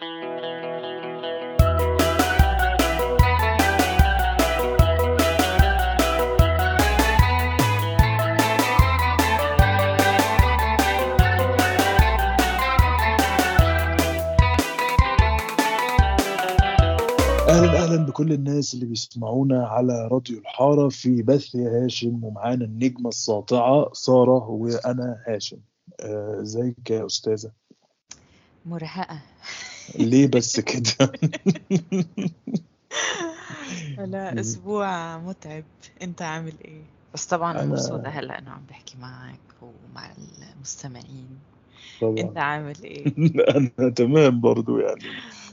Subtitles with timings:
[0.00, 0.10] أهلا
[17.48, 24.48] أهلا بكل الناس اللي بيسمعونا على راديو الحارة في بث هاشم ومعانا النجمة الساطعة سارة
[24.48, 25.58] وأنا هاشم.
[26.00, 27.50] آه، إزيك يا أستاذة؟
[28.66, 29.20] مرهقة.
[29.94, 31.12] ليه بس كده؟
[33.98, 35.64] لا أسبوع متعب.
[36.02, 36.82] أنت عامل إيه؟
[37.14, 40.12] بس طبعا أنا- مبسوطة هلا إنه عم بحكي معك ومع
[40.56, 41.38] المستمعين.
[42.00, 42.18] طبعا.
[42.20, 43.06] أنت عامل إيه؟
[43.56, 45.04] أنا تمام برضو يعني.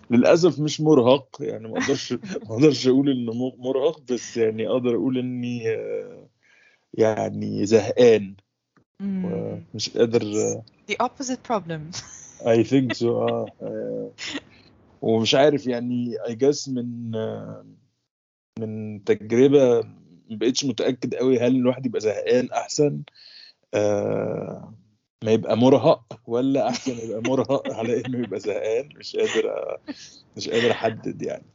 [0.10, 2.20] للأسف مش مرهق يعني ما أقدرش ما
[2.56, 6.28] أقدرش أقول إنه مرهق بس يعني أقدر أقول إني آه،
[6.94, 8.36] يعني زهقان.
[9.74, 11.82] مش قادر آه، The opposite problem.
[12.46, 14.12] I think so آه.
[15.02, 17.66] ومش عارف يعني I guess من آه،
[18.60, 19.82] من تجربة
[20.30, 23.02] ما بقتش متأكد قوي هل الواحد يبقى زهقان أحسن
[23.74, 24.74] آه
[25.24, 29.80] ما يبقى مرهق ولا أحسن يبقى مرهق على إنه يبقى زهقان مش قادر آه،
[30.38, 31.46] مش قادر أحدد يعني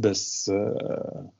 [0.00, 1.30] بس آه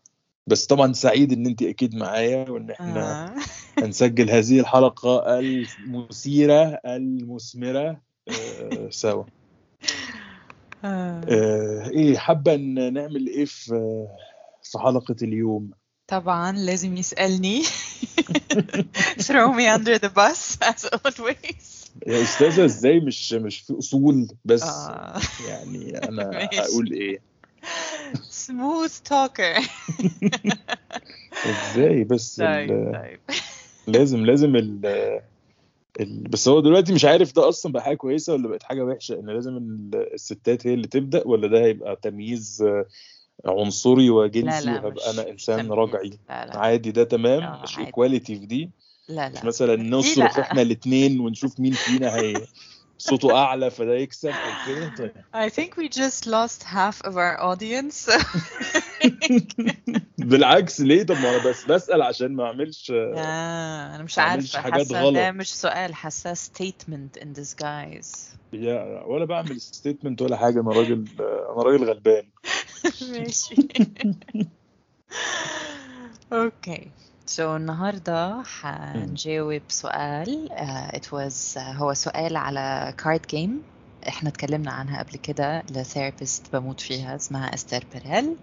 [0.47, 3.37] بس طبعا سعيد إن أنت أكيد معايا وإن إحنا آه.
[3.79, 8.08] هنسجل هذه الحلقة المثيرة المثمرة آه
[8.91, 9.25] سوا.
[10.85, 11.21] آه.
[11.29, 14.07] آه، إيه حابة إن نعمل إيه في
[14.63, 15.71] في حلقة اليوم؟
[16.09, 17.63] طبعا لازم يسألني.
[19.29, 21.91] Throw me under the bus as always.
[22.07, 24.63] يا أستاذة إزاي؟ مش مش في أصول بس.
[24.63, 25.21] آه.
[25.49, 26.61] يعني أنا ماشي.
[26.61, 27.21] هقول إيه.
[28.31, 29.69] Smooth talker.
[31.73, 33.21] إزاي؟ بس طيب طيب.
[33.87, 34.81] لازم لازم ال
[36.07, 39.31] بس هو دلوقتي مش عارف ده أصلا بقى حاجة كويسة ولا بقت حاجة وحشة إن
[39.31, 42.87] لازم ال- الستات هي اللي تبدأ ولا ده هيبقى تمييز آه،
[43.47, 45.73] عنصري وجنسي وهبقى مش أنا مش انسان.
[45.73, 47.79] رجعي لا لا عادي ده تمام مش.
[47.79, 48.71] ايكواليتي في دي
[49.09, 50.45] لا مش لا مثلا دي نصرخ لا.
[50.45, 52.35] إحنا الاثنين ونشوف مين فينا هي
[52.99, 57.37] صوته أعلى فده يكسب أو كده طيب I think we just lost half of our
[57.41, 58.11] audience.
[60.19, 64.75] بالعكس ليه طب ما أنا بس بسأل عشان ما اعملش آه أنا مش عارفة حاجات
[64.81, 65.35] حاسة ده غلط.
[65.37, 68.37] مش سؤال حاسة statement in disguise.
[68.53, 72.29] يا- ولا بعمل statement ولا حاجة أنا راجل أنا راجل غلبان
[73.13, 73.55] ماشي.
[76.33, 76.91] Okay.
[77.30, 83.52] So النهاردة حنجاوب سؤال uh, it was uh, هو سؤال على card game
[84.08, 88.36] احنا اتكلمنا عنها قبل كده لثيرابيست بموت فيها اسمها استر بيريل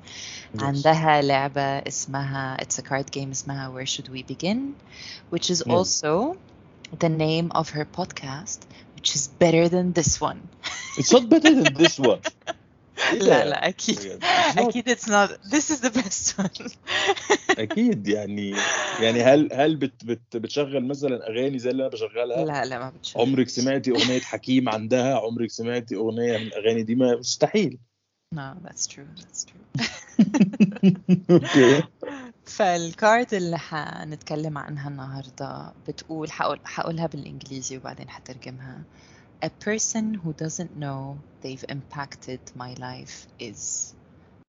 [0.60, 4.58] عندها لعبة اسمها it's a card game اسمها Where Should We Begin
[5.34, 5.70] which is Mm.
[5.70, 6.36] also
[7.04, 8.58] the name of her podcast
[8.96, 10.40] which is better than this one
[10.98, 12.53] It's not better than this one إيه ده؟
[13.13, 13.65] لا لا not-
[14.59, 15.29] أكيد it's not.
[15.51, 16.71] This is the best one.
[17.63, 18.55] أكيد يعني
[19.01, 22.89] يعني هل هل بت بت بتشغل مثلا أغاني زي اللي أنا بشغلها؟ لا لا ما
[22.89, 27.77] بتشوف عمرك سمعتي أغنية حكيم عندها؟ عمرك سمعتي أغنية من الأغاني دي؟ ما مستحيل.
[28.35, 29.85] No that's true that's true.
[31.31, 31.83] أوكي.
[32.45, 38.81] فالكارد اللي حنتكلم عنها النهاردة بتقول حقول حقولها بالإنجليزي وبعدين حترجمها
[39.43, 43.93] A person who doesn't know they've impacted my life is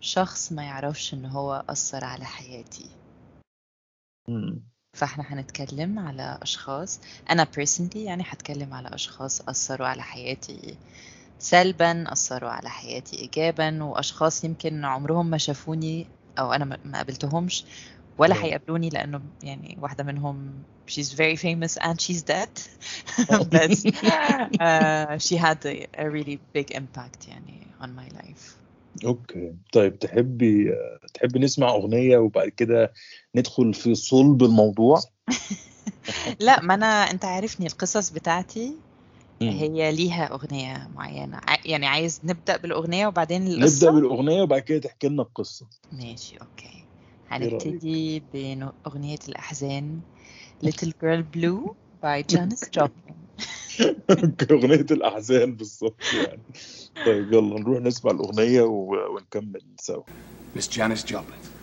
[0.01, 2.91] شخص ما يعرفش إن هو أثر على حياتي
[4.29, 4.63] مم.
[4.97, 10.77] فإحنا هنتكلم على أشخاص أنا personally يعني هتكلم على أشخاص أثروا على حياتي
[11.39, 16.07] سلبا أثروا على حياتي إيجابا وأشخاص يمكن عمرهم ما شافوني
[16.39, 17.65] أو أنا ما قابلتهمش
[18.19, 18.45] ولا نعم.
[18.45, 20.53] هيقابلوني لأنه يعني واحدة منهم
[20.91, 22.51] she's very famous and she's dead.
[23.53, 23.71] But
[24.61, 28.57] uh, she had a, a really big impact يعني on my life.
[29.05, 29.55] أوكي.
[29.73, 30.75] طيب تحبي
[31.15, 32.93] تحبي نسمع أغنية وبعد كده
[33.35, 35.01] ندخل في صلب الموضوع؟
[36.41, 38.73] لا ما أنا أنت عارفني القصص بتاعتي.
[39.43, 41.37] هي ليها أغنية معينة.
[41.37, 45.67] ع- يعني عايز نبدأ بالأغنية وبعدين نبدأ القصة؟ بالأغنية وبعد كده تحكي لنا القصة.
[45.93, 46.86] ماشي رأيك؟
[47.29, 50.03] هنبتدي بأغنية الأحزان
[50.67, 53.17] Little Girl Blue by Janis Joplin.
[54.53, 56.45] أغنية الأحزان بالظبط يعني.
[57.05, 60.05] طيب يلا نروح نسمع الأغنية و- ونكمل سوا.
[60.59, 61.56] Miss Janis Joplin.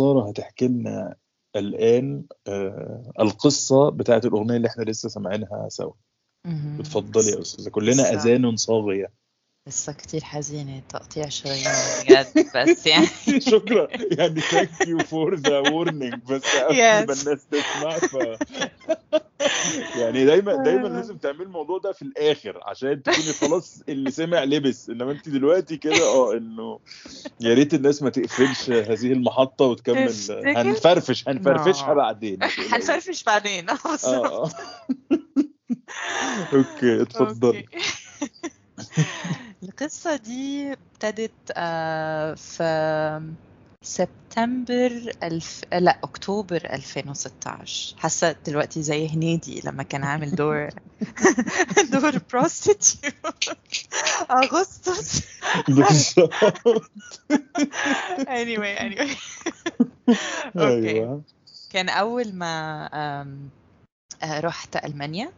[0.00, 1.16] ساره هتحكي لنا
[1.56, 5.92] الآن آه القصة بتاعت الأغنية اللي إحنا لسه سامعينها سوا.
[6.80, 8.10] اتفضلي يا أستاذة كلنا صح.
[8.10, 9.12] أذان صاغية
[9.66, 11.64] قصة كتير حزينة تقطيع شرايين
[12.08, 13.06] بجد بس يعني
[13.40, 13.88] شكرا.
[14.18, 17.08] يعني thank you for the warning بس قبل Yes.
[17.08, 18.16] ما الناس تسمع ف
[19.96, 24.90] يعني دايما دايما لازم تعملي الموضوع ده في الآخر عشان تكوني خلاص اللي سمع لبس.
[24.90, 26.78] إنما أنت دلوقتي كده آه إنه
[27.40, 30.12] يا ريت الناس ما تقفلش هذه المحطة وتكمل؟
[30.56, 31.96] هنفرفش هنفرفشها No.
[31.96, 32.38] بعدين.
[32.42, 33.70] هنفرفش بعدين.
[33.70, 34.44] آه بالظبط آه.
[34.44, 34.50] آه
[36.52, 37.66] okay اتفضلي.
[39.62, 41.52] القصة دي ابتدت
[42.38, 42.64] في
[43.82, 45.64] سبتمبر الف...
[45.72, 50.68] لا اكتوبر 2016 حاسه دلوقتي زي هنيدي لما كان عامل دور.
[51.92, 53.44] دور prostitute
[54.30, 55.22] أغسطس.
[55.68, 56.32] بالظبط.
[58.20, 59.16] Anyway anyway.
[60.56, 61.22] أوكي أيوه
[61.70, 62.88] كان أول ما
[64.22, 65.32] آه، رحت ألمانيا.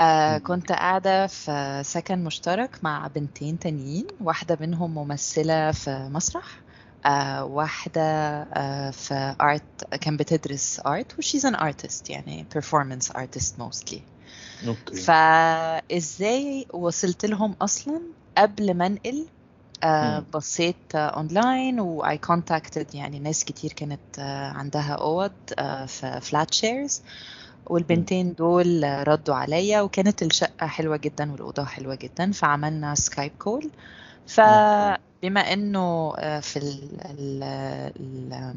[0.00, 0.38] آه،.
[0.38, 6.62] كنت قاعدة في سكن مشترك مع بنتين تانيين واحدة منهم ممثلة في مسرح
[7.06, 8.02] آه، واحدة
[8.42, 14.00] آه، في art كان بتدرس art و she's an artist يعني performance artist mostly
[14.66, 18.00] Okay فازاي وصلت لهم أصلا
[18.38, 19.26] قبل ما انقل
[19.84, 20.24] آه.
[20.34, 26.54] بصيت online و I contacted يعني ناس كتير كانت آه عندها أوض آه في flat
[26.54, 27.02] shares
[27.68, 33.70] والبنتين دول آه، ردوا عليا وكانت الشقة حلوة جدا والأوضة حلوة جدا فعملنا Skype call
[34.26, 37.42] فبما إنه آه، في ال ال
[38.00, 38.54] ال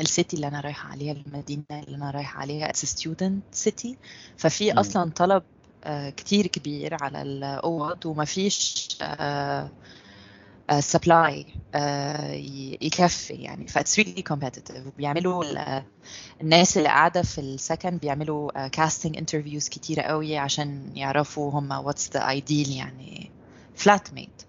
[0.00, 3.96] ال city اللي أنا رايحة عليها المدينة اللي أنا رايحة عليها it's student city
[4.36, 4.72] ففي.
[4.72, 5.42] أصلا طلب
[5.84, 8.88] آه، كتير كبير على الأوض ومفيش
[10.70, 11.46] آه، supply
[12.82, 13.66] يكفي يعني.
[13.66, 14.86] ف it's really competitive.
[14.86, 15.82] وبيعملوا ال-
[16.40, 22.20] الناس اللي قاعدة في السكن بيعملوا casting interviews كتيرة قوي عشان يعرفوا هم what's the
[22.20, 23.30] ideal يعني
[23.84, 24.44] flatmate.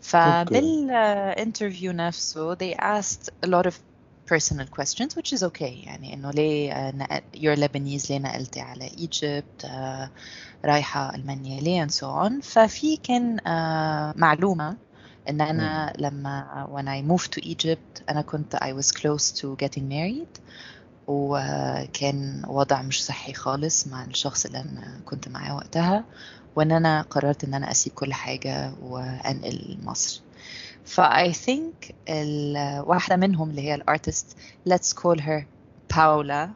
[0.00, 3.74] فبال interview نفسه they asked a lot of
[4.34, 6.14] personal questions which is okay يعني.
[6.14, 10.10] إنه ليه آه، نقل you're Lebanese ليه نقلتي على Egypt آه،
[10.64, 12.32] رايحة ألمانيا ليه and so on.
[12.42, 14.76] ففي كان آه، معلومة
[15.28, 19.82] إن أنا لما when I moved to Egypt أنا كنت I was close to getting
[19.88, 20.40] married.
[21.06, 26.04] وكان وضع مش صحي خالص مع الشخص اللي أنا كنت معاه وقتها.
[26.56, 30.20] وإن أنا قررت إن أنا أسيب كل حاجة وأنقل مصر.
[30.84, 34.36] ف I think ال- واحدة منهم اللي هي الارتست
[34.68, 35.42] let's call her
[35.94, 36.48] Paula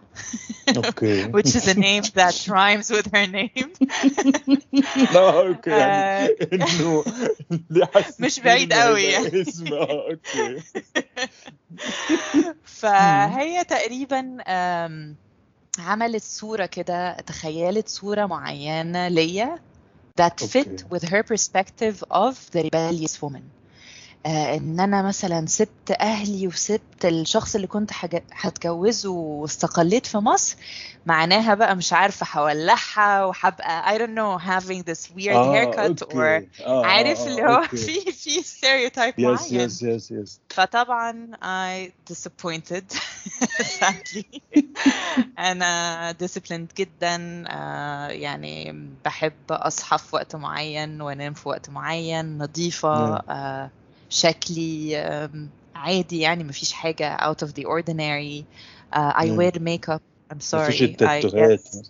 [0.77, 3.69] okay which is a name that rhymes with her name.
[5.13, 7.05] لا okay يعني آه، انه
[7.71, 9.43] ليه حاسس مش بعيد إنه هيبقى قوي يعني.
[9.43, 10.63] اسم آه okay
[12.65, 15.17] فهي تقريبا آم،
[15.79, 19.59] عملت صورة كده تخيلت صورة معينة ليا
[20.21, 20.77] that fit okay.
[20.95, 23.43] with her perspective of the rebellious woman.
[23.43, 23.62] آه،
[24.27, 27.91] إن أنا مثلا سبت أهلي وسبت الشخص اللي كنت
[28.33, 30.57] هتجوزه واستقليت في مصر
[31.07, 36.13] معناها بقى مش عارفة هولعها وهبقى I don't know having this weird آه haircut or
[36.15, 37.77] okay آه عارف آه، اللي هو okay.
[37.77, 39.61] في في stereotype yes معين.
[39.61, 42.85] yes yes yes فطبعا I disappointed.
[43.81, 44.41] Sadly.
[45.39, 47.45] أنا disciplined جدا.
[47.49, 53.23] آه، يعني بحب أصحى في وقت معين وأنام في وقت معين نظيفة.
[53.29, 53.69] نعم.
[54.13, 54.97] شكلي
[55.75, 58.45] عادي يعني مفيش حاجة out of the ordinary.
[58.95, 60.01] آه، I wear makeup.
[60.33, 60.97] I'm sorry.
[61.01, 61.83] I guess.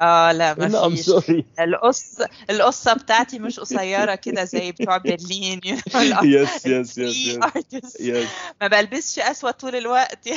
[0.00, 2.16] آه لا sorry القص
[2.50, 5.60] القصة بتاعتي مش قصيرة كده زي بتوع برلين.
[5.64, 7.38] يس يس يس
[8.00, 8.28] يس
[8.60, 10.28] ما بلبسش أسود طول الوقت.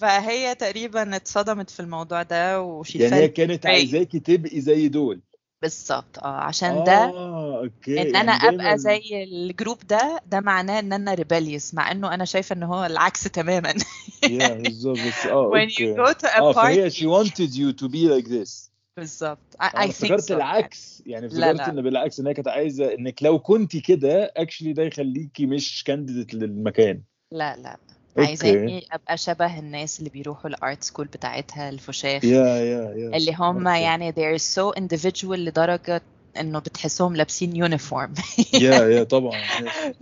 [0.00, 3.66] فهي تقريبا اتصدمت في الموضوع ده وشي يعني هي كانت.
[3.66, 5.20] عايزاكي تبقي زي دول.
[5.62, 10.40] بالظبط آه عشان ده آه okay إن أنا يعني أبقى زي ال group ده ده
[10.40, 13.74] معناه إن أنا rebellious مع إنه أنا شايفة إن هو العكس تماما.
[14.22, 17.88] yeah بالظبط بس آه when you go to a فهي party she wanted you to
[17.88, 18.70] be like this.
[18.96, 20.34] بالظبط I, أنا افتكرت so.
[20.34, 21.68] العكس يعني افتكرت لا.
[21.68, 26.34] إن بالعكس إن هي كانت عايزة إنك لو كنتي كده actually ده يخليكي مش candidate
[26.34, 27.02] للمكان.
[27.32, 27.76] لا لا.
[28.18, 33.16] عايزاني أبقى شبه الناس اللي بيروحوا ال art school بتاعتها الفشاخ yeah yeah yeah.
[33.16, 36.02] اللي هم يعني they're so individual لدرجة
[36.40, 38.14] إنه بتحسهم لابسين uniform
[38.54, 39.32] yeah yeah طبعا.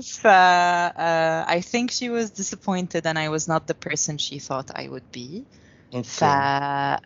[0.02, 4.71] ف uh, I think she was disappointed and I was not the person she thought
[4.75, 5.42] I would be.
[6.02, 6.97] ف okay.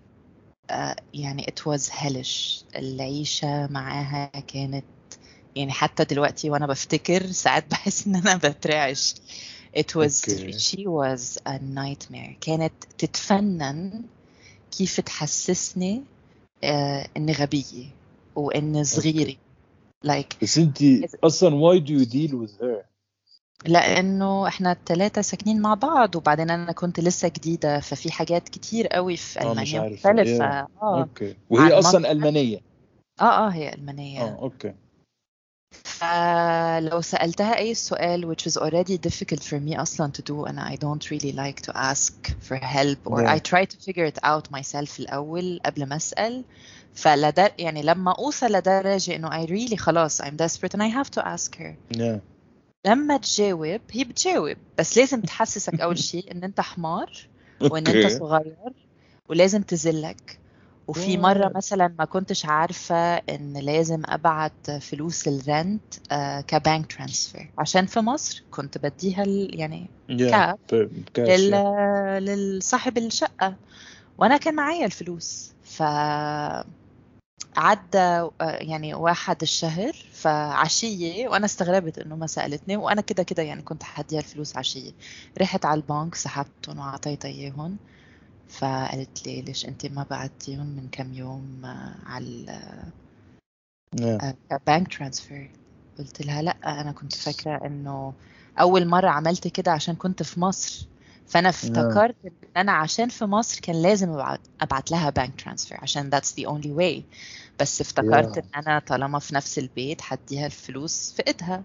[0.71, 2.65] uh, يعني it was hellish.
[2.77, 4.85] العيشة معاها كانت
[5.57, 9.15] يعني حتى دلوقتي وأنا بفتكر ساعات بحس إن أنا بترعش.
[9.77, 12.37] It was okay she was a nightmare.
[12.41, 14.03] كانت تتفنن
[14.79, 16.03] كيف تحسسني
[16.65, 17.87] آه إني غبية
[18.37, 19.37] واني صغيرة.
[20.07, 20.79] Like بس انت
[21.25, 22.85] أصلا why do you deal with her
[23.67, 29.17] لأنه إحنا الثلاثة ساكنين مع بعض وبعدين أنا كنت لسه جديدة ففي حاجات كتير قوي
[29.17, 30.99] في مش ألمانيا yeah آه.
[31.01, 32.61] okay وهي أصلا ألمانية.
[33.21, 34.23] آه آه هي ألمانية.
[34.23, 34.75] آه okay
[35.85, 40.77] فلو سألتها أي سؤال which is already difficult for me أصلا to do and I
[40.77, 42.13] don't really like to ask
[42.49, 43.35] for help or Yeah.
[43.35, 46.45] I try to figure it out myself الأول قبل ما أسأل.
[46.95, 51.27] فلدر يعني لما أوصل لدرجة إنه I really خلاص I'm desperate and I have to
[51.27, 51.75] ask her.
[51.97, 52.21] yeah
[52.87, 57.13] لما تجاوب هي بتجاوب بس لازم تحسسك أول شيء إن أنت حمار
[57.61, 58.73] وإن أنت صغير
[59.29, 60.38] ولازم تذلك.
[60.89, 61.53] وفي مرة?
[61.55, 67.51] مثلا ما كنتش عارفة إن لازم أبعت فلوس ال rent آه، ك bank transfer.
[67.59, 70.59] عشان في مصر كنت بديها يعني كاب
[72.23, 73.55] للصاحب الشقة.
[74.19, 75.53] وأنا كان معايا الفلوس.
[75.65, 75.83] ف
[77.57, 82.77] عدى آه، يعني واحد الشهر فعشية وأنا استغربت إنه ما سألتني.
[82.77, 84.93] وأنا كده كده يعني كنت حديها الفلوس عشية.
[85.41, 87.77] رحت على البنك سحبتهم وعطيتها إياهم.
[88.49, 92.83] فقالت لي ليش أنت ما بعتيهم من كم يوم آه، على
[94.67, 95.51] bank transfer
[95.99, 98.13] قلت لها لأ أنا كنت فاكرة إنه
[98.61, 100.87] أول مرة عملت كده عشان كنت في مصر.
[101.27, 106.11] فأنا yeah افتكرت إن أنا عشان في مصر كان لازم أبعت لها bank transfer عشان
[106.11, 107.03] that's the only way.
[107.61, 111.65] بس افتكرت yeah إن أنا طالما في نفس البيت هديها الفلوس في إيدها.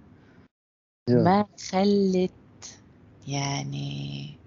[1.10, 2.80] yeah ما خلت
[3.28, 4.38] يعني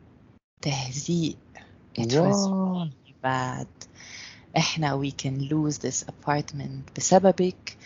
[0.62, 1.36] تهزيء
[1.98, 2.88] it was wow
[3.24, 3.66] bad.
[4.56, 7.76] إحنا we can lose this apartment بسببك.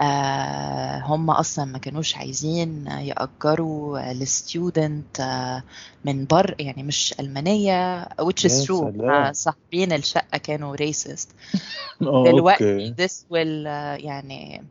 [0.00, 5.64] آه هم أصلا ما كانوش عايزين يأجروا الستودنت آه
[6.04, 9.00] من بر يعني مش ألمانية which is true.
[9.10, 11.28] آه، صاحبين الشقة كانوا racist.
[12.02, 14.62] آه دلوقتي this will آه، يعني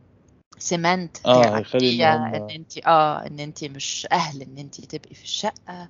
[0.58, 5.88] cement their آه إن انت آه إن انت مش أهل إن انت تبقي في الشقة.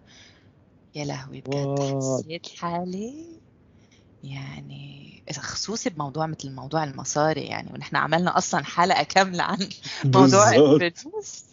[0.95, 1.79] يا لهوي بجد.
[2.01, 3.41] حسيت حالي
[4.23, 9.59] يعني خصوصي بموضوع مثل موضوع المصاري يعني ونحن عملنا أصلا حلقة كاملة عن
[10.05, 11.45] موضوع الفلوس.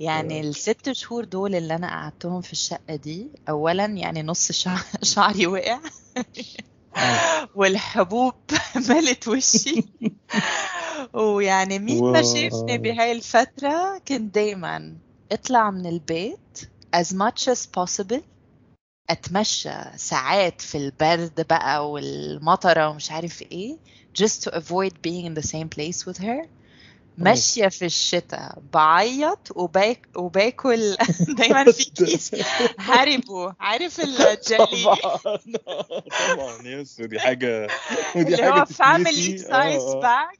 [0.00, 5.46] يعني الست شهور دول اللي أنا قعدتهم في الشقة دي اولا يعني نص شع- شعري
[5.46, 5.80] وقع
[7.54, 8.34] والحبوب
[8.88, 9.82] ملت وشي.
[11.14, 14.96] ويعني مين ما شافني بهاي الفترة كنت دايما
[15.32, 18.20] اطلع من البيت as much as possible
[19.10, 23.76] أتمشى ساعات في البرد بقى والمطرة ومش عارف إيه
[24.22, 26.46] just to avoid being in the same place with her.
[27.18, 30.96] ماشية في الشتاء بعيط وباك وباكل
[31.38, 32.30] دايما في كيس
[32.78, 33.52] Haribo.
[33.60, 34.36] عارف الجلي
[34.84, 35.16] طبعا.
[36.34, 37.68] طبعا yes ودي حاجة
[38.16, 40.38] ودي اللي هو حاجة family size باك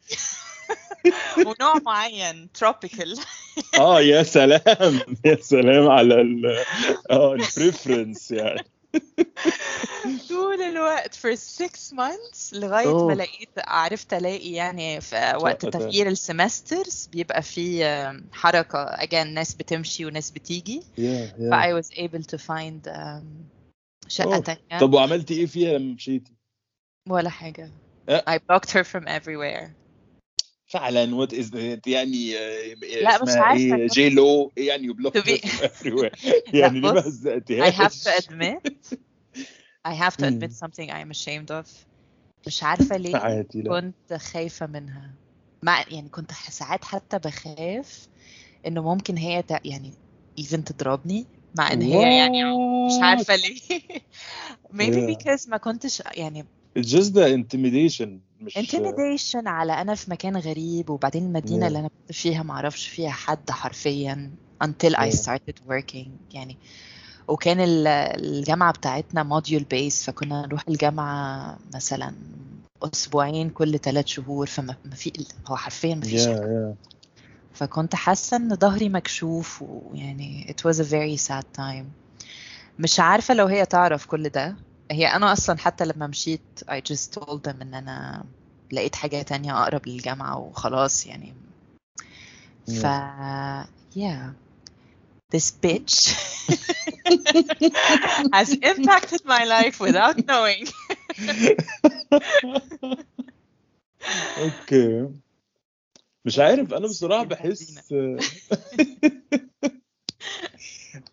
[1.46, 3.18] ونوع معين tropical
[3.78, 5.00] آه يا سلام.
[5.24, 6.64] يا سلام على ال
[7.10, 8.64] آه ال preference يعني.
[10.28, 13.14] طول الوقت for six months لغاية ما أوه.
[13.14, 17.84] لقيت عرفت ألاقي يعني في وقت تغيير ال semesters بيبقى في
[18.32, 20.82] حركة again ناس بتمشي وناس بتيجي.
[20.98, 23.24] yeah ف yeah I was able to find آم،
[24.08, 24.78] شقة تانية.
[24.80, 26.32] طب وعملتي إيه فيها لما مشيتي؟
[27.08, 27.70] ولا حاجة.
[28.10, 29.68] I blocked her from everywhere.
[30.74, 31.50] فعلا وات از
[31.86, 35.16] يعني آه، لا مش إيه؟ كنت جي لو يعني يو بلوك
[36.54, 38.98] يعني ليه ما I have to admit
[39.88, 41.68] I have to admit something I am ashamed of.
[42.46, 43.80] مش عارفة ليه عادي لا.
[43.80, 45.14] كنت خايفة منها.
[45.62, 48.08] مع يعني كنت ساعات حتى بخاف
[48.66, 49.50] إنه ممكن هي ت...
[49.64, 49.92] يعني
[50.40, 51.26] even تضربني
[51.58, 52.44] مع إن هي يعني
[52.86, 53.58] مش عارفة ليه.
[54.72, 55.16] Maybe yeah.
[55.16, 56.46] because ما كنتش يعني
[56.78, 58.08] it's just the intimidation
[58.40, 61.80] مش intimidation على أنا في مكان غريب وبعدين المدينة اللي yeah.
[61.80, 64.30] أنا كنت فيها معرفش فيها حد حرفيا
[64.64, 65.14] until I yeah.
[65.16, 66.58] started working يعني.
[67.28, 67.86] وكان ال-
[68.24, 72.14] الجامعة بتاعتنا module based فكنا نروح الجامعة مثلا
[72.82, 75.12] أسبوعين كل ثلاث شهور فما ما في
[75.46, 76.74] هو حرفيا ما فيش yeah yeah.
[77.54, 81.84] فكنت حاسة إن ظهري مكشوف ويعني it was a very sad time.
[82.78, 84.56] مش عارفة لو هي تعرف كل ده.
[84.90, 88.24] هي أنا أصلا حتى لما مشيت I just told them إن أنا
[88.72, 91.34] لقيت حاجة تانية أقرب للجامعة وخلاص يعني.
[92.66, 93.66] ف yeah.
[93.94, 94.30] Yeah
[95.34, 96.14] this bitch
[98.32, 100.68] has impacted my life without knowing.
[104.38, 105.08] أوكي
[106.24, 107.92] مش عارف أنا بصراحة بحس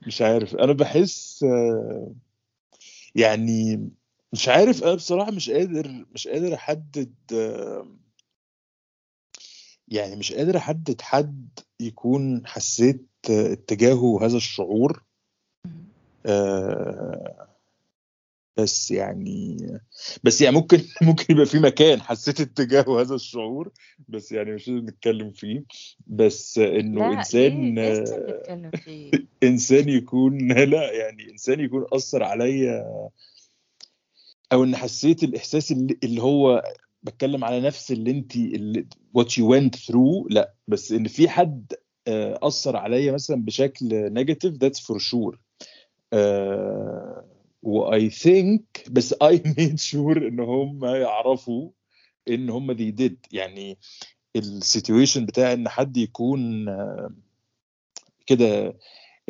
[0.08, 1.46] مش عارف أنا بحس
[3.16, 3.90] يعني
[4.34, 7.14] مش عارف أنا بصراحة مش قادر مش قادر أحدد
[9.88, 15.04] يعني مش قادر أحدد حد يكون حسيت اتجاهه هذا الشعور.
[16.26, 17.51] آه،
[18.58, 19.58] بس يعني
[20.24, 23.72] بس يعني ممكن ممكن يبقى في مكان حسيت اتجاهه هذا الشعور
[24.08, 25.64] بس يعني مش لازم نتكلم فيه.
[26.08, 29.12] بس إنه لا إنسان لازم نتكلم فيه؟
[29.44, 33.10] إنسان يكون لا يعني إنسان يكون أثر عليا
[34.52, 36.64] أو إن حسيت الإحساس اللي, اللي هو
[37.04, 38.34] بتكلم على نفس اللي انت
[39.18, 41.74] what you went through لا بس إن في حد
[42.08, 45.38] آه، أثر عليا مثلا بشكل نيجاتيف for sure.
[46.14, 47.31] آه،
[47.64, 51.72] I think بس I made sure إن هم يعرفوا
[52.30, 53.16] إن هم they did.
[53.32, 53.78] يعني
[54.36, 57.12] السيتويشن بتاع إن حد يكون آه،
[58.26, 58.78] كده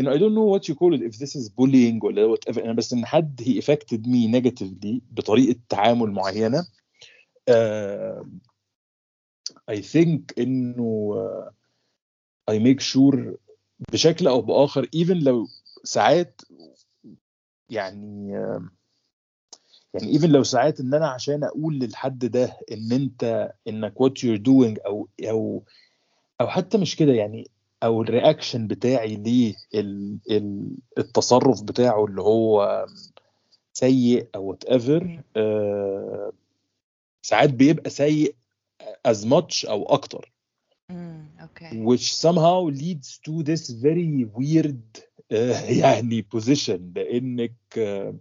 [0.02, 2.94] I don't know what you call it if this is bullying ولا whatever أنا بس
[2.94, 6.68] إن حد he affected me negatively بطريقة تعامل معينة
[7.50, 8.26] آه،
[9.72, 11.54] I think إنه آه،
[12.52, 13.36] I make sure
[13.92, 15.48] بشكل أو بآخر even لو
[15.84, 16.42] ساعات
[17.72, 18.70] يعني آه،
[19.94, 24.42] يعني even لو ساعات إن أنا عشان أقول للحد ده إن أنت إنك what you're
[24.42, 25.64] doing أو أو
[26.42, 27.48] أو حتى مش كده يعني
[27.84, 29.16] أو ال reaction بتاعي
[30.98, 32.86] للتصرف بتاعه اللي هو
[33.74, 35.22] سيء أو whatever
[37.22, 38.36] ساعات بيبقى سيء
[39.08, 40.32] as much أو أكتر.
[41.42, 46.80] أوكي which somehow leads to this very weird آه، يعني position.
[46.96, 48.16] لأنك آه،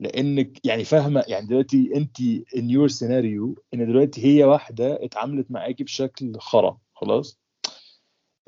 [0.00, 2.16] لأنك يعني فاهمة يعني دلوقتي أنت
[2.56, 7.38] in your scenario إن دلوقتي هي واحدة اتعاملت معاكي بشكل خرا خلاص؟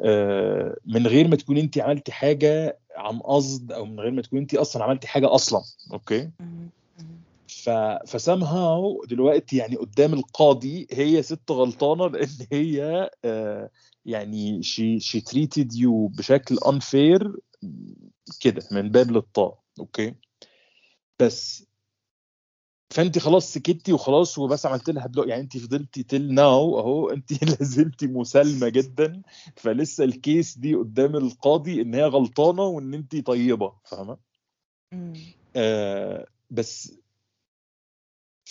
[0.00, 4.38] آه، من غير ما تكون أنت عملتي حاجة عن قصد أو من غير ما تكون
[4.38, 5.60] أنت أصلا عملتي حاجة أصلا
[5.92, 6.70] أوكي مهم.
[7.62, 7.70] ف
[8.06, 13.70] فسامهاو دلوقتي يعني قدام القاضي هي ست غلطانة لأن هي آه،
[14.06, 17.38] يعني she she treated you بشكل unfair
[18.40, 20.14] كده من الباب للطاق أوكي
[21.20, 21.66] بس
[22.90, 27.44] فانت خلاص سكتي وخلاص وبس عملت لها block يعني انت فضلتي till now أهو انت
[27.50, 29.22] لازلتي مسالمة جدا
[29.56, 34.18] فلسه ال case دي قدام القاضي إن هي غلطانة وإن انت طيبة فاهمة.
[35.56, 37.01] آه بس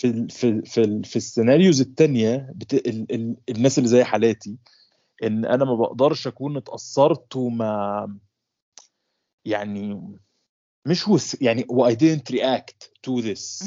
[0.01, 2.73] في في في, في ال scenarios التانية بت...
[2.73, 4.57] ال ال الناس اللي زي حالاتي
[5.23, 8.07] إن أنا ما بقدرش أكون اتأثرت وما
[9.45, 10.01] يعني
[10.85, 13.63] مش هو يعني و I didn't react to this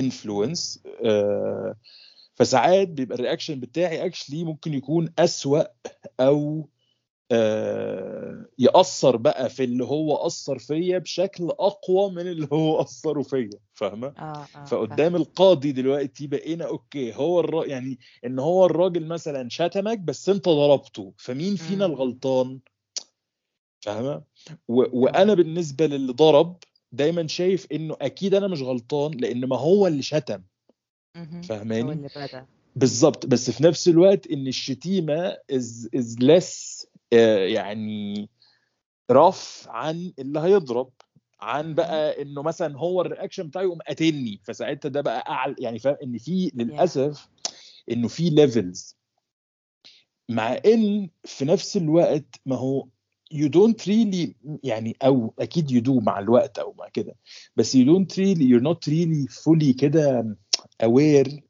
[0.00, 1.76] influence آه
[2.34, 5.62] فساعات بيبقى ال reaction بتاعي actually ممكن يكون أسوأ
[6.20, 6.68] أو
[7.32, 13.50] آه يأثر بقى في اللي هو أثر فيا بشكل أقوى من اللي هو أثره فيا
[13.74, 14.66] فاهمة؟ آه آه فاهمة.
[14.66, 17.66] فقدام القاضي دلوقتي بقينا okay هو الر...
[17.66, 21.92] يعني إن هو الراجل مثلا شتمك بس أنت ضربته فمين فينا مم.
[21.92, 22.60] الغلطان؟
[23.80, 24.22] فاهمة؟
[24.68, 25.02] و...
[25.02, 26.56] وأنا بالنسبة للي ضرب
[26.92, 30.42] دايما شايف إنه أكيد أنا مش غلطان لأن ما هو اللي شتم.
[31.42, 32.08] فاهماني؟
[32.76, 36.73] بالظبط بس في نفس الوقت إن الشتيمة is is less آه،
[37.46, 38.28] يعني
[39.10, 40.90] رف عن اللي هيضرب
[41.40, 44.40] عن بقى إنه مثلا هو ال reaction بتاعه يقوم قاتلني.
[44.44, 47.28] فساعتها ده بقى أعلى يعني فاهم إن في للأسف
[47.90, 48.96] إنه في ليفلز
[50.28, 52.86] مع إن في نفس الوقت ما هو
[53.34, 54.28] you don't really
[54.62, 57.16] يعني أو أكيد you do مع الوقت أو مع كده
[57.56, 60.36] بس you don't really you're not really fully كده
[60.82, 61.40] aware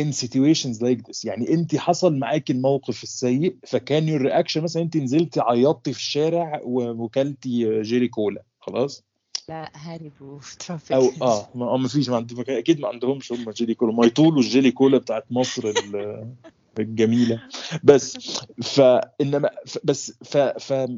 [0.00, 1.24] in situations like this.
[1.24, 6.60] يعني انت حصل معاكي الموقف السيء فكان your reaction مثلا انت نزلتي عيطتي في الشارع
[6.64, 8.42] وكلتي جيري كولا.
[8.60, 9.04] خلاص؟
[9.48, 10.96] لا هاربوا في traffic.
[10.96, 13.92] أو آه ما, ما فيش ما عندهم أكيد ما عندهمش هم جيلي كولا.
[13.92, 16.34] ما يطولوا الجيلي كولا بتاعت مصر ال-
[16.78, 17.42] الجميلة.
[17.84, 18.16] بس
[18.62, 19.50] فإنما
[19.84, 20.88] بس ف ف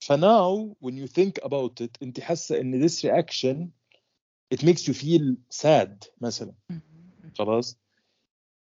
[0.00, 3.56] ف now when you think about it انت حاسة إن this reaction
[4.54, 6.52] it makes you feel sad مثلا.
[7.38, 7.76] خلاص؟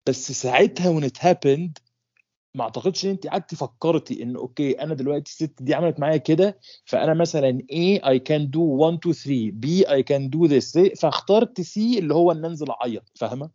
[0.08, 1.82] بس ساعتها when it happened
[2.54, 6.58] ما اعتقدش ان انت قعدتي فكرتي ان okay أنا دلوقتي الست دي عملت معايا كده
[6.84, 11.60] فانا مثلا A I can do 1 2 3 B I can do this فاخترت
[11.60, 13.50] C اللي هو ان انزل اعيط فاهمه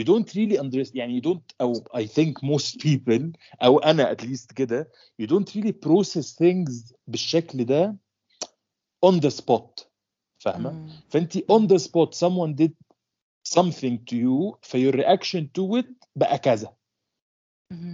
[0.00, 3.22] you don't really understand يعني you don't أو I think most people
[3.62, 4.90] أو أنا at least كده
[5.22, 7.96] you don't really process things بالشكل ده
[9.06, 9.84] on the spot
[10.38, 10.88] فاهمه.
[11.08, 12.72] فانت on the spot someone did
[13.58, 15.86] something to you فيور reaction to it
[16.16, 16.72] بقى كذا.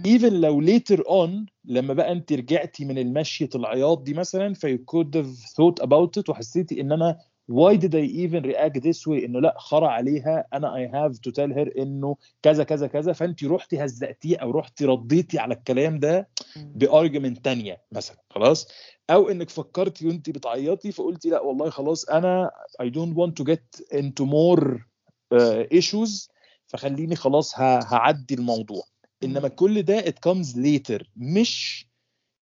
[0.07, 5.15] even لو later on لما بقى انت رجعتي من المشية العياط دي مثلا في could
[5.17, 7.17] have thought about it وحسيتي إن أنا
[7.51, 10.45] why did I even react this way إنه لأ خرى عليها.
[10.53, 13.13] أنا I have to tell her إنه كذا كذا كذا.
[13.13, 16.73] فأنت رحتي هزقتيه أو رحتي رديتي على الكلام ده مم.
[16.75, 18.17] بارجيومنت تانية مثلا.
[18.29, 18.67] خلاص؟
[19.09, 23.95] أو إنك فكرتي وأنت بتعيطي فقلتي لأ والله خلاص أنا I don't want to get
[23.99, 24.88] into more
[25.33, 26.29] uh, issues
[26.67, 28.83] فخليني خلاص هعدي الموضوع.
[29.23, 31.85] إنما كل ده it comes later مش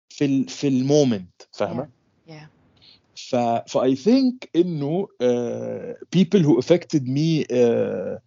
[0.09, 1.89] في ال في المومنت فاهمة؟
[2.27, 2.47] Yeah.
[3.15, 3.35] ف
[3.67, 5.07] ف I think إنه
[6.15, 8.17] people who affected me uh,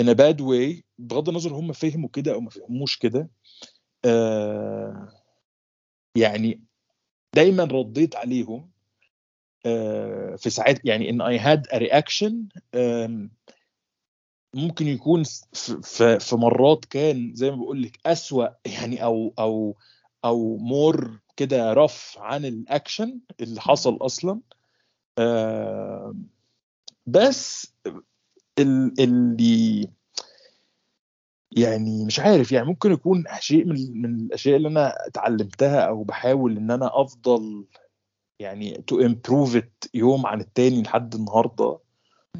[0.00, 3.30] in a bad way بغض النظر هم فهموا كده أو ما فهموش كده
[4.06, 5.12] uh,
[6.16, 6.60] يعني
[7.34, 8.70] دايما رديت عليهم
[9.66, 12.32] uh, في ساعات يعني إن I had a reaction
[12.76, 13.30] um,
[14.56, 15.22] ممكن يكون
[15.82, 19.76] في, مرات كان زي ما بقول لك أسوأ يعني أو أو
[20.24, 24.40] أو مور كده رف عن الأكشن اللي حصل أصلا
[27.06, 27.72] بس
[28.58, 29.88] ال- اللي
[31.56, 36.56] يعني مش عارف يعني ممكن يكون شيء من من الأشياء اللي أنا اتعلمتها أو بحاول
[36.56, 37.64] إن أنا أفضل
[38.38, 39.58] يعني to improve
[39.94, 41.78] يوم عن التاني لحد النهارده.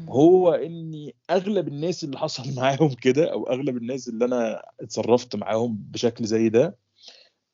[0.09, 5.77] هو إني أغلب الناس اللي حصل معاهم كده أو أغلب الناس اللي أنا اتصرفت معاهم
[5.91, 6.77] بشكل زي ده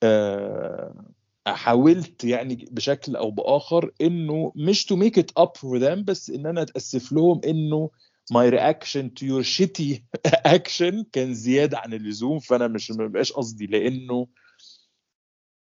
[0.03, 1.05] آه،
[1.47, 6.45] حاولت يعني بشكل أو بآخر إنه مش to make it up for them بس إن
[6.45, 7.89] أنا أتأسف لهم إنه
[8.33, 10.01] my reaction to your shitty
[10.57, 14.27] action كان زيادة عن اللزوم فأنا مش ما بقاش قصدي لأنه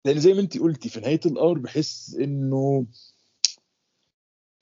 [0.05, 2.85] لأن زي ما انت قلتي في نهاية الأمر بحس إنه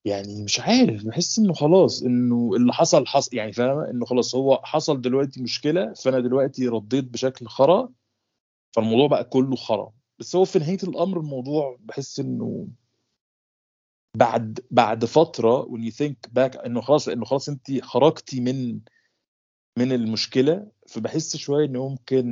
[0.05, 4.61] يعني مش عارف بحس إنه خلاص إنه اللي حصل حصل يعني فاهمه إنه خلاص هو
[4.63, 7.89] حصل دلوقتي مشكلة فأنا دلوقتي رديت بشكل خرا
[8.75, 9.93] فالموضوع بقى كله خرا.
[10.19, 12.67] بس هو في نهاية الأمر الموضوع بحس إنه
[14.17, 18.79] بعد بعد فترة when you think back إنه خلاص إنه خلاص أنت خرجتي من
[19.77, 22.25] من المشكلة فبحس شوية إنه ممكن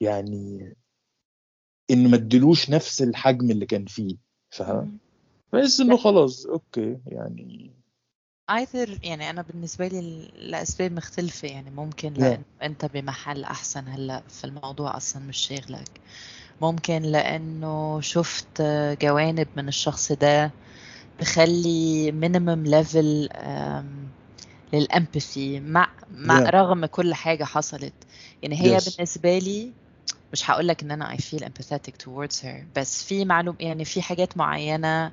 [0.00, 0.76] يعني
[1.90, 4.16] إنه ما ادلوش نفس الحجم اللي كان فيه
[4.50, 4.98] فاهم؟
[5.52, 7.70] بحس إنه خلاص أوكي يعني
[8.50, 12.18] either يعني أنا بالنسبة لي ل- لأسباب مختلفة يعني ممكن Yeah.
[12.18, 16.00] لأن أنت بمحل أحسن هلأ في الموضوع أصلا مش شاغلك
[16.60, 18.62] ممكن لأنه شفت
[19.02, 20.50] جوانب من الشخص ده
[21.20, 23.84] بخلي minimum level um,
[24.74, 26.48] للامباثي مع مع Yeah.
[26.54, 27.94] رغم كل حاجة حصلت
[28.42, 28.94] يعني هي Yes.
[28.96, 29.72] بالنسبة لي
[30.32, 34.02] مش هقول لك إن أنا I feel empathetic towards her بس في معلوم يعني في
[34.02, 35.12] حاجات معينة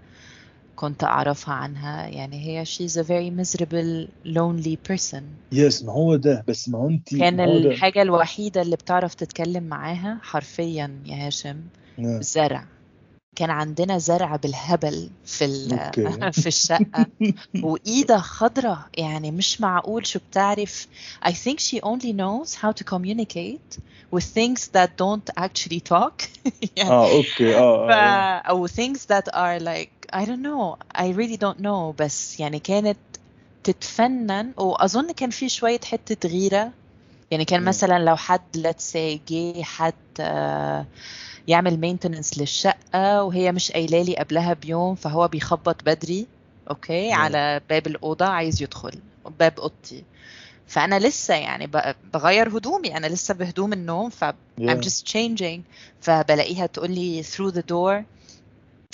[0.75, 2.07] كنت أعرفها عنها.
[2.07, 5.23] يعني هي she's a very miserable lonely person.
[5.53, 6.43] يس ما هو ده.
[6.47, 11.27] بس ما هو انت كان ما هو الحاجة الوحيدة اللي بتعرف تتكلم معاها حرفيا يا
[11.27, 12.05] هاشم Yeah.
[12.21, 12.72] الزرع
[13.35, 15.45] كان عندنا زرع بالهبل في
[16.41, 17.05] في الشقة.
[17.63, 18.85] وإيدها خضرة.
[18.97, 20.05] يعني مش معقول.
[20.07, 20.87] شو بتعرف؟
[21.25, 23.79] I think she only knows how to communicate
[24.15, 26.23] with things that don't actually talk.
[26.77, 27.55] يعني آه أوكي.
[27.55, 27.91] آه ف...
[27.91, 28.37] آه.
[28.37, 30.77] أو things that are like I don't know.
[31.01, 31.95] I really don't know.
[31.99, 32.97] بس يعني كانت
[33.63, 34.51] تتفنن.
[34.57, 36.71] وأظن كان في شوية حتة غيرة.
[37.31, 37.63] يعني كان.
[37.63, 40.85] مثلا لو حد let's say جه حد آه،
[41.47, 46.27] يعمل maintenance للشقة وهي مش قايلة لي قبلها بيوم فهو بيخبط بدري
[46.69, 47.13] أوكي مم.
[47.13, 48.91] على باب الأوضة عايز يدخل
[49.39, 50.03] باب أوضتي
[50.67, 51.67] فأنا لسه يعني
[52.13, 54.75] بغير هدومي أنا لسه بهدوم النوم ف I'm Yeah.
[54.87, 55.59] just changing
[56.01, 58.03] فبلاقيها تقول لي through the door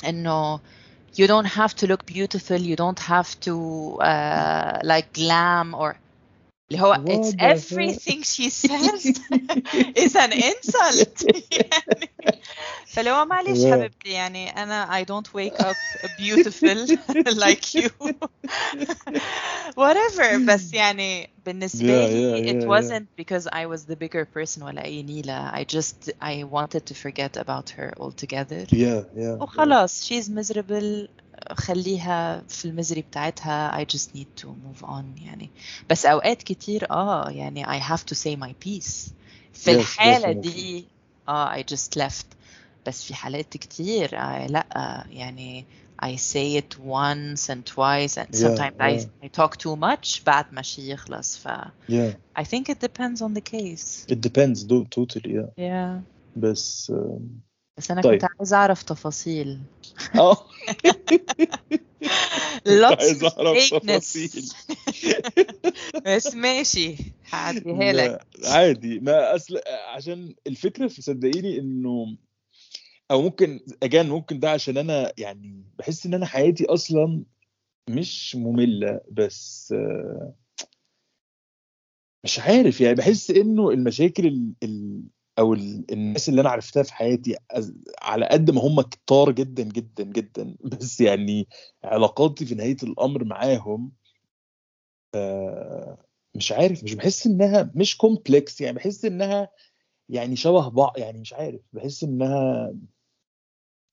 [0.08, 0.60] إنه
[1.22, 3.54] you don't have to look beautiful you don't have to
[4.02, 5.96] uh, like glam or
[6.71, 7.57] اللي هو What it's the hell?
[7.57, 9.21] everything she says
[9.97, 12.11] is an insult يعني
[12.89, 13.73] فاللي هو معلش Yeah.
[13.73, 15.79] حبيبتي يعني أنا I don't wake up
[16.21, 16.79] beautiful
[17.45, 17.91] like you
[19.77, 22.69] whatever بس يعني بالنسبة Yeah, لي yeah, it yeah, yeah.
[22.69, 26.95] wasn't because I was the bigger person ولا أي نيلة I just I wanted to
[26.95, 29.37] forget about her altogether Yeah, yeah.
[29.43, 31.09] وخلاص she's miserable
[31.53, 35.51] خليها في المزري بتاعتها I just need to move on يعني
[35.91, 39.11] بس أوقات كتير آه يعني I have to say my piece
[39.53, 40.41] في Yes, الحالة definitely.
[40.43, 40.85] دي
[41.29, 42.27] آه I just left
[42.90, 45.66] بس في حالات كتير آه لأ يعني
[46.02, 49.26] I say it once and twice and Yeah, sometimes I, yeah.
[49.26, 51.48] I talk too much بعد ما شي يخلص ف
[51.88, 52.14] Yeah.
[52.36, 55.50] I think it depends on the case It depends do, totally yeah.
[55.58, 56.02] yeah
[56.36, 57.22] بس um,
[57.78, 58.22] بس أنا طيب.
[58.22, 59.60] كنت عايزة أعرف تفاصيل
[60.16, 60.38] آه
[62.68, 64.50] عايز أعرف تفاصيل
[66.06, 66.96] بس ماشي
[67.32, 69.62] هعديها لك لا عادي ما أصل
[69.96, 72.18] عشان الفكرة في صدقيني إنه
[73.12, 77.24] أو ممكن اجان ممكن ده عشان أنا يعني بحس إن أنا حياتي أصلا
[77.90, 80.34] مش مملة بس آه،
[82.24, 85.04] مش عارف يعني بحس إنه المشاكل ال ال
[85.40, 87.36] أو ال الناس اللي أنا عرفتها في حياتي
[88.02, 91.48] على قد ما هم كتار جدا جدا جدا بس يعني
[91.84, 93.92] علاقاتي في نهاية الأمر معاهم
[95.16, 95.98] آه،
[96.36, 99.50] مش عارف مش بحس إنها مش complex يعني بحس إنها
[100.10, 102.74] يعني شبه بعض يعني مش عارف بحس إنها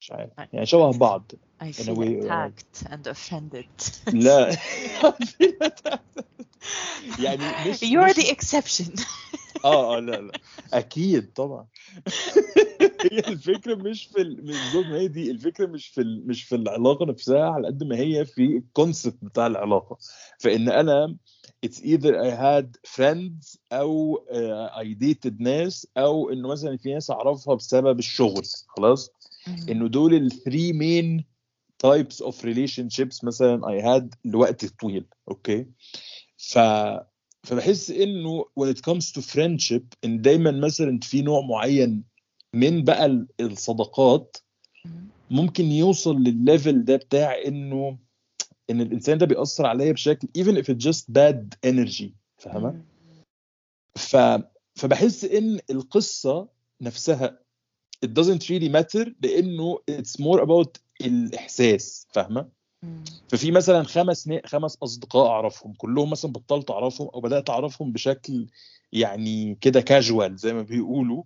[0.00, 0.30] مش عارف.
[0.52, 1.32] يعني شبه بعض.
[1.62, 3.74] I a feel way, uh, attacked and offended.
[4.24, 4.56] لا.
[7.24, 9.02] يعني مش you're مش the exception.
[9.64, 10.32] آه آه لا لا.
[10.72, 11.66] أكيد طبعا.
[13.12, 14.24] هي الفكرة مش في.
[14.24, 15.30] مش هي دي.
[15.30, 16.26] الفكرة مش في ال...
[16.26, 19.98] مش في العلاقة نفسها على قد ما هي في ال concept بتاع العلاقة.
[20.38, 21.16] فإن أنا
[21.66, 27.11] it's either I had friends أو uh, I dated ناس أو إنه مثلا في ناس
[27.11, 28.42] أعرفها بسبب الشغل.
[28.68, 29.11] خلاص؟
[29.68, 31.24] إنه دول ال three
[31.78, 35.66] main types of relationships مثلا I had لوقت طويل okay؟
[36.37, 36.59] ف
[37.44, 42.04] فبحس إنه when it comes to friendship إن دايما مثلا في نوع معين
[42.54, 44.37] من بقى ال- الصداقات
[45.30, 47.98] ممكن يوصل للل level ده بتاع إنه
[48.70, 52.82] إن الإنسان ده بيأثر عليا بشكل even if it's just bad energy فاهمة؟
[53.96, 54.16] ف
[54.74, 56.48] فبحس إن القصة
[56.80, 57.38] نفسها
[58.04, 62.48] it doesn't really matter لأنه it's more about الإحساس فاهمة؟
[63.28, 68.46] ففي مثلا خمس نا- خمس أصدقاء أعرفهم كلهم مثلا بطلت أعرفهم أو بدأت أعرفهم بشكل
[68.92, 71.22] يعني كده كاجوال زي ما بيقولوا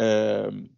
[0.00, 0.70] آم،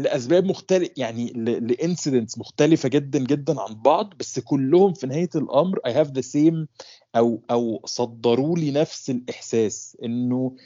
[0.00, 5.90] لأسباب مختلفه يعني لإنسيدنتس مختلفة جدا جدا عن بعض بس كلهم في نهاية الأمر I
[5.90, 6.66] have the same
[7.16, 10.56] أو أو صدروا لي نفس الإحساس إنه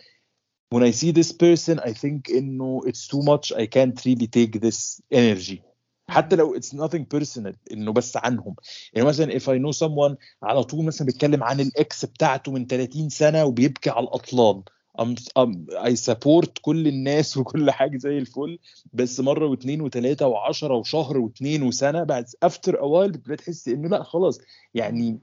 [0.70, 3.52] when I see this person I think إنه it's too much.
[3.52, 5.62] I can't really take this energy.
[6.08, 8.54] حتى لو it's nothing personal إنه بس عنهم.
[8.92, 13.08] يعني مثلا if I know someone على طول مثلا بيتكلم عن الإكس بتاعته من 30
[13.08, 14.62] سنة وبيبكي على الأطلال.
[14.98, 18.58] I'm, I'm, I support كل الناس وكل حاجة زي الفل.
[18.92, 24.02] بس مرة واثنين وثلاثة وعشرة وشهر واثنين وسنة بعد a while بتبقى تحس إنه لا
[24.02, 24.38] خلاص.
[24.74, 25.18] يعني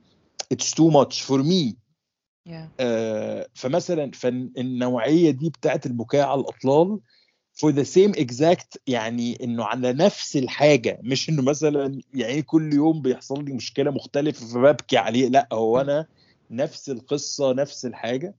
[0.53, 1.82] it's too much for me.
[2.79, 6.99] آه، فمثلا فالنوعية دي بتاعت البكاء على الأطلال
[7.61, 13.01] for the same exact يعني إنه على نفس الحاجة مش إنه مثلا يعني كل يوم
[13.01, 16.07] بيحصل لي مشكلة مختلفة فببكي عليه لأ هو أنا
[16.51, 18.35] نفس القصة نفس الحاجة.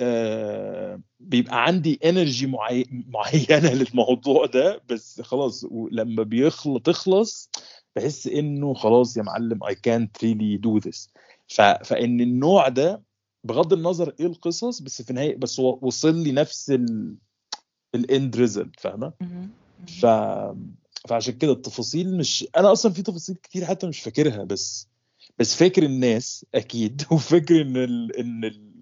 [0.00, 2.86] آه بيبقى عندي انرجي معي...
[2.90, 7.50] معينة للموضوع ده بس خلاص لما بيخلص تخلص
[7.96, 11.08] بحس إنه خلاص يا معلم I can't really do this.
[11.48, 11.60] ف...
[11.60, 13.02] فإن النوع ده
[13.44, 17.16] بغض النظر إيه القصص بس في النهاية بس هو وصل لي نفس ال
[17.94, 19.12] ال end result فاهمة.
[20.00, 20.06] ف
[21.08, 24.88] فعشان كده التفاصيل مش أنا أصلا في تفاصيل كتير حتى مش فاكرها بس
[25.38, 28.16] بس فاكر الناس أكيد وفاكر إن ال...
[28.16, 28.80] إن ال...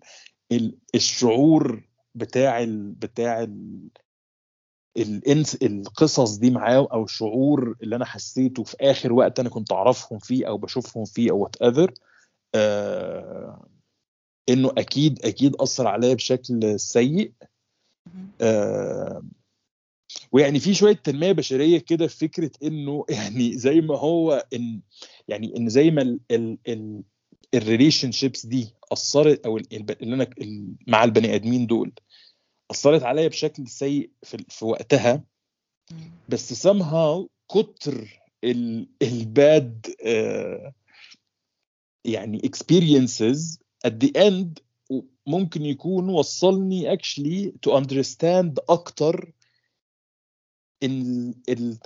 [0.52, 0.78] ال...
[0.94, 2.92] الشعور بتاع ال...
[2.92, 3.88] بتاع ال...
[4.96, 10.18] الانس القصص دي معاه أو الشعور اللي أنا حسيته في آخر وقت أنا كنت أعرفهم
[10.18, 11.94] فيه أو بشوفهم فيه أو وات ايفر
[12.54, 13.68] آه
[14.48, 17.32] إنه أكيد أكيد أثر عليا بشكل سيء.
[18.40, 19.22] آه
[20.32, 24.80] ويعني في شوية تنمية بشرية كده في فكرة إنه يعني زي ما هو إن
[25.28, 27.02] يعني إن زي ما ال ال ال
[27.54, 30.30] ال relationships دي أثرت أو اللي أنا
[30.86, 31.92] مع البني آدمين دول
[32.70, 35.24] أثرت عليا بشكل سيء في, في وقتها.
[36.28, 40.74] بس somehow كتر ال- ال bad آه،
[42.04, 44.62] يعني experiences at the end
[45.26, 49.32] ممكن يكون وصلني actually to understand أكتر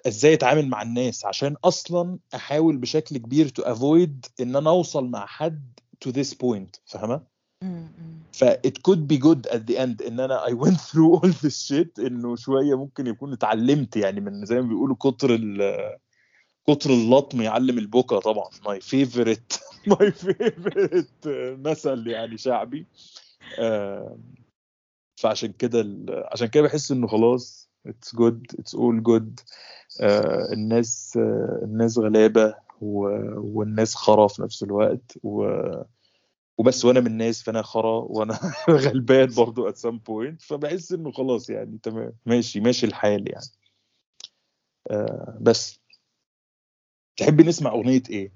[0.06, 5.26] إزاي أتعامل مع الناس عشان أصلا أحاول بشكل كبير to avoid إن أنا أوصل مع
[5.26, 7.32] حد to this point فاهمة؟
[8.32, 11.66] ف it could be good at the end إن أنا I went through all this
[11.68, 15.60] shit إنه شوية ممكن يكون اتعلمت يعني من زي ما بيقولوا كتر ال
[16.66, 18.48] كتر اللطم يعلم البكا طبعا.
[18.50, 19.58] My favorite
[19.94, 21.26] my favorite
[21.66, 22.86] مثل يعني شعبي.
[25.16, 25.86] فعشان كده
[26.32, 27.70] عشان كده بحس إنه خلاص
[28.16, 29.44] good it's all good.
[30.00, 31.18] آه، الناس
[31.62, 35.18] الناس غلابة و- والناس خرا في نفس الوقت.
[35.22, 35.46] و
[36.58, 38.38] وبس وأنا من الناس فأنا خرا وأنا
[38.70, 40.46] غلبان برضو at some point.
[40.46, 42.12] فبحس إنه خلاص يعني تمام.
[42.26, 43.46] ماشي ماشي الحال يعني.
[44.90, 45.81] آه بس.
[47.22, 48.32] تحبي نسمع أغنية إيه؟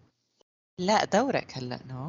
[0.79, 2.09] لا دورك هلا نو.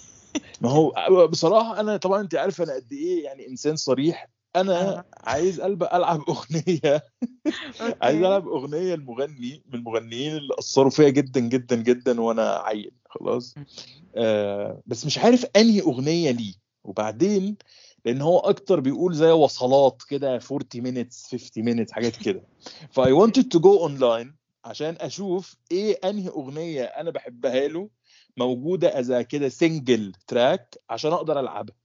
[0.62, 4.28] ما هو بصراحة أنا طبعا أنت عارفة أنا قد إيه يعني إنسان صريح.
[4.56, 5.04] أنا آه.
[5.24, 7.02] عايز ألعب أغنية.
[8.02, 13.54] عايز ألعب أغنية المغني من المغنيين اللي أثروا فيا جدا جدا جدا وأنا عيل خلاص.
[14.16, 16.54] آه بس مش عارف أنهي أغنية ليه.
[16.84, 17.56] وبعدين
[18.04, 22.42] لأن هو أكتر بيقول زي وصلات كده 40 minutes 50 minutes حاجات كده.
[22.94, 27.90] ف I wanted to go online عشان أشوف إيه أنهي أغنية أنا بحبها له
[28.36, 31.76] موجودة as كده single track عشان أقدر ألعبها.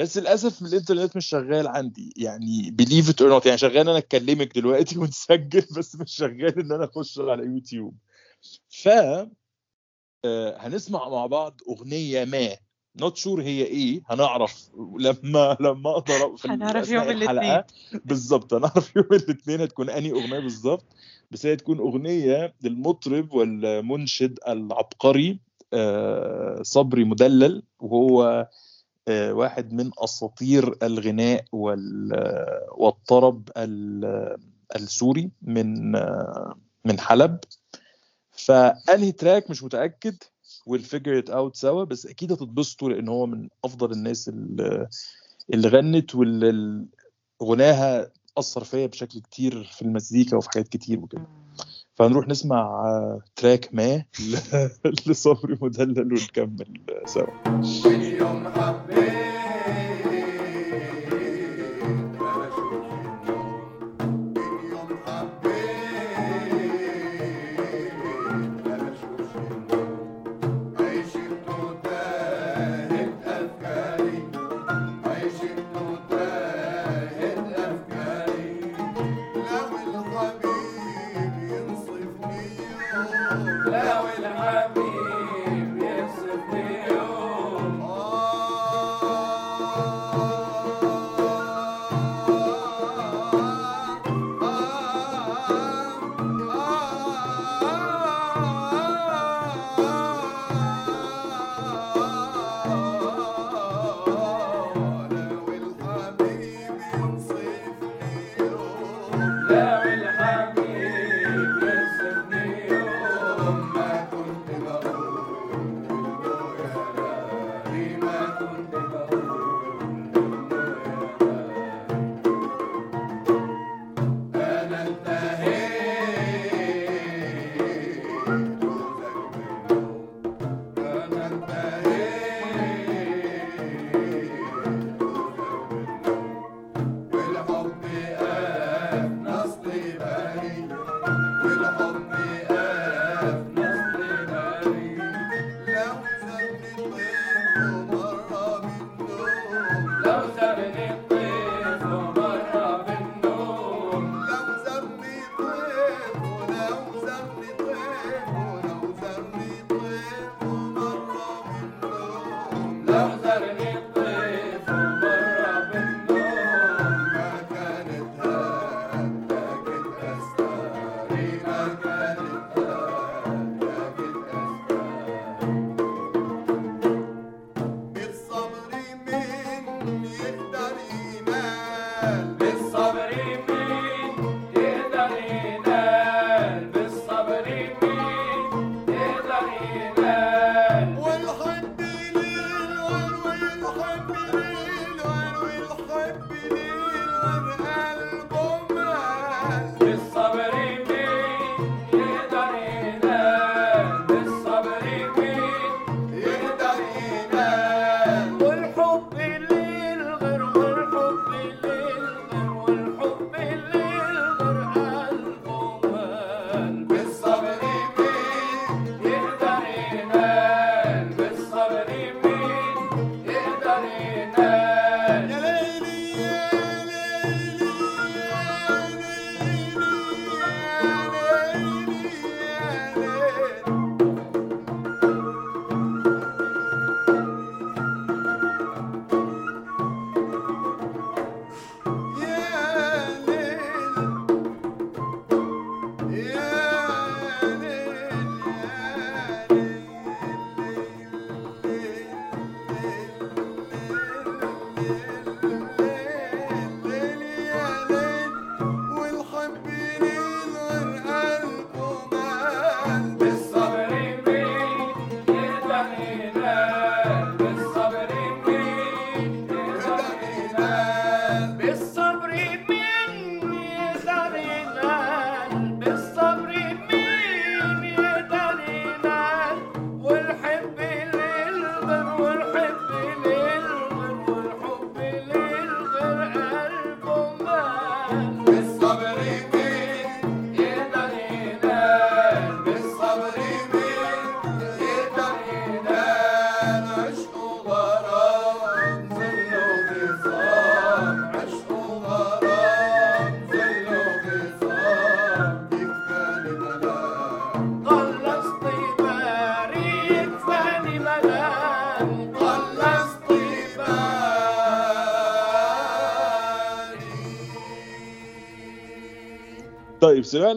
[0.00, 4.54] بس للأسف الإنترنت مش شغال عندي يعني believe it or not يعني شغال أنا أكلمك
[4.54, 7.94] دلوقتي ونسجل بس مش شغال إن أنا أخش على يوتيوب.
[8.68, 8.88] ف
[10.24, 12.56] آه، هنسمع مع بعض أغنية ما.
[12.96, 14.02] نوت شور هي إيه.
[14.10, 17.64] هنعرف لما لما أقدر في هنعرف يوم الحلقة.
[18.04, 20.84] بالظبط هنعرف يوم الاثنين هتكون أنهي أغنية بالظبط
[21.30, 25.40] بس هي تكون أغنية للمطرب والمنشد العبقري
[25.72, 27.62] آه، صبري مدلل.
[27.80, 28.48] وهو
[29.08, 34.36] آه، واحد من أساطير الغناء وال- والطرب ال-
[34.76, 37.38] السوري من آه، من حلب.
[38.30, 40.16] فأنهي track مش متأكد.
[40.66, 44.88] we'll figure it out سوا بس أكيد هتتبسطوا لأن هو من أفضل الناس اللي
[45.54, 46.84] اللي غنت واللي
[47.42, 51.26] غناها أثر فيا بشكل كتير في المزيكا وفي حاجات كتير وكده.
[51.94, 57.26] فهنروح نسمع آه، track ما ل- لصبري مدلل ونكمل آه، سوا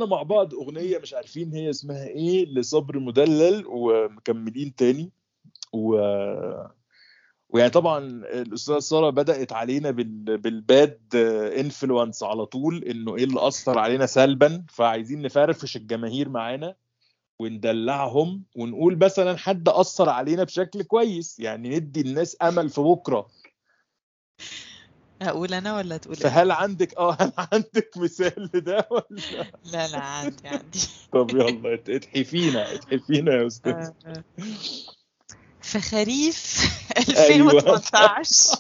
[0.06, 5.12] مع بعض أغنية مش عارفين هي اسمها إيه لصبر مدلل ومكملين تاني.
[5.74, 5.96] و
[7.50, 10.38] ويعني طبعا الأستاذة سارة بدأت علينا بال...
[10.38, 11.16] بالباد
[11.60, 16.76] انفلونس على طول إنه إيه اللي أثر علينا سلبا فعايزين نفرفش الجماهير معانا
[17.40, 21.40] وندلعهم ونقول مثلا حد أثر علينا بشكل كويس.
[21.40, 23.28] يعني ندي الناس أمل في بكرة.
[25.22, 29.06] أقول أنا ولا تقول إيه؟ فهل عندك آه هل عندك مثال لده ولا؟
[29.66, 30.80] لا لا عندي عندي.
[31.12, 33.90] طب يلا ات- اتحفينا اتحفينا يا أستاذ.
[34.06, 34.24] آه،
[35.62, 36.56] في خريف
[37.18, 37.52] أيوة.
[37.52, 38.56] 2018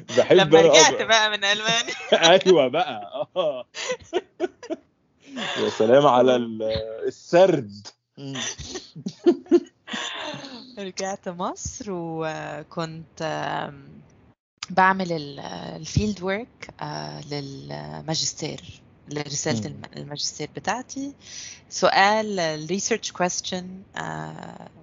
[0.18, 1.94] بحب لما رجعت بقى من ألمانيا.
[2.46, 3.66] أيوه بقى آه.
[5.58, 6.62] يا سلام على ال-
[7.06, 7.86] السرد.
[10.78, 13.22] رجعت مصر وكنت
[14.70, 15.40] بعمل ال-
[15.80, 21.12] ال field work آه، للماجستير لرسالة الماجستير بتاعتي.
[21.70, 23.82] سؤال ال research question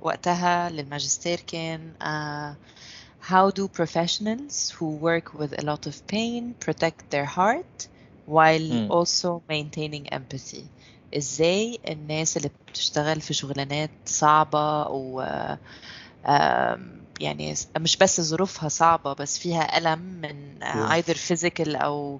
[0.02, 2.56] وقتها للماجستير كان آه،
[3.30, 7.88] How do professionals who work with a lot of pain protect their heart
[8.28, 8.90] while مم.
[8.92, 10.64] also maintaining empathy
[11.18, 15.22] إزاي الناس اللي بتشتغل في شغلانات صعبة و
[17.20, 20.60] يعني مش بس ظروفها صعبة بس فيها ألم من
[21.02, 22.20] either physical أو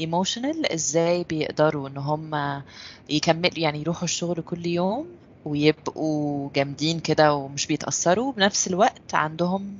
[0.00, 2.62] emotional إزاي بيقدروا إن هم
[3.08, 5.06] يكملوا يعني يروحوا الشغل كل يوم
[5.44, 9.78] ويبقوا جامدين كده ومش بيتأثروا بنفس الوقت عندهم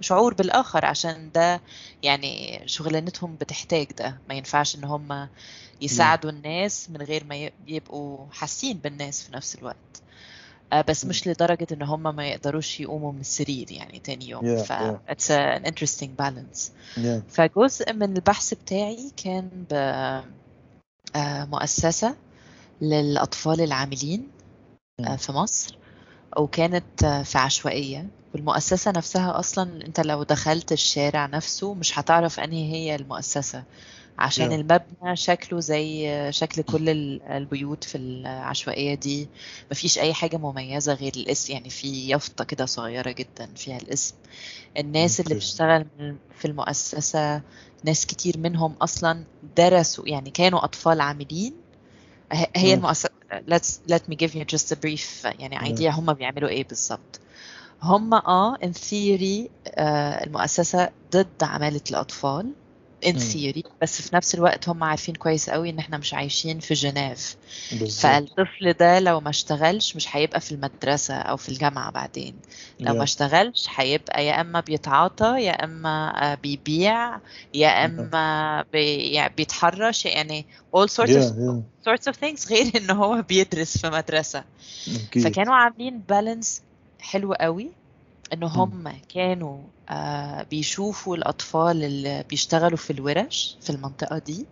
[0.00, 1.60] شعور بالآخر عشان ده
[2.02, 4.18] يعني شغلانتهم بتحتاج ده.
[4.28, 5.28] ما ينفعش إن هم
[5.80, 10.02] يساعدوا الناس من غير ما يبقوا حاسين بالناس في نفس الوقت.
[10.88, 14.72] بس مش لدرجة إن هم ما يقدروش يقوموا من السرير يعني تاني يوم Yeah, ف
[14.72, 15.12] yeah.
[15.12, 17.20] it's an interesting balance Yeah.
[17.28, 19.48] فجزء من البحث بتاعي كان
[21.14, 22.16] بمؤسسة
[22.80, 24.28] للأطفال العاملين
[25.00, 25.16] آه، مم.
[25.16, 25.76] في مصر
[26.36, 32.72] وكانت آه، في عشوائية والمؤسسة نفسها أصلا أنت لو دخلت الشارع نفسه مش هتعرف أنهي
[32.72, 33.64] هي المؤسسة
[34.20, 34.52] عشان Yeah.
[34.52, 39.28] المبنى شكله زي شكل كل ال- البيوت في العشوائية دي
[39.70, 44.14] مفيش أي حاجة مميزة غير الاسم يعني في يافطة كده صغيرة جدا فيها الاسم
[44.78, 45.36] الناس اللي Okay.
[45.36, 47.42] بتشتغل من- في المؤسسة
[47.84, 49.24] ناس كتير منهم أصلا
[49.56, 51.54] درسوا يعني كانوا أطفال عاملين
[52.56, 52.74] هي.
[52.74, 53.10] المؤسسة
[53.50, 57.20] let's let me give you just a brief يعني idea هم بيعملوا إيه بالظبط
[57.82, 62.52] هم آه in theory آه المؤسسة ضد عمالة الأطفال
[63.06, 63.12] مم.
[63.20, 67.36] theory بس في نفس الوقت هم عارفين كويس قوي إن إحنا مش عايشين في جنيف
[68.00, 72.34] فالطفل ده لو ما اشتغلش مش هيبقى في المدرسة أو في الجامعة بعدين
[72.80, 73.02] لو ما Yeah.
[73.02, 77.18] اشتغلش هيبقى يا إما بيتعاطى يا إما آه، بيبيع
[77.54, 80.46] يا إما بي يعني بيتحرش يعني
[80.76, 81.60] all sorts Yeah, of yeah.
[81.88, 84.44] sorts of things غير إن هو بيدرس في مدرسة
[85.08, 85.24] أكيد.
[85.24, 86.62] فكانوا عاملين بالانس
[87.00, 87.70] حلو قوي
[88.32, 89.58] إن هم كانوا
[89.90, 94.46] آه، بيشوفوا الأطفال اللي بيشتغلوا في الورش في المنطقة دي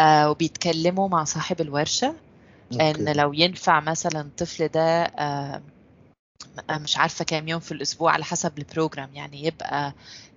[0.00, 2.14] آه، وبيتكلموا مع صاحب الورشة
[2.72, 3.12] إن okay.
[3.12, 5.60] لو ينفع مثلا الطفل ده آه،
[6.70, 9.92] مش عارفة كام يوم في الأسبوع على حسب ال program يعني يبقى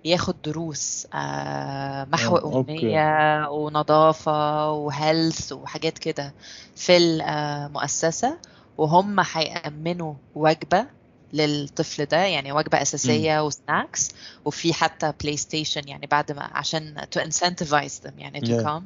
[0.05, 2.71] ياخد دروس آه، محو آه، okay.
[2.71, 6.33] أمية ونظافة و health وحاجات كده
[6.75, 8.37] في المؤسسة
[8.77, 10.85] وهم هيأمنوا وجبة
[11.33, 14.11] للطفل ده يعني وجبة أساسية و snacks
[14.45, 18.65] وفي حتى PlayStation يعني بعد ما عشان to incentivize them يعني to Yeah.
[18.67, 18.83] come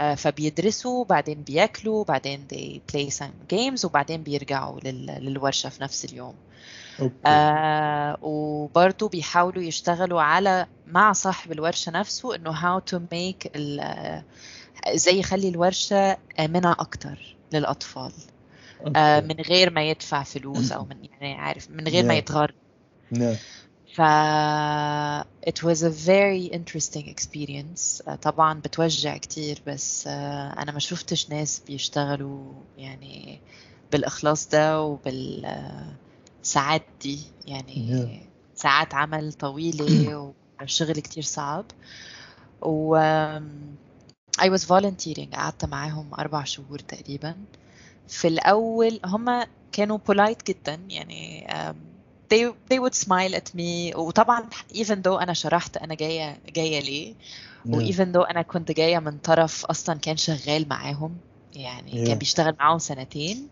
[0.00, 6.04] آه، فبيدرسوا بعدين بياكلوا بعدين they play some games وبعدين بيرجعوا لل- للورشة في نفس
[6.04, 6.34] اليوم
[7.00, 7.14] أوكي.
[7.26, 14.24] آه وبرضه بيحاولوا يشتغلوا على مع صاحب الورشة نفسه إنه how to make ال- آه،
[14.86, 18.37] إزاي يخلي الورشة آمنة أكتر للأطفال آه أوكي.
[19.20, 22.18] من غير ما يدفع فلوس أو من يعني عارف من غير ما Yeah.
[22.18, 22.54] يتغر
[23.14, 23.36] Yeah.
[23.94, 24.00] ف
[25.50, 28.08] it was a very interesting experience.
[28.08, 33.40] آه، طبعا بتوجع كتير بس آه، أنا ما شفتش ناس بيشتغلوا يعني
[33.92, 37.20] بالإخلاص ده وبالساعات دي.
[37.46, 38.20] يعني
[38.54, 41.64] ساعات عمل طويلة وشغل كتير صعب.
[42.62, 42.96] و
[44.40, 45.34] I was volunteering.
[45.34, 47.34] قعدت معاهم أربع شهور تقريبا.
[48.08, 51.46] في الأول هم كانوا polite جدا يعني
[52.34, 54.44] they, they would smile at me وطبعا
[54.74, 57.14] even though أنا شرحت أنا جاية جاية ليه
[57.66, 61.16] و even though أنا كنت جاية من طرف أصلا كان شغال معاهم
[61.56, 62.08] يعني Yeah.
[62.08, 63.48] كان بيشتغل معاهم سنتين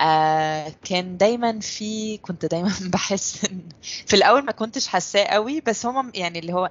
[0.00, 3.60] آه كان دايما في كنت دايما بحس إن
[4.06, 6.70] في الأول ما كنتش حاساه قوي بس هم يعني اللي هو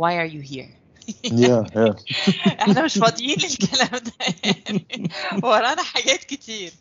[0.00, 0.77] why are you here.
[2.60, 4.12] إحنا مش فاضيين للكلام ده.
[4.44, 5.10] يعني
[5.42, 6.72] ورانا حاجات كتير.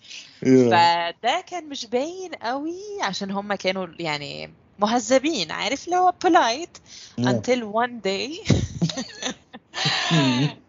[0.41, 5.51] فده كان مش باين قوي عشان هم كانوا يعني مهذبين.
[5.51, 6.79] عارف اللي هو polite
[7.19, 8.51] until one day.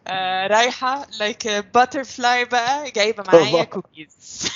[0.07, 3.65] آه، رايحة like a butterfly بقى جايبة معايا.
[3.65, 4.49] كوكيز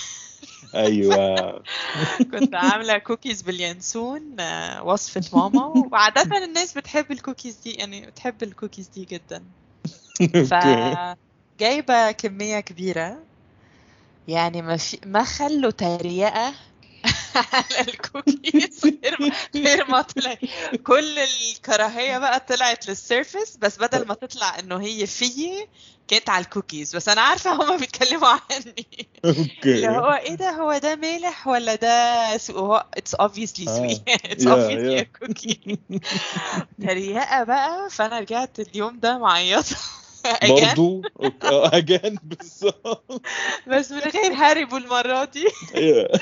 [0.74, 1.62] أيوه.
[2.32, 8.88] كنت عاملة كوكيز باليانسون آه، وصفة ماما وعادة الناس بتحب الكوكيز دي يعني بتحب الكوكيز
[8.88, 9.44] دي جدا.
[10.22, 11.16] okay.
[11.58, 13.18] فجايبة كمية كبيرة
[14.28, 16.54] يعني ما في ما خلوا تريقة
[17.37, 20.37] على الكوكيز غير ما غير ما طلع
[20.87, 25.68] كل الكراهية بقى طلعت لل service بس بدل ما تطلع إنه هي فيي
[26.09, 26.97] كانت على الكوكيز.
[26.97, 28.87] بس أنا عارفة هما بيتكلموا عني.
[29.64, 33.12] اللي هو okay إيه ده؟ هو ده مالح ولا ده sweet- هو it's
[34.43, 35.01] Yeah, obviously yeah.
[35.01, 35.76] a cookie.
[36.83, 37.91] تريقة بقى.
[37.91, 40.01] فأنا رجعت اليوم ده again
[40.50, 41.02] برضو؟
[41.44, 43.22] آه again بالظبط.
[43.68, 45.48] بس من غير herb المرة دي.
[45.72, 46.20] Yeah.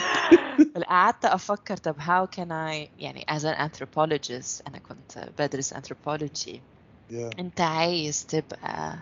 [0.91, 6.57] قعدت أفكر طب how can I يعني as an anthropologist أنا كنت بدرس anthropology.
[7.11, 7.39] Yeah.
[7.39, 8.99] أنت عايز تبقى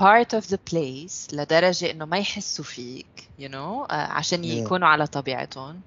[0.00, 4.46] part of the place لدرجة إنه ما يحسوا فيك you know آه، عشان Yeah.
[4.46, 5.80] يكونوا على طبيعتهم.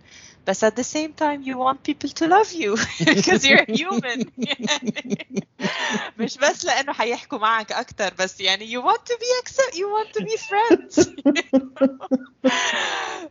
[0.47, 2.75] بس at the same time you want people to love you
[3.15, 5.47] because you're human يعني
[6.19, 10.09] مش بس لأنه حيحكوا معك أكتر بس يعني you want to be accept you want
[10.17, 11.09] to be friends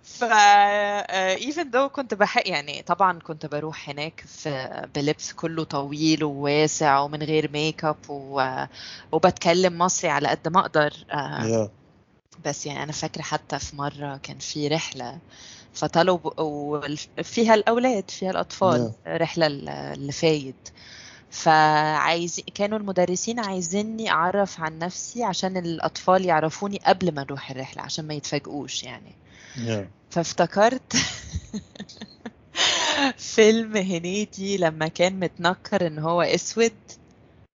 [0.02, 6.24] ف آه، even though كنت بحق يعني طبعا كنت بروح هناك في بلبس كله طويل
[6.24, 8.64] وواسع ومن غير ميك اب و...
[9.12, 11.80] وبتكلم مصري على قد ما أقدر آه، Yeah.
[12.44, 15.18] بس يعني أنا فاكرة حتى في مرة كان في رحلة
[15.74, 20.54] فطلبوا وفيها الأولاد فيها الأطفال رحلة ل- لفايد.
[21.30, 28.06] فعايز كانوا المدرسين عايزيني أعرف عن نفسي عشان الأطفال يعرفوني قبل ما نروح الرحلة عشان
[28.06, 29.12] ما يتفاجئوش يعني.
[29.56, 29.84] Yeah.
[30.10, 30.96] فافتكرت
[33.34, 36.72] فيلم هنيدي لما كان متنكر إن هو أسود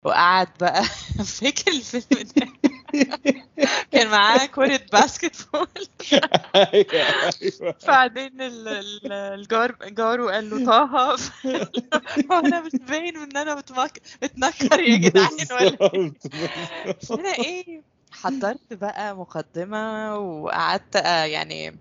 [0.03, 0.83] وقعد بقى
[1.39, 2.64] فاكر الفيلم ده؟
[3.91, 5.67] كان معاه كرة basketball
[7.87, 10.83] بعدين ال- ال- الجار جاره قال له طه
[12.31, 13.55] هو أنا مش باين إن أنا.
[14.23, 15.69] متنكر يا جدعان ولا
[16.85, 17.19] بالظبط.
[17.19, 17.81] هنا إيه
[18.11, 21.77] حضرت بقى مقدمة وقعدت آه، يعني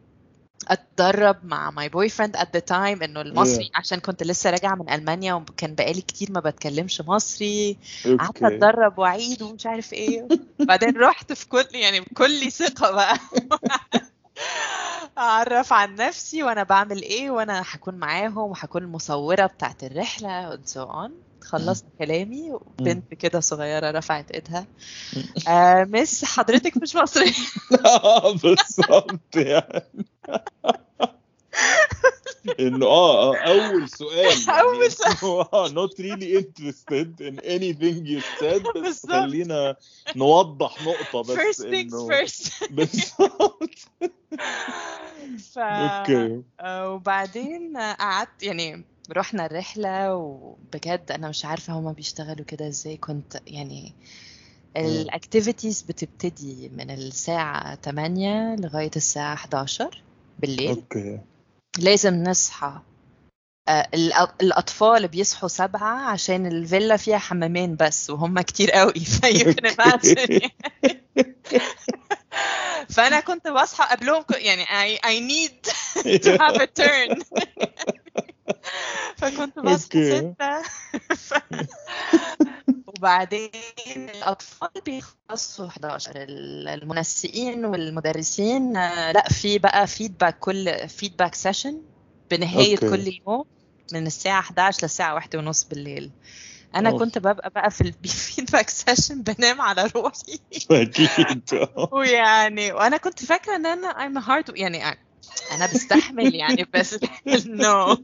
[0.69, 5.35] اتدرب مع my boyfriend at the time انه المصري عشان كنت لسه راجعة من ألمانيا
[5.35, 7.77] وكان بقالي كتير ما بتكلمش مصري.
[8.05, 10.29] قعدت أوكي أتدرب وأعيد ومش عارف إيه.
[10.61, 13.19] بعدين رحت في كل يعني بكل ثقة بقى.
[15.19, 20.81] أعرف عن نفسي وأنا بعمل إيه وأنا هكون معاهم وهكون المصوره بتاعت الرحلة and so
[20.81, 21.11] on.
[21.45, 24.67] خلصت كلامي وبنت كده صغيرة رفعت ايدها.
[25.49, 27.33] آه مس حضرتك مش مصريه
[27.87, 30.07] آه، بالظبط يعني.
[32.61, 34.61] إنه آه آه أول سؤال يعني.
[34.61, 35.47] أول سؤال.
[35.55, 39.07] آه not really interested in anything you said بس.
[39.07, 39.77] خلينا
[40.17, 42.73] نوضح نقطة بس first things first.
[42.73, 43.71] بالظبط.
[45.53, 45.59] ف...
[45.59, 52.97] okay آه، وبعدين قعدت يعني رحنا الرحلة وبجد أنا مش عارفة هما بيشتغلوا كده إزاي.
[52.97, 53.95] كنت يعني
[54.77, 60.03] ال activities بتبتدي من الساعة 8 لغاية الساعة 11
[60.39, 60.69] بالليل.
[60.69, 61.21] okay.
[61.79, 62.81] لازم نصحى.
[63.69, 68.93] آه، الأ- الأطفال بيصحوا سبعة عشان الفيلا فيها حمامين بس وهم كتير قوي.
[69.65, 70.49] imagine.
[72.95, 75.71] فأنا كنت بصحى قبلهم يعني I, I need
[76.25, 77.23] to have a turn.
[79.17, 80.35] فكنت بصحى.
[80.37, 80.63] ستة
[81.15, 81.35] ف...
[82.89, 83.51] وبعدين
[83.97, 91.83] الأطفال بيخلصوا 11 ال- المنسقين والمدرسين آه، لا في بقى feedback كل feedback session
[92.31, 92.91] بنهاية okay.
[92.91, 93.45] كل يوم
[93.93, 96.11] من الساعة 11 للساعة واحدة ونص بالليل
[96.75, 97.03] أنا أوف.
[97.03, 100.39] كنت ببقى بقى في ال feedback session بنام على روحي
[100.71, 101.49] أكيد
[101.93, 104.99] ويعني وأنا كنت فاكرة إن أنا I'm a hard يعني
[105.53, 106.95] أنا بستحمل يعني بس
[107.45, 107.99] no.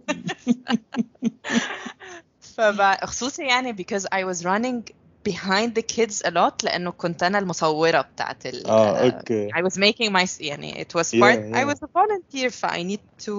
[2.41, 4.83] فخصوصي يعني because I was running
[5.29, 9.49] behind the kids a lot لأنه كنت أنا المصورة بتاعت ال آه okay.
[9.53, 11.73] I was making my يعني it was Yeah, part I yeah.
[11.73, 13.33] was a volunteer ف I need to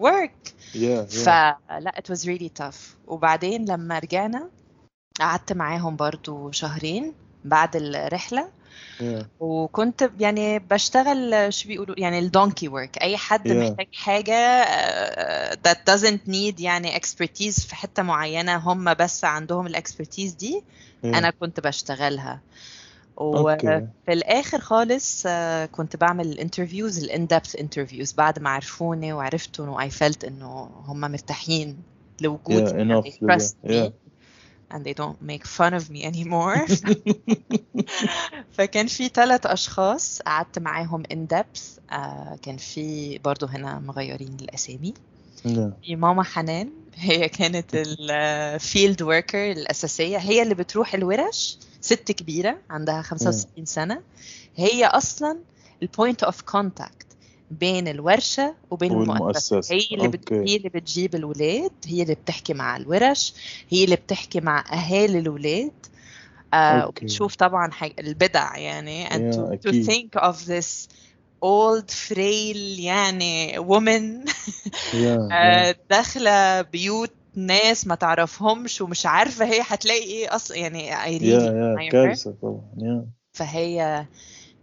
[0.00, 0.52] work.
[0.74, 2.78] يا فلا it was really tough.
[3.06, 4.48] وبعدين لما رجعنا
[5.20, 7.14] قعدت معاهم برضو شهرين
[7.44, 8.40] بعد الرحلة.
[8.40, 8.50] Yeah
[9.40, 13.52] وكنت يعني بشتغل شو بيقولوا يعني ال donkey work أي حد Yeah.
[13.52, 19.73] محتاج حاجة آه، that doesn't need يعني expertise في حتة معينة هم بس عندهم ال
[19.73, 20.62] expertise دي
[21.14, 22.40] أنا كنت بشتغلها.
[23.16, 29.60] وفي الآخر خالص آه، كنت بعمل ال interviews ال in-depth interviews بعد ما عرفوني وعرفت
[29.60, 31.76] إنه I felt إنه هم مرتاحين
[32.20, 32.74] لوجودي Yeah,
[33.64, 33.90] Yeah.
[34.70, 36.66] And they don't make fun of me anymore.
[38.52, 41.78] فكان في ثلاث أشخاص قعدت معاهم in depth
[42.42, 44.94] كان في برضو هنا مغيرين الاسامي
[45.44, 50.18] Yeah في ماما حنان هي كانت ال field worker الأساسية.
[50.18, 54.00] هي اللي بتروح الورش ست كبيرة عندها 65 سنة.
[54.56, 55.38] هي أصلا
[55.82, 57.03] ال point of contact
[57.54, 59.56] بين الورشة وبين المؤسسة.
[59.56, 59.74] والمؤسسة.
[59.74, 60.32] هي اللي بت...
[60.32, 63.34] هي اللي بتجيب الولاد هي اللي بتحكي مع الورش
[63.70, 65.72] هي اللي بتحكي مع أهالي الولاد.
[66.54, 66.86] آه.
[66.86, 69.06] وبتشوف طبعا حاجة البدع يعني.
[69.06, 70.88] And Yeah, to, to think of this
[71.44, 74.30] old frail يعني woman.
[74.94, 81.88] يا آه، داخلة بيوت ناس ما تعرفهمش ومش عارفة هي هتلاقي إيه أصلا يعني admire
[81.88, 81.92] her.
[81.92, 83.06] كارثة طبعا يا.
[83.32, 84.06] فهي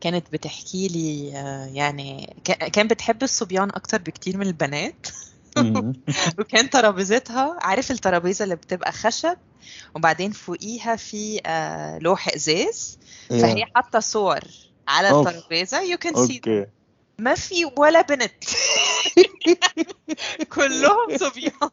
[0.01, 5.07] كانت بتحكي لي آه، يعني كا- كان بتحب الصبيان أكتر بكتير من البنات.
[6.39, 9.37] وكان ترابيزتها عارف الترابيزة اللي بتبقى خشب؟
[9.95, 12.99] وبعدين فوقيها في آه، لوح إزاز.
[13.29, 14.39] فهي حاطة صور
[14.87, 15.09] على.
[15.27, 15.95] الترابيزة.
[15.97, 16.65] Can see okay
[17.21, 18.43] ما في ولا بنت.
[20.55, 21.69] كلهم صبيان.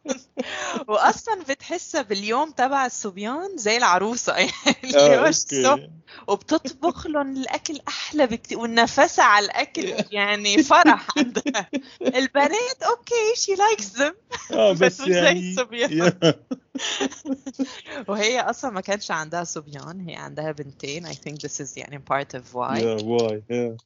[0.89, 4.37] واصلا بتحسها باليوم تبع الصبيان زي العروسة.
[4.37, 5.91] يعني okay.
[6.29, 9.95] وبتطبخ لهم الأكل أحلى بكتير والنفسة على الأكل.
[10.11, 11.71] يعني فرح عندها.
[12.03, 14.15] البنات okay she likes them
[14.75, 15.99] بس مش زي يعني الصبيان.
[15.99, 16.35] Yeah
[18.09, 21.07] وهي أصلا ما كانش عندها صبيان هي عندها بنتين.
[21.07, 22.77] I think this is يعني part of why.
[22.77, 23.77] Yeah why yeah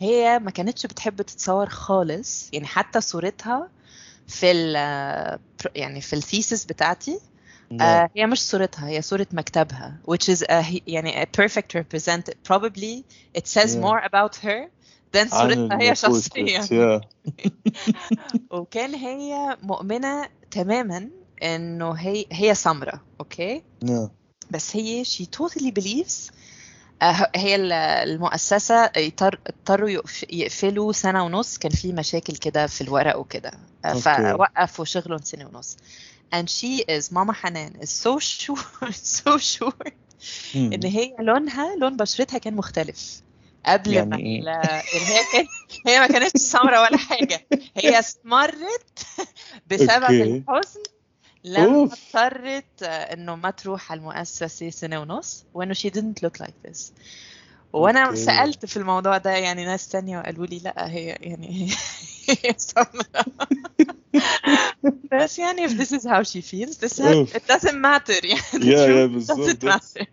[0.00, 3.68] وهي ما كانتش بتحب تتصور خالص يعني حتى صورتها
[4.26, 4.74] في ال
[5.76, 7.20] يعني في ال thesis بتاعتي
[7.80, 13.04] آه، هي مش صورتها هي صورة مكتبها which is a, يعني a perfect represent probably
[13.38, 13.82] it says Yeah.
[13.84, 14.68] more about her
[15.12, 17.00] than صورتها هي شخصيا.
[18.50, 21.10] وكان هي مؤمنة تماما
[21.42, 24.10] إنه هي هي سمرة أوكي يا
[24.50, 26.30] بس هي she totally believes
[27.36, 33.50] هي ال- المؤسسة اضطروا يقف- يقفلوا سنة ونص كان في مشاكل كده في الورق وكده
[33.84, 33.92] آه،.
[33.94, 35.76] فوقفوا شغلهم سنة ونص
[36.34, 38.88] and she is ماما حنان is so sure
[39.18, 39.90] so sure.
[40.56, 43.22] إن هي لونها لون بشرتها كان مختلف
[43.66, 45.46] قبل يعني ما إيه؟ يعني هي كان
[45.86, 47.46] هي ما كانتش سمراء ولا حاجة
[47.76, 49.06] هي اسمرت
[49.70, 50.10] بسبب.
[50.10, 50.82] الحزن
[51.44, 51.82] لما.
[51.82, 56.92] اضطرت إنه ما تروح على المؤسسة سنة ونص وانه she didn't look like this
[57.72, 58.16] وأنا أوكي.
[58.16, 61.70] سألت في الموضوع ده يعني ناس تانية وقالوا لي لأ هي يعني
[62.28, 62.54] هي
[65.12, 69.12] بس يعني if this is how she feels this has, it doesn't matter يعني truth
[69.12, 69.48] بالظبط.
[69.48, 70.06] doesn't matter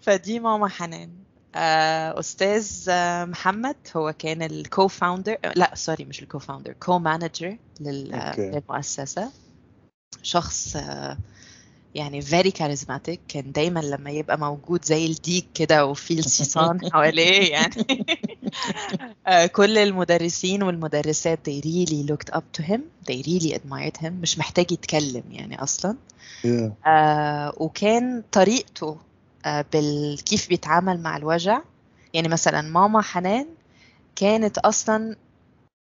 [0.00, 1.10] فدي ماما حنان
[1.54, 2.90] آه، أستاذ
[3.30, 7.56] محمد هو كان ال co-founder لا sorry مش ال co-founder co-manager.
[7.80, 9.30] للمؤسسة
[10.22, 10.76] شخص
[11.94, 17.74] يعني very charismatic كان دايما لما يبقى موجود زي الديك كده وفي الصيصان حواليه يعني.
[19.26, 22.80] آه، كل المدرسين والمدرسات they really looked up to him
[23.10, 25.96] they really admired him مش محتاج يتكلم يعني أصلا.
[26.44, 28.96] يا آه وكان طريقته
[29.46, 31.60] آه بال كيف بيتعامل مع الوجع.
[32.14, 33.46] يعني مثلا ماما حنان
[34.16, 35.16] كانت أصلا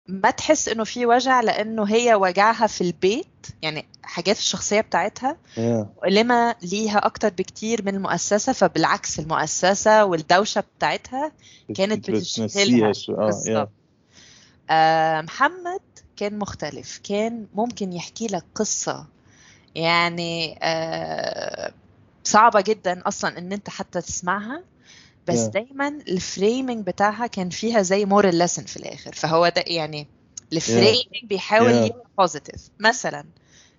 [0.08, 3.26] ما تحس إنه في وجع لأنه هي وجعها في البيت
[3.62, 11.32] يعني حاجات الشخصية بتاعتها مؤلمة ليها أكتر بكتير من المؤسسة فبالعكس المؤسسة والدوشة بتاعتها
[11.74, 13.70] كانت بتشتغلها Yeah بالظبط.
[14.70, 15.80] آه محمد
[16.16, 19.06] كان مختلف كان ممكن يحكي لك قصة.
[19.74, 21.72] يعني آه
[22.24, 24.62] صعبة جدا أصلا إن أنت حتى تسمعها
[25.28, 25.50] بس Yeah.
[25.50, 29.12] دايما ال framing بتاعها كان فيها زي moral lesson في الآخر.
[29.12, 30.06] فهو ده يعني
[30.52, 31.86] ال framing بيحاول Yeah.
[31.86, 33.24] يبقى positive مثلا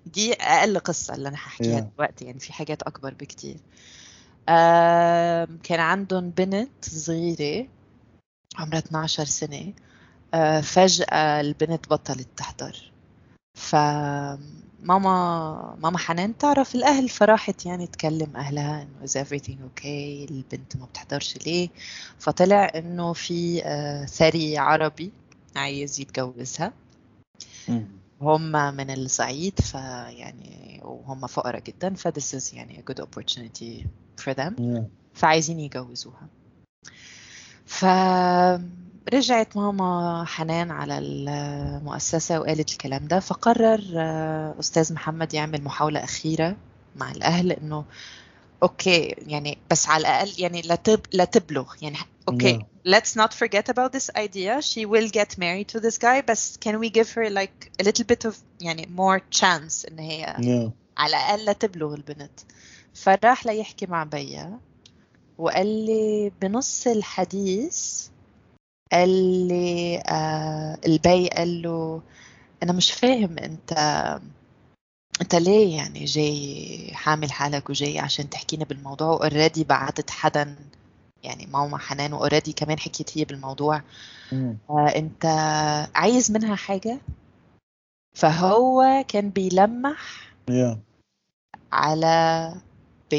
[0.06, 1.96] دي أقل قصة اللي أنا هحكيها Yeah.
[1.96, 3.58] دلوقتي يعني في حاجات أكبر بكتير.
[5.64, 7.68] كان عندهم بنت صغيرة
[8.58, 9.74] عمرها 12 سنة.
[10.34, 12.92] آه، فجأة البنت بطلت تحضر.
[13.58, 14.38] فماما
[15.80, 19.86] ماما حنان تعرف الأهل فراحت يعني تكلم أهلها إنه is everything okay
[20.32, 21.70] البنت ما بتحضرش ليه؟
[22.20, 25.12] فطلع إنه في آه، ثري عربي.
[25.56, 26.74] عايز يتجوزها.
[28.22, 33.86] هم من الصعيد فيعني وهم فقراء جدا ف this is يعني a good opportunity
[34.24, 34.54] for them.
[35.14, 36.28] فعايزين يجوزوها
[37.66, 46.56] فرجعت ماما حنان على المؤسسة وقالت الكلام ده فقرر آه، أستاذ محمد يعمل محاولة أخيرة
[46.96, 47.86] مع الأهل إنه
[48.64, 51.74] okay يعني بس على الأقل يعني لا تب لا تبلغ.
[51.82, 51.98] يعني
[52.30, 52.64] okay Yeah.
[52.88, 54.62] let's not forget about this idea.
[54.62, 56.22] She will get married to this guy.
[56.30, 60.20] بس can we give her like a little bit of يعني more chance إن هي
[60.40, 62.40] yeah على الأقل لا تبلغ البنت.
[62.94, 64.60] فراح ليحكي مع بيا
[65.38, 68.08] وقال لي بنص الحديث
[68.92, 69.10] قال
[69.48, 72.02] لي آه البي قال له
[72.64, 73.74] أنا مش فاهم أنت
[75.22, 80.56] أنت ليه يعني جاي حامل حالك وجاي عشان تحكينا بالموضوع؟ وأوريدي بعتت حدا
[81.24, 83.82] يعني ماما حنان وأوريدي كمان حكيت هي بالموضوع.
[84.32, 84.58] مم.
[84.70, 85.26] آه أنت
[85.96, 87.00] عايز منها حاجة؟
[88.16, 90.80] فهو كان بيلمح يا
[91.72, 92.56] على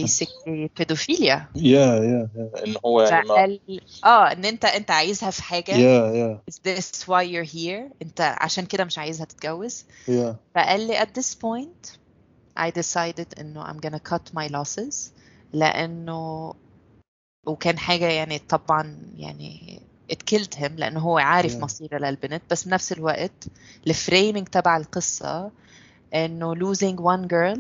[0.05, 3.61] basically pedophilia يا يا يا إن هو يعني فقال
[4.05, 5.73] آه إن أنت أنت عايزها في حاجة.
[5.77, 7.93] يا يا is this why you're here?
[8.03, 9.85] أنت عشان كده مش عايزها تتجوز.
[10.09, 11.91] يا فقال لي at this point
[12.59, 14.95] I decided إنه I'm gonna cut my losses.
[15.53, 16.55] لأنه
[17.47, 19.81] وكان حاجة يعني طبعا يعني
[20.13, 21.63] it killed him لأنه هو عارف Yeah.
[21.63, 22.43] مصيرة للبنت.
[22.51, 23.45] بس بنفس الوقت
[23.87, 25.51] الفريمينج تبع القصة
[26.15, 27.59] إنه losing one girl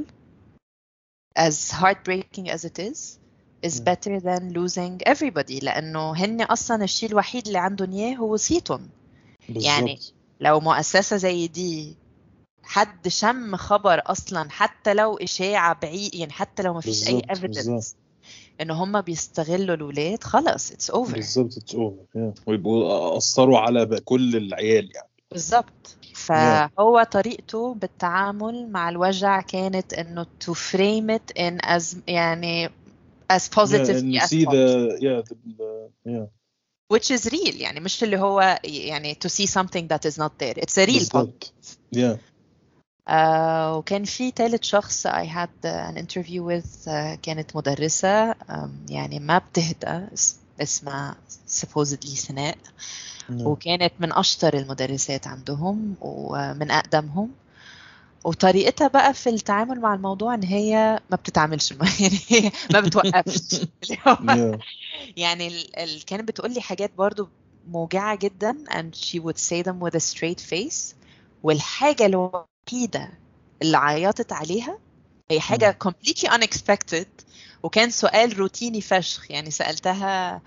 [1.36, 3.18] as heartbreaking as it is
[3.66, 5.64] is better than losing everybody.
[5.64, 8.88] لأنه هن أصلا الشيء الوحيد اللي عندهم إياه هو صيتهم.
[9.48, 9.98] يعني
[10.40, 11.96] لو مؤسسة زي دي
[12.62, 17.96] حد شم خبر أصلا حتى لو إشاعة بعيد يعني حتى لو ما فيش أي بالظبط.
[18.60, 21.12] ان هم بيستغلوا الولاد خلاص it's over.
[21.12, 25.05] بالظبط it's over ويبقوا أثروا على كل العيال يعني.
[25.32, 32.68] بالظبط فهو طريقته بالتعامل مع الوجع كانت انه to frame it in as يعني
[33.32, 34.52] as yeah, positive and as see possible.
[34.52, 36.26] the yeah the, the yeah
[36.94, 40.54] which is real يعني مش اللي هو يعني to see something that is not there
[40.62, 41.52] it's a real positive بالظبط
[41.96, 42.16] yeah
[43.08, 48.34] آه وكان في ثالث شخص I had an interview with آه كانت مدرسة
[48.90, 51.16] يعني ما بتهدى اس- اسمها
[51.48, 52.58] supposedly سناء.
[53.30, 57.30] وكانت من أشطر المدرسات عندهم ومن أقدمهم.
[58.24, 63.66] وطريقتها بقى في التعامل مع الموضوع إن هي ما بتتعاملش يعني ما بتوقفش.
[65.16, 65.78] يعني ال...
[65.78, 66.04] ال...
[66.04, 67.28] كانت بتقول لي حاجات برضو
[67.68, 70.94] موجعة جدا and she would say them with a straight face.
[71.42, 73.10] والحاجة الوحيدة
[73.62, 74.78] اللي عيطت عليها
[75.30, 77.06] هي حاجة completely unexpected.
[77.66, 79.30] وكان سؤال روتيني فشخ.
[79.30, 80.40] يعني سألتها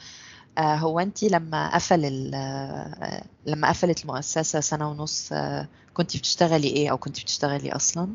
[0.58, 6.92] آه، هو انت لما قفل آه، لما قفلت المؤسسة سنة ونص آه، كنت بتشتغلي إيه
[6.92, 8.08] أو كنت بتشتغلي أصلا؟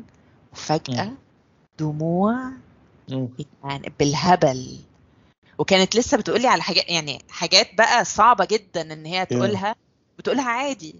[0.53, 1.11] وفجأة
[1.79, 2.51] دموع.
[3.63, 4.79] يعني بالهبل.
[5.57, 9.75] وكانت لسه بتقولي على حاجات يعني حاجات بقى صعبة جدا إن هي تقولها
[10.19, 10.95] بتقولها عادي.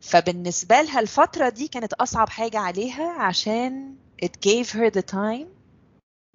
[0.00, 3.94] فبالنسبة لها الفترة دي كانت أصعب حاجة عليها عشان
[4.24, 5.57] it gave her the time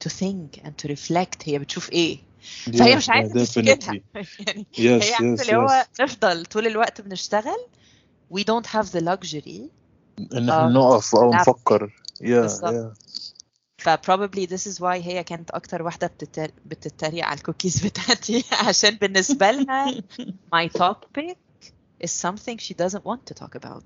[0.02, 2.18] to think and to reflect هي بتشوف إيه
[2.78, 4.02] فهي Yeah, مش عايزة yeah, تفتكرها definitely.
[4.48, 5.68] يعني Yes, هي عارفة yes, اللي هو
[5.98, 6.02] yes.
[6.02, 7.68] نفضل طول الوقت بنشتغل
[8.34, 9.62] we don't have the luxury
[10.34, 10.64] إن آه.
[10.64, 11.38] إحنا نقف أو لا.
[11.42, 12.94] نفكر yeah, بالظبط.
[12.96, 13.00] yeah.
[13.78, 16.52] ف probably this is why هي كانت أكتر واحدة بتتر...
[16.66, 19.92] بتتريق على الكوكيز بتاعتي عشان بالنسبة لها
[20.56, 21.36] my topic
[22.04, 23.84] is something she doesn't want to talk about.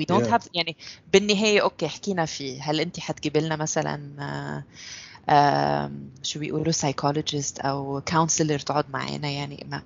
[0.00, 0.32] We don't Yeah.
[0.38, 0.76] have يعني
[1.12, 4.64] بالنهاية أوكي حكينا فيه هل أنت هتجيبي لنا مثلا آه، آم،
[6.22, 9.82] شو بيقولوا psychologist أو counselor تقعد معانا يعني ما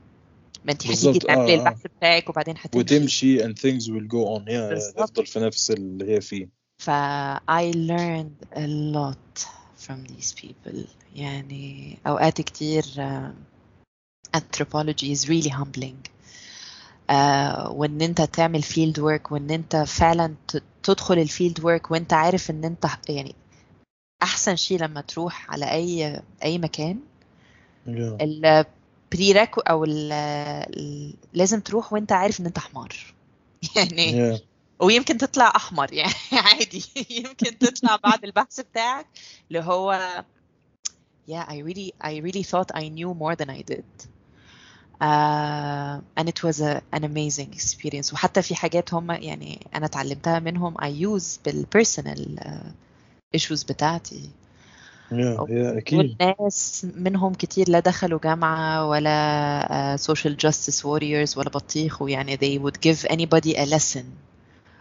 [0.65, 1.59] ما أنت هتيجي تعملي آه.
[1.59, 2.79] البحث بتاعك وبعدين هتمشي.
[2.79, 4.45] وتمشي and things will go on.
[4.45, 4.97] بالظبط.
[4.97, 6.49] تفضل في نفس اللي هي فيه.
[6.79, 6.91] ف
[7.51, 8.67] I learned a
[8.97, 9.47] lot
[9.87, 10.77] from these people.
[11.17, 12.85] يعني أوقات كتير
[14.37, 16.11] anthropology is really humbling.
[17.11, 20.35] آه، وإن أنت تعمل field work وإن أنت فعلا
[20.83, 23.35] تدخل الفيلد work وأنت عارف إن أنت يعني
[24.25, 26.99] أحسن شيء لما تروح على أي أي مكان.
[27.87, 27.91] Yeah.
[28.21, 28.65] ال
[29.15, 33.15] prereq أو ال ال- لازم تروح وأنت عارف إن أنت حمار.
[33.77, 34.41] يعني yeah.
[34.81, 36.15] ويمكن تطلع أحمر يعني
[36.47, 36.85] عادي.
[37.11, 39.07] يمكن تطلع بعد البحث بتاعك
[39.49, 40.01] اللي هو
[41.31, 43.85] yeah I really I really thought I knew more than I did.
[45.01, 48.13] uh, and it was a, an amazing experience.
[48.13, 50.75] وحتى في حاجات هم يعني أنا اتعلمتها منهم.
[50.79, 52.51] I use بالpersonal uh,
[53.37, 54.31] issues بتاعتي
[55.11, 61.51] yeah, yeah, أكيد والناس منهم كتير لا دخلوا جامعة ولا uh, social justice warriors ولا
[61.51, 64.05] بطيخ ويعني they would give anybody a lesson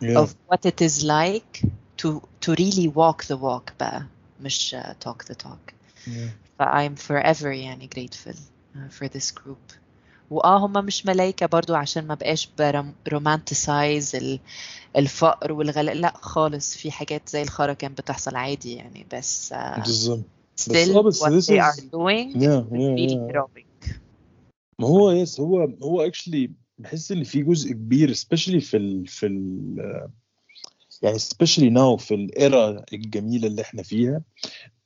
[0.01, 0.18] yeah.
[0.18, 1.62] of what it is like
[1.97, 4.06] to to really walk the walk بقى
[4.41, 5.74] مش uh, talk the talk
[6.08, 6.10] yeah.
[6.60, 8.36] ف I'm forever يعني grateful
[8.76, 9.82] uh, for this group
[10.34, 12.49] وآه هم مش ملايكة برضو عشان ما بقاش
[13.07, 14.39] romanticize
[14.95, 20.25] الفقر والغلاء لأ خالص في حاجات زي الخرا كانت بتحصل عادي يعني بس بالظبط
[20.61, 23.73] still آه، بس what they are doing yeah, yeah, yeah.
[24.79, 29.25] ما هو yes هو هو actually بحس إن في جزء كبير سبيشالي في ال في
[29.25, 30.09] ال
[31.04, 34.22] يعني سبيشالي ناو في الايرا الجميلة اللي إحنا فيها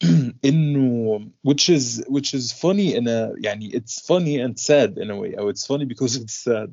[0.45, 5.15] إنه which is which is funny in a يعني it's funny and sad in a
[5.15, 6.71] way أو it's funny because it's sad.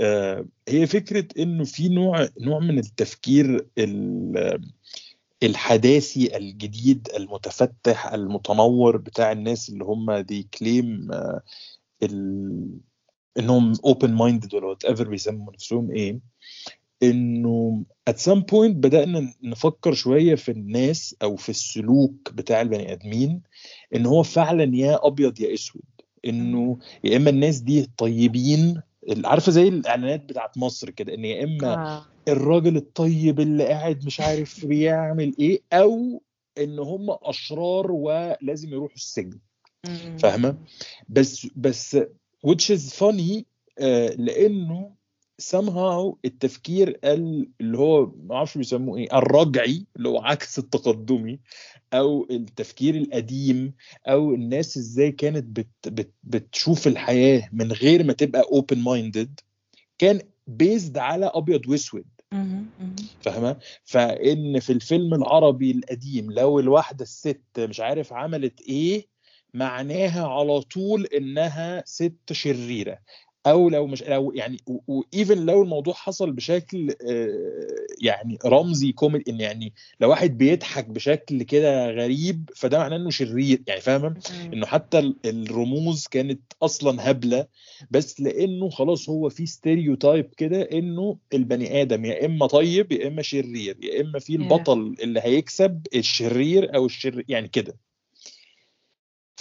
[0.00, 4.60] آه، هي فكرة إنه في نوع نوع من التفكير ال-
[5.42, 11.08] الحداثي الجديد المتفتح المتنور بتاع الناس اللي هم دي كليم
[12.02, 12.80] ال...
[13.38, 16.20] إنهم open minded ولا whatever بيسموا نفسهم إيه.
[17.02, 23.42] إنه at some point بدأنا نفكر شوية في الناس أو في السلوك بتاع البني آدمين
[23.94, 25.82] إن هو فعلا يا أبيض يا أسود
[26.24, 28.82] إنه يا إما الناس دي طيبين
[29.24, 32.06] عارفة زي الإعلانات بتاعت مصر كده إن يا إما آه.
[32.28, 36.22] الراجل الطيب اللي قاعد مش عارف بيعمل إيه أو
[36.58, 39.38] إن هم أشرار ولازم يروحوا السجن
[39.86, 40.16] مم.
[40.18, 40.56] فاهمة؟
[41.08, 41.96] بس بس
[42.46, 43.42] which is funny
[43.78, 44.90] آه، لإنه
[45.42, 51.40] somehow التفكير ال- اللي هو ما أعرفش بيسموه إيه الرجعي اللي هو عكس التقدمي
[51.94, 53.74] أو التفكير القديم
[54.08, 59.44] أو الناس إزاي كانت بت بت بتشوف الحياة من غير ما تبقى open minded
[59.98, 62.04] كان بيزد على أبيض وأسود.
[63.22, 69.06] فاهمة؟ فإن في الفيلم العربي القديم لو الواحدة الست مش عارف عملت إيه
[69.54, 72.98] معناها على طول إنها ست شريرة.
[73.46, 79.30] أو لو مش لو يعني و even لو الموضوع حصل بشكل آه، يعني رمزي كوميدي
[79.30, 84.50] إن يعني لو واحد بيضحك بشكل كده غريب فده معناه إنه شرير يعني فاهمة؟ مم.
[84.52, 87.46] إنه حتى ال- الرموز كانت أصلا هبلة
[87.90, 93.22] بس لإنه خلاص هو في stereotype كده إنه البني آدم يا إما طيب يا إما
[93.22, 97.76] شرير يا إما في البطل اللي هيكسب الشرير أو الشرير يعني كده.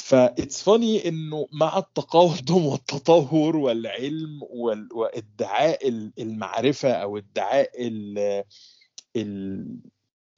[0.04, 8.44] ف it's funny إنه مع التقدم والتطور والعلم وال- وإدعاء ال- المعرفة أو إدعاء ال-
[9.16, 9.78] ال-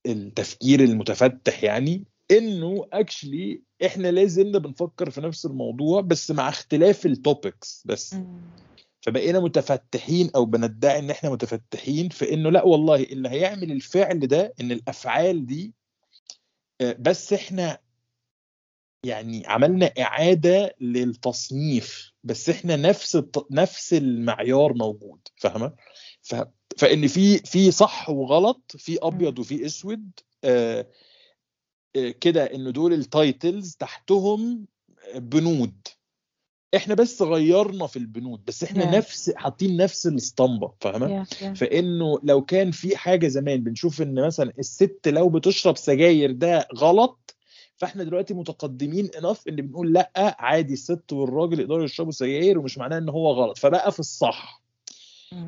[0.06, 7.17] التفكير المتفتح يعني إنه actually إحنا لازلنا بنفكر في نفس الموضوع بس مع اختلاف ال
[7.17, 8.14] topics بس.
[9.02, 14.54] فبقينا متفتحين أو بندعي إن إحنا متفتحين في إنه لأ والله اللي هيعمل الفعل ده
[14.62, 15.74] إن الأفعال دي
[16.82, 17.80] آه، بس إحنا
[19.06, 23.46] يعني عملنا إعادة للتصنيف بس إحنا نفس الت...
[23.52, 25.74] نفس المعيار موجود فاهمة
[26.22, 26.36] ف...
[26.78, 30.10] فإن في في صح وغلط في أبيض وفي أسود
[30.44, 30.88] آه...
[31.96, 34.66] آه، كده إن دول ال titles تحتهم
[35.16, 35.88] بنود
[36.76, 38.96] إحنا بس غيرنا في البنود بس إحنا Yeah.
[38.96, 41.46] نفس حاطين نفس الأسطمبة فاهمة Yeah, yeah.
[41.54, 47.35] فإنه لو كان في حاجة زمان بنشوف إن مثلا الست لو بتشرب سجاير ده غلط
[47.78, 52.98] فاحنا دلوقتي متقدمين enough إن بنقول لأ عادي الست والراجل يقدروا يشربوا سجاير ومش معناه
[52.98, 53.58] إن هو غلط.
[53.58, 54.66] فبقى في الصح.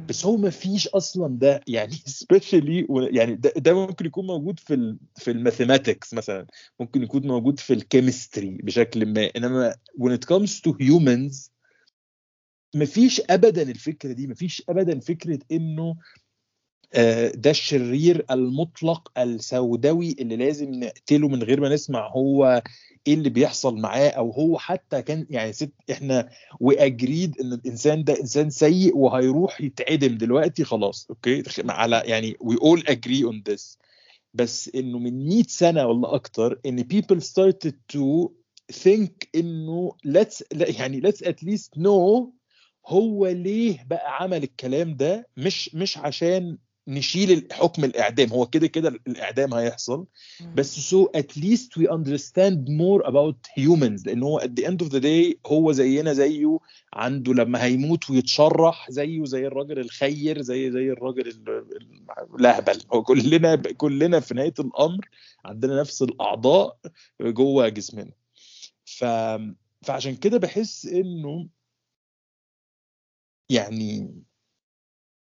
[0.10, 4.74] بس هو ما فيش أصلا ده يعني specially يعني ده, ده ممكن يكون موجود في
[4.74, 6.48] ال في ال mathematics مثلا.
[6.80, 9.32] ممكن يكون موجود في ال chemistry بشكل ما.
[9.36, 11.50] إنما when it comes to humans
[12.76, 15.96] ما فيش ابدا الفكرة دي ما فيش ابدا فكرة إنه
[17.36, 22.64] ده الشرير المطلق السوداوي اللي لازم نقتله من غير ما نسمع هو
[23.08, 26.30] إيه اللي بيحصل معاه أو هو حتى كان يعني ست إحنا
[26.60, 32.82] واجريد إن الإنسان ده إنسان سيء وهيروح يتعدم دلوقتي خلاص أوكي؟ على يعني we all
[32.84, 33.78] agree on this.
[34.34, 38.30] بس إنه من 100 سنة ولا أكتر إن people started to
[38.74, 42.26] think إنه لا- يعني let's at least know
[42.88, 46.58] هو ليه بقى عمل الكلام ده مش مش عشان
[46.88, 48.30] نشيل حكم الإعدام.
[48.30, 50.06] هو كده كده الإعدام هيحصل.
[50.56, 54.06] بس so at least we understand more about humans.
[54.06, 56.60] لأن هو at the end of the day هو زينا زيه
[56.94, 57.34] عنده.
[57.34, 62.82] لما هيموت ويتشرح زيه زي الراجل الخير زي زي الراجل ال- ال- الأهبل.
[62.94, 65.10] هو كلنا كلنا في نهاية الأمر
[65.46, 66.78] عندنا نفس الأعضاء
[67.22, 68.12] جوه جسمنا.
[68.86, 69.06] ف
[69.82, 71.48] فعشان كده بحس إنه
[73.50, 74.14] يعني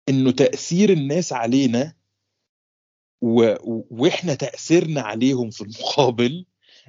[0.10, 1.94] إنه تأثير الناس علينا
[3.22, 3.54] و...
[3.90, 6.46] وإحنا تأثيرنا عليهم في المقابل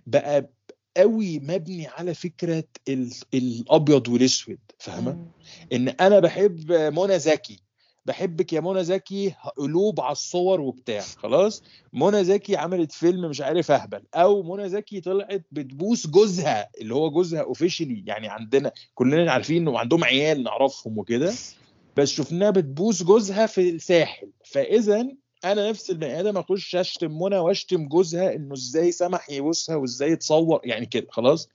[0.07, 0.51] بقى
[0.97, 3.11] قوي مبني على فكرة ال...
[3.35, 5.27] الأبيض والأسود فاهمة.
[5.73, 7.61] إن أنا بحب منى زكي
[8.07, 11.63] بحبك يا منى زكي قلوب على الصور وبتاع خلاص؟
[11.93, 17.11] منى زكي عملت فيلم مش عارف أهبل أو منى زكي طلعت بتبوس جوزها اللي هو
[17.11, 21.33] جوزها اوفيشلي يعني عندنا كلنا عارفين إنه عندهم عيال نعرفهم وكده.
[21.97, 24.31] بس شفناها بتبوس جوزها في الساحل.
[24.45, 25.09] فإذا
[25.45, 30.61] أنا نفس البني آدم أخش أشتم منى وأشتم جوزها إنه إزاي سمح يبوسها وإزاي يتصور
[30.65, 31.49] يعني كده خلاص؟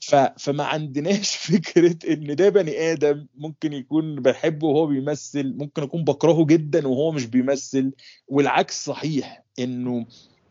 [0.00, 0.14] ف...
[0.14, 6.46] فما عندناش فكرة إن ده بني آدم ممكن يكون بحبه وهو بيمثل ممكن أكون بكرهه
[6.46, 7.92] جدا وهو مش بيمثل
[8.28, 10.06] والعكس صحيح إنه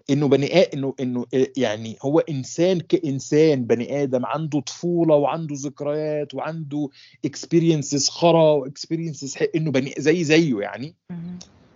[0.09, 0.65] إنه بني آ...
[0.73, 1.25] إنه إنه
[1.57, 6.89] يعني هو إنسان كإنسان بني آدم عنده طفولة وعنده ذكريات وعنده
[7.25, 10.95] experiences خرا و experiences إنه بني زي زيه يعني.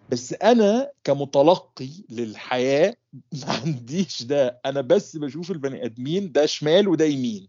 [0.09, 4.59] بس أنا كمتلقي للحياة ما عنديش ده.
[4.65, 7.47] أنا بس بشوف البني آدمين ده شمال وده يمين.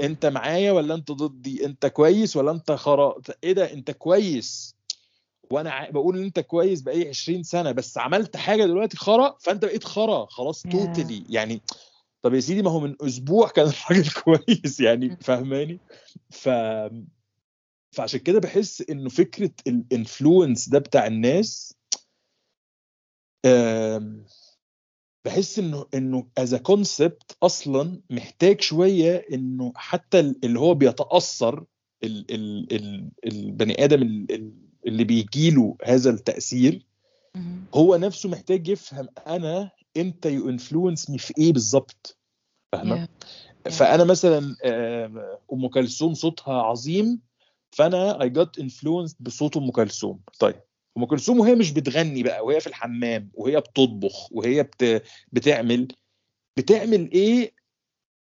[0.00, 4.76] أنت معايا ولا أنت ضدي؟ أنت كويس ولا أنت خرا؟ إيه ده؟ أنت كويس.
[5.50, 9.84] وأنا بقول إن أنت كويس بقالي 20 سنة بس عملت حاجة دلوقتي خرا فأنت بقيت
[9.84, 10.70] خرا خلاص Yeah.
[10.70, 11.60] totally يعني
[12.22, 15.80] طب يا سيدي ما هو من أسبوع كان الراجل كويس يعني فاهماني؟
[16.30, 16.48] ف
[17.92, 21.74] فعشان كده بحس إنه فكرة ال influence ده بتاع الناس
[25.24, 31.64] بحس إنه إنه as concept أصلا محتاج شوية إنه حتى اللي هو بيتأثر
[32.04, 34.26] ال ال ال البني آدم
[34.86, 36.86] اللي بيجي له هذا التأثير.
[37.74, 42.18] هو نفسه محتاج يفهم أنا انت you influence me في إيه بالظبط
[42.72, 43.70] فاهمة؟ Yeah.
[43.70, 47.20] فأنا مثلا آه، أم كلثوم صوتها عظيم
[47.70, 50.20] فأنا I get influenced بصوت أم كلثوم.
[50.38, 50.54] طيب
[50.96, 55.02] أم كلثوم وهي مش بتغني بقى وهي في الحمام وهي بتطبخ وهي بت...
[55.32, 55.88] بتعمل.
[56.56, 57.52] بتعمل إيه؟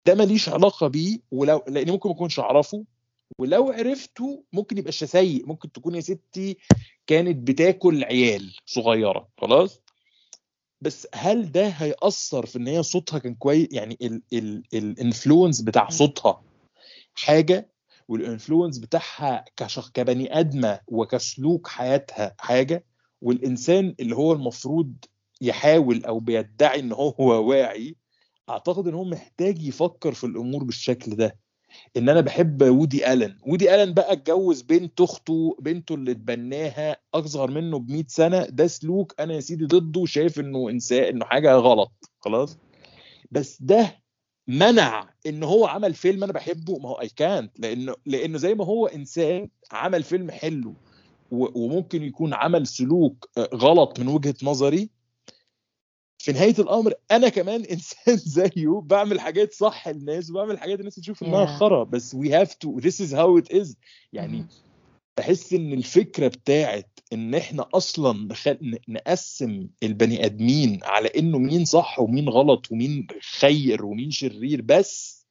[0.06, 2.86] ده ماليش علاقة بيه ولو لأني ممكن ما أكونش أعرفه.
[3.40, 6.58] ولو عرفته ممكن يبقى سيء ممكن تكون يا ستي
[7.08, 9.82] كانت بتاكل عيال صغيرة خلاص؟
[10.82, 13.98] بس هل ده هيأثر في إن هي صوتها كان كويس؟ يعني
[14.74, 16.44] ال influence بتاع صوتها
[17.14, 17.72] حاجة
[18.08, 22.86] وال influence بتاعها كشخ كبني آدمة وكسلوك حياتها حاجة
[23.22, 24.94] والإنسان اللي هو المفروض
[25.42, 27.96] يحاول أو بيدعي إن هو واعي
[28.50, 31.38] أعتقد إن هو محتاج يفكر في الأمور بالشكل ده.
[31.98, 33.38] ان أنا بحب وودي آلن.
[33.48, 38.46] وودي آلن بقى اتجوز بنت أخته بنته اللي اتبناها أصغر منه ب 100 سنة.
[38.46, 41.92] ده سلوك أنا يا سيدي ضده شايف إنه انسان إنه حاجة غلط.
[42.20, 42.58] خلاص؟
[43.32, 44.02] بس ده
[44.48, 46.78] منع إن هو عمل فيلم أنا بحبه.
[46.80, 50.74] ما هو اي كانت لأنه لأنه زي ما هو إنسان عمل فيلم حلو
[51.32, 54.90] وممكن يكون عمل سلوك آه، غلط من وجهة نظري
[56.24, 61.24] في نهاية الأمر أنا كمان إنسان زيه بعمل حاجات صح للناس وبعمل حاجات الناس تشوف
[61.24, 61.60] إنها Yeah.
[61.60, 61.84] خرا.
[61.84, 63.76] بس we have to this is how it is.
[64.14, 64.48] يعني مم.
[65.18, 68.28] بحس إن الفكرة بتاعت إن إحنا أصلا
[68.88, 73.08] نقسم البني آدمين على إنه مين صح ومين غلط ومين
[73.40, 74.62] خير ومين شرير.
[74.62, 75.22] بس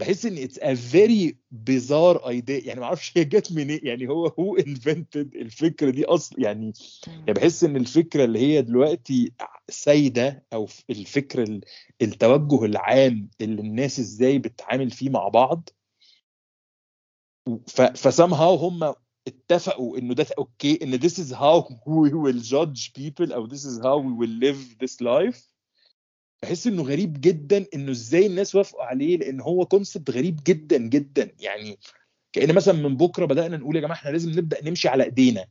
[0.00, 1.36] بحس إن it's a very
[1.68, 2.66] bizarre idea.
[2.66, 3.80] يعني ما أعرفش هي جت منين.
[3.82, 6.72] يعني هو هو invented الفكرة دي أصلا يعني
[7.08, 9.32] يعني بحس إن الفكرة اللي هي دلوقتي
[9.72, 11.64] سايدة أو الفكر ال-
[12.02, 15.68] التوجه العام اللي الناس إزاي بتتعامل فيه مع بعض.
[17.94, 18.94] ف somehow هم
[19.26, 23.78] اتفقوا إنه ده okay إن this is how we will judge people أو this is
[23.82, 25.52] how we will live this life.
[26.42, 31.32] بحس إنه غريب جدا إنه إزاي الناس وافقوا عليه لأن هو concept غريب جدا جدا.
[31.38, 31.78] يعني
[32.32, 35.46] كأن مثلا من بكرة بدأنا نقول يا جماعة إحنا لازم نبدأ نمشي على إيدينا.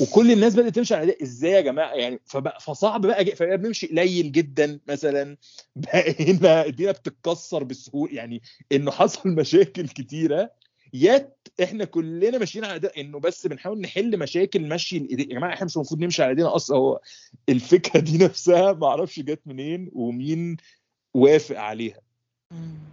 [0.00, 3.86] وكل الناس بدأت تمشي على ايدينا إزاي يا جماعة؟ يعني فبقى فصعب بقى فبقى بنمشي
[3.86, 5.36] قليل جدا مثلا.
[5.76, 8.14] بقينا ايدينا بتتكسر بسهولة.
[8.14, 10.50] يعني إنه حصل مشاكل كتيرة.
[10.92, 15.52] يات إحنا كلنا ماشيين على ده إنه بس بنحاول نحل مشاكل مشي الايدين يا جماعة
[15.54, 16.76] إحنا مش المفروض نمشي على ايدينا أصلا.
[16.76, 17.00] هو
[17.48, 20.56] الفكرة دي نفسها ما أعرفش جت منين ومين
[21.14, 22.00] وافق عليها.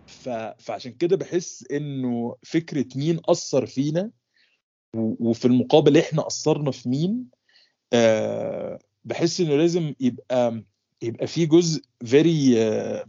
[0.08, 0.30] ف...
[0.60, 4.12] فعشان كده بحس إنه فكرة مين أثر فينا.
[4.96, 7.26] وفي المقابل إحنا اثرنا في مين
[7.94, 10.64] آه بحس انه لازم يبقى
[11.02, 13.06] يبقى في جزء very آه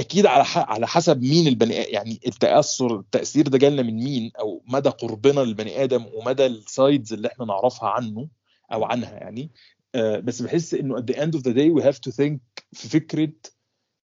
[0.00, 0.44] أكيد على.
[0.56, 5.84] على حسب مين البني يعني التأثر التأثير ده جالنا من مين أو مدى قربنا للبني
[5.84, 8.28] آدم ومدى ال sides اللي إحنا نعرفها عنه
[8.72, 9.50] أو عنها يعني
[9.94, 12.38] آه بس بحس إنه at the end of the day we have to think
[12.72, 13.32] في فكرة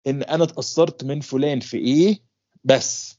[0.07, 2.19] إن أنا اتأثرت من فلان في إيه
[2.65, 3.19] بس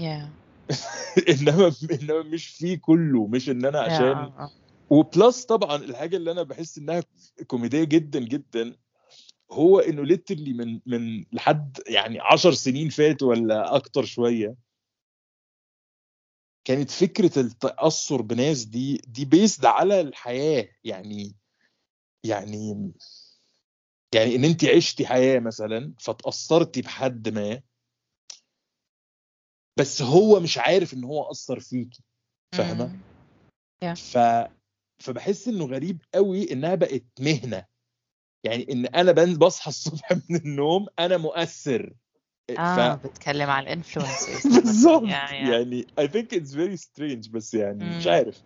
[0.00, 0.26] Yeah.
[1.30, 4.50] انما إنما مش في كله مش إن أنا عشان آه،.
[4.90, 7.02] و plus طبعا الحاجة اللي أنا بحس إنها
[7.46, 8.76] كوميدية جدا جدا
[9.52, 14.56] هو إنه literally من من لحد يعني 10 سنين فاتوا ولا أكتر شوية
[16.64, 21.36] كانت فكرة التأثر بناس دي دي based على الحياة يعني
[22.24, 22.92] يعني
[24.14, 27.62] يعني إن انت عشتي حياة مثلا فتاثرتي بحد ما
[29.80, 32.02] بس هو مش عارف إن هو أثر فيكي
[32.54, 32.96] فاهمة.
[33.94, 34.18] ف
[35.02, 37.64] فبحس إنه غريب قوي إنها بقت مهنة.
[38.44, 41.94] يعني إن أنا بصحى الصبح من النوم أنا مؤثر.
[42.58, 43.06] آه ف...
[43.06, 45.02] بتكلم على الانفلونسرز بالظبط.
[45.02, 48.06] يعني I think it's very strange بس يعني مش.
[48.06, 48.42] عارف.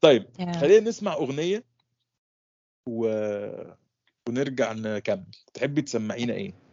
[0.00, 0.56] طيب Yeah.
[0.56, 1.64] خلينا نسمع أغنية
[2.88, 3.06] و...
[4.28, 5.26] ونرجع نكمل.
[5.54, 6.63] تحبي تسمعينا إيه؟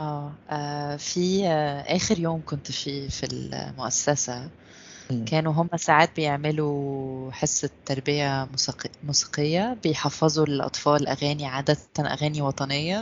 [0.00, 4.48] آه آه، في آه، آخر يوم كنت فيه في المؤسسة
[5.10, 5.24] مم.
[5.24, 13.00] كانوا هم ساعات بيعملوا حصة تربية موسيقي- موسيقية بيحفظوا الأطفال أغاني عادة أغاني وطنية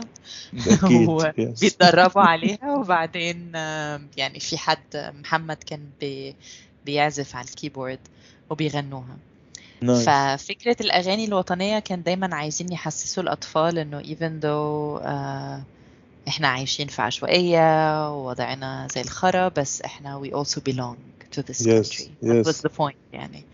[0.67, 1.59] أكيد هو yes.
[1.61, 6.35] بيتدربوا عليها وبعدين آه، يعني في حد محمد كان بي
[6.85, 7.99] بيعزف على الكيبورد
[8.49, 9.17] وبيغنوها
[9.83, 10.09] Nice.
[10.09, 15.61] ففكرة الأغاني الوطنية كان دايما عايزين يحسسوا الأطفال إنه even though آه
[16.29, 20.97] إحنا عايشين في عشوائية ووضعنا زي الخرا بس إحنا we also belong
[21.37, 22.09] to this Yes, country.
[22.23, 22.61] That was yes.
[22.61, 23.45] the point يعني.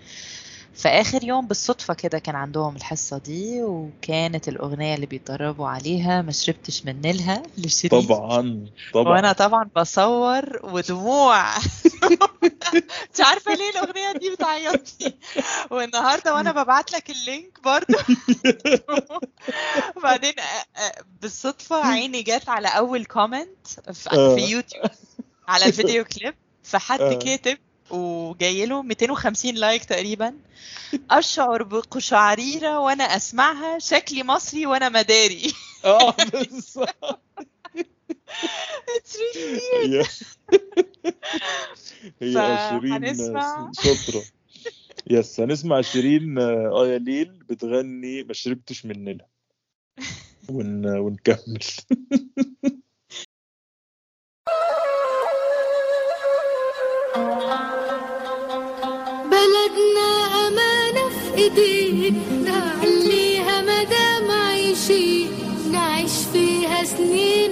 [0.75, 6.85] فآخر يوم بالصدفة كده كان عندهم الحصة دي وكانت الأغنية اللي بيتدربوا عليها ما شربتش
[6.85, 7.43] من نيلها
[7.91, 9.13] طبعا طبعا.
[9.13, 11.43] وأنا طبعا بصور ودموع.
[13.13, 15.19] مش عارفة ليه الأغنية دي بتعيطني
[15.71, 17.93] والنهاردة وأنا ببعت لك ال link برضو
[19.97, 24.35] وبعدين آه، آه، بالصدفة عيني جت على أول comment في آه.
[24.35, 24.85] في يوتيوب
[25.47, 26.99] على ال video clip فحد.
[27.13, 27.57] كاتب
[27.89, 30.33] وجاي له 250 like تقريبا
[31.11, 35.53] أشعر بقشعريرة وأنا أسمعها شكلي مصري وأنا مداري
[35.85, 37.19] آه بالظبط.
[39.83, 40.03] هي
[42.21, 43.71] هي شيرين فهنسمع.
[43.83, 44.23] شاطرة
[45.09, 49.27] يس هنسمع شيرين آه يا ليل بتغني ما شربتش من نيلها
[50.49, 50.85] ون...
[50.85, 51.59] ونكمل.
[59.31, 60.09] بلدنا
[60.47, 62.13] أمانة في إيديك
[62.45, 65.29] نعليها مدام عايشين
[65.71, 67.44] نعيش فيها سنين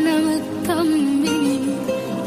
[0.00, 1.76] وإحنا مطمنين.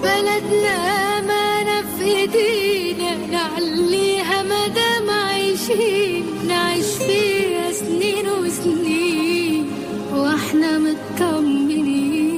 [0.04, 0.76] بلدنا
[1.20, 6.24] أمانة في إيدينا نعليها مدام عايشين.
[6.48, 9.66] نعيش فيها سنين وسنين
[10.14, 12.34] وإحنا مطمنين.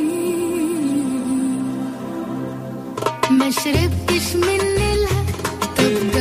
[3.32, 5.22] ما شربتش من نيلها
[5.78, 6.16] طب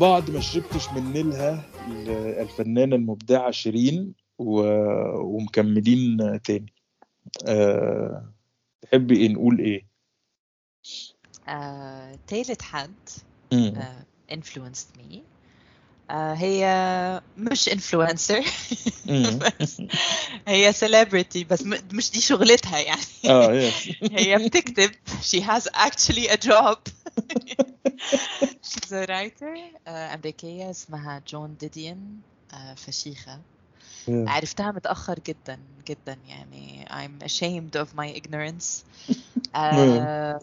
[0.00, 1.64] بعض ما شربتش من نيلها
[2.42, 4.60] الفنانة المبدعة شيرين و...
[5.20, 6.72] ومكملين تاني
[7.46, 8.32] أه...
[8.82, 9.86] تحبي إيه نقول إيه؟
[11.48, 13.08] آه، تالت حد
[13.52, 13.72] مم.
[13.76, 14.04] آه،
[14.34, 15.29] influenced me آه،
[16.10, 18.40] هي مش influencer
[20.48, 21.62] هي celebrity بس
[21.92, 23.00] مش دي شغلتها يعني.
[23.24, 26.76] yes هي بتكتب she has actually a job.
[28.70, 29.56] She's a writer
[29.88, 32.16] آه، أمريكية اسمها جون ديديان
[32.54, 33.40] آه، فشيخة.
[34.08, 35.58] عرفتها متأخر جدا
[35.88, 36.84] جدا يعني.
[36.90, 38.84] I'm ashamed of my ignorance.
[39.54, 40.40] آه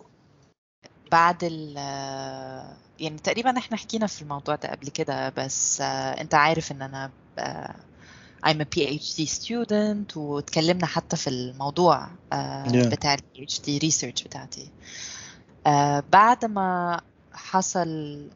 [1.12, 1.78] بعد ال
[3.00, 7.12] يعني تقريبا إحنا حكينا في الموضوع ده قبل كده بس آه أنت عارف إن أنا
[7.40, 7.76] آه
[8.48, 12.92] I'm a PhD student واتكلمنا حتى في الموضوع آه Yeah.
[12.92, 14.70] بتاع ال PhD research بتاعتي
[16.12, 17.02] بعد ما
[17.34, 17.88] حصل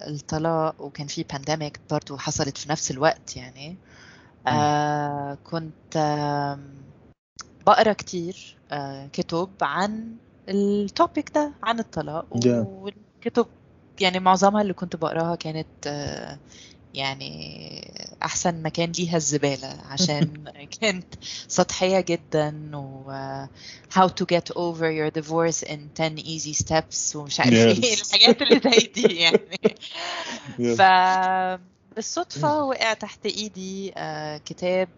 [0.07, 3.75] الطلاق وكان في pandemic برضو حصلت في نفس الوقت يعني
[4.47, 5.97] آه كنت
[7.67, 10.15] بقرأ كتير آه كتب عن
[10.49, 12.47] ال topic ده عن الطلاق Yeah.
[12.67, 13.47] والكتب
[13.99, 16.37] يعني معظمها اللي كنت بقراها كانت آه
[16.93, 17.81] يعني
[18.23, 20.51] أحسن مكان ليها الزبالة عشان
[20.81, 21.05] كانت
[21.47, 23.49] سطحية جدا و آه،
[23.93, 28.01] how to get over your divorce in 10 easy steps ومش عارف إيه Yes.
[28.05, 29.57] الحاجات اللي زي دي يعني
[30.59, 30.77] Yes.
[30.77, 30.81] ف
[31.95, 34.89] بالصدفة وقع تحت إيدي آه، كتاب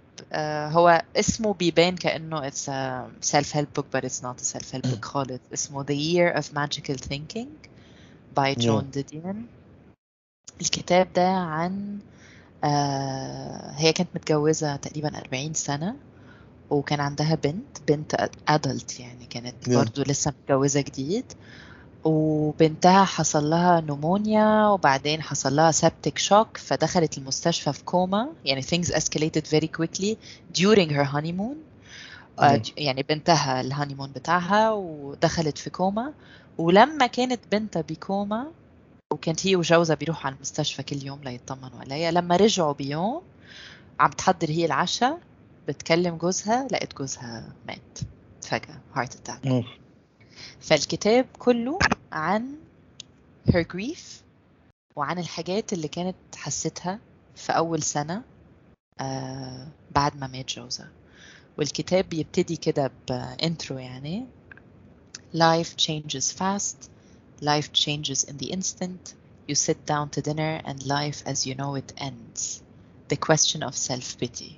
[0.72, 5.40] هو اسمه بيبان كأنه it's a self-help book but it's not a self-help book خالص.
[5.54, 7.48] اسمه The Year of Magical Thinking
[8.40, 9.36] by John Didion.
[10.62, 12.00] الكتاب ده عن
[12.64, 15.96] آه، هي كانت متجوزة تقريبا 40 سنة
[16.70, 18.16] وكان عندها بنت بنت
[18.52, 19.70] adult يعني كانت Yeah.
[19.70, 21.26] برضو لسه متجوزة جديد.
[22.04, 28.30] وبنتها حصل لها pneumonia وبعدين حصل لها septic shock فدخلت المستشفى في كوما.
[28.46, 30.16] يعني things escalated very quickly
[30.62, 31.56] during her honeymoon.
[32.40, 32.62] آه،.
[32.78, 36.14] يعني بنتها ال honeymoon بتاعها ودخلت في كوما.
[36.58, 38.48] ولما كانت بنتها بكوما
[39.14, 43.22] وكانت هي وجوزها بيروحوا على المستشفى كل يوم ليطمنوا عليها لما رجعوا بيوم
[44.00, 45.20] عم تحضر هي العشاء
[45.68, 48.00] بتكلم جوزها لقيت جوزها مات.
[48.42, 49.66] فجأة heart attack.
[50.60, 51.80] فالكتاب كله
[52.12, 52.56] عن
[53.50, 54.00] her grief
[54.96, 57.00] وعن الحاجات اللي كانت حستها
[57.36, 58.22] في أول سنة
[59.00, 60.90] آه بعد ما مات جوزها
[61.58, 64.26] والكتاب بيبتدي كده ب intro يعني
[65.36, 66.90] life changes fast
[67.42, 69.14] life changes in the instant
[69.50, 72.62] you sit down to dinner and life as you know it ends
[73.12, 74.52] the question of self-pity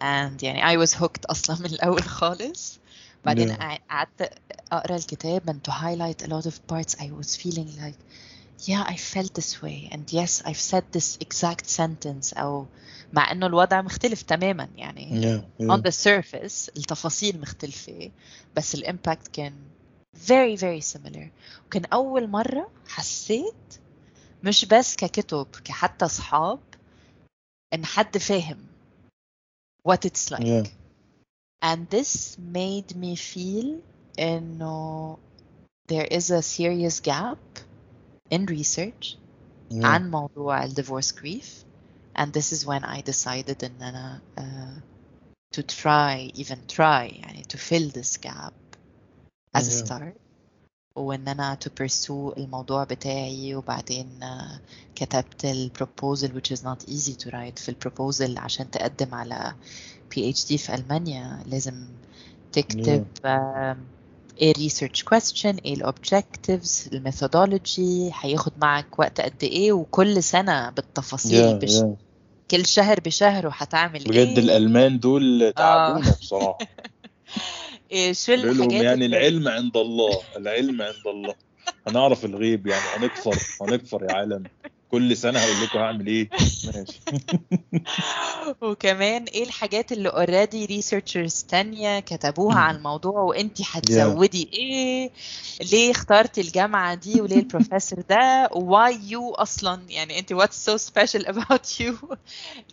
[0.00, 2.78] and يعني I was hooked أصلا من الأول خالص
[3.26, 3.52] بعدين
[3.90, 4.32] قعدت
[4.72, 7.98] أقرأ الكتاب and to highlight a lot of parts I was feeling like
[8.68, 12.66] yeah I felt this way and yes I've said this exact sentence أو
[13.12, 15.82] مع إنه الوضع مختلف تماما يعني Yeah, on yeah.
[15.88, 18.10] the surface التفاصيل مختلفة
[18.56, 19.54] بس الإمباكت كان
[20.26, 21.28] very very similar
[21.66, 23.54] وكان أول مرة حسيت
[24.44, 26.58] مش بس ككتب كحتى أصحاب
[27.74, 28.58] إن حد فاهم
[29.88, 30.66] what it's like Yeah.
[31.61, 33.81] and this made me feel
[34.19, 35.17] إنه
[35.87, 37.37] there is a serious gap
[38.29, 39.17] in research
[39.69, 39.85] Yeah.
[39.85, 41.63] عن موضوع ال divorce grief
[42.15, 44.81] and this is when I decided إن أنا uh,
[45.55, 48.53] to try even try يعني to fill this gap
[49.55, 49.85] as a Yeah.
[49.85, 50.17] start
[50.95, 54.59] وإن أنا to pursue الموضوع بتاعي وبعدين uh,
[54.95, 59.55] كتبت ال proposal which is not easy to write في ال proposal عشان تقدم على
[60.14, 61.84] PhD في ألمانيا لازم
[62.52, 63.04] تكتب
[64.40, 70.22] إيه ال research question إيه ال objectives ال methodology هياخد معك وقت قد إيه وكل
[70.22, 71.80] سنة بالتفاصيل Yeah, بش...
[71.80, 71.84] yeah.
[72.50, 76.58] كل شهر بشهر وهتعمل بجد إيه الألمان دول تعبونا بصراحة.
[77.92, 81.34] إيه شو الحاجات يعني العلم عند الله العلم عند الله.
[81.86, 84.44] هنعرف الغيب يعني هنكفر هنكفر يا عالم.
[84.96, 86.28] كل سنة هقول لكم هعمل إيه.
[86.64, 87.00] ماشي.
[88.62, 95.10] وكمان إيه الحاجات اللي already researchers تانية كتبوها عن الموضوع وإنتي هتزودي إيه؟
[95.72, 101.26] ليه اخترتي الجامعة دي وليه البروفيسور ده؟ Why you أصلا؟ يعني انت what's so special
[101.26, 102.16] about you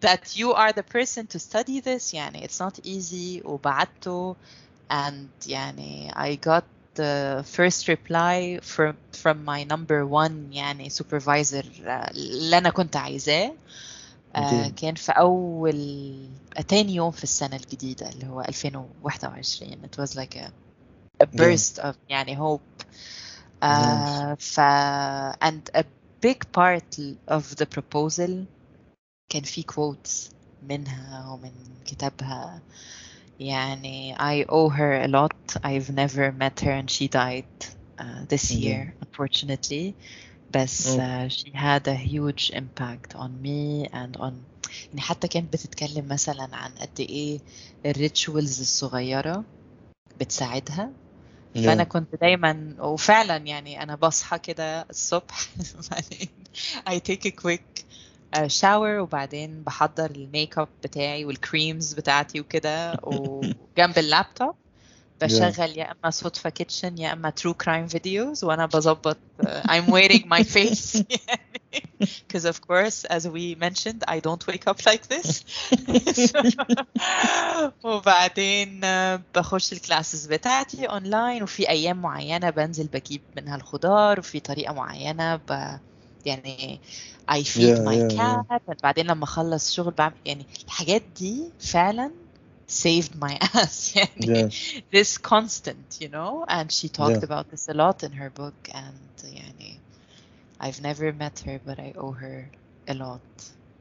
[0.02, 2.14] that you are the person to study this?
[2.14, 4.36] يعني it's not easy وبعته
[4.92, 6.64] and يعني I got
[6.96, 13.54] the first reply from from my number one يعني supervisor آه، اللي أنا كنت عايزاه
[14.36, 14.68] آه،.
[14.68, 16.18] كان في أول
[16.68, 20.50] تاني يوم في السنة الجديدة اللي هو 2021 it was like a,
[21.24, 22.86] a burst of يعني hope
[23.64, 24.60] آه ف
[25.44, 25.84] and a
[26.26, 28.32] big part of the proposal
[29.30, 30.34] كان في quotes
[30.70, 31.52] منها ومن
[31.86, 32.62] كتابها
[33.40, 37.46] يعني I owe her a lot I've never met her and she died
[38.00, 38.64] uh, this Mhm.
[38.64, 39.94] year unfortunately
[40.50, 41.00] بس Oh.
[41.00, 44.34] uh, she had a huge impact on me and on
[44.90, 47.40] يعني حتى كانت بتتكلم مثلا عن قد إيه
[47.86, 49.44] الريتشوالز الصغيرة
[50.20, 50.90] بتساعدها
[51.56, 51.84] فانا.
[51.84, 55.48] كنت دايما وفعلا يعني أنا بصحى كده الصبح
[55.92, 56.28] بعدين
[56.90, 57.84] I take a quick
[58.36, 64.56] uh, shower وبعدين بحضر الميك اب بتاعي وال creams بتاعتي وكده وجنب اللابتوب
[65.22, 70.28] بشغل يا إما صدفة kitchen يا إما true crime videos وأنا بظبط uh, I'm wearing
[70.28, 71.02] my face.
[72.28, 75.44] Because of course as we mentioned I don't wake up like this.
[77.84, 84.40] وبعدين uh, بخش ال classes بتاعتي اونلاين وفي أيام معينة بنزل بجيب منها الخضار وفي
[84.40, 85.78] طريقة معينة ب
[86.27, 86.81] يعني
[87.31, 88.43] I feed Yeah, my yeah, yeah.
[88.49, 92.11] cat بعدين لما اخلص شغل بعمل يعني الحاجات دي فعلا
[92.71, 94.51] saved my ass يعني Yeah.
[94.95, 97.23] this constant you know and she talked Yeah.
[97.23, 99.81] about this a lot in her book and يعني
[100.61, 102.51] I've never met her but I owe her
[102.89, 103.23] a lot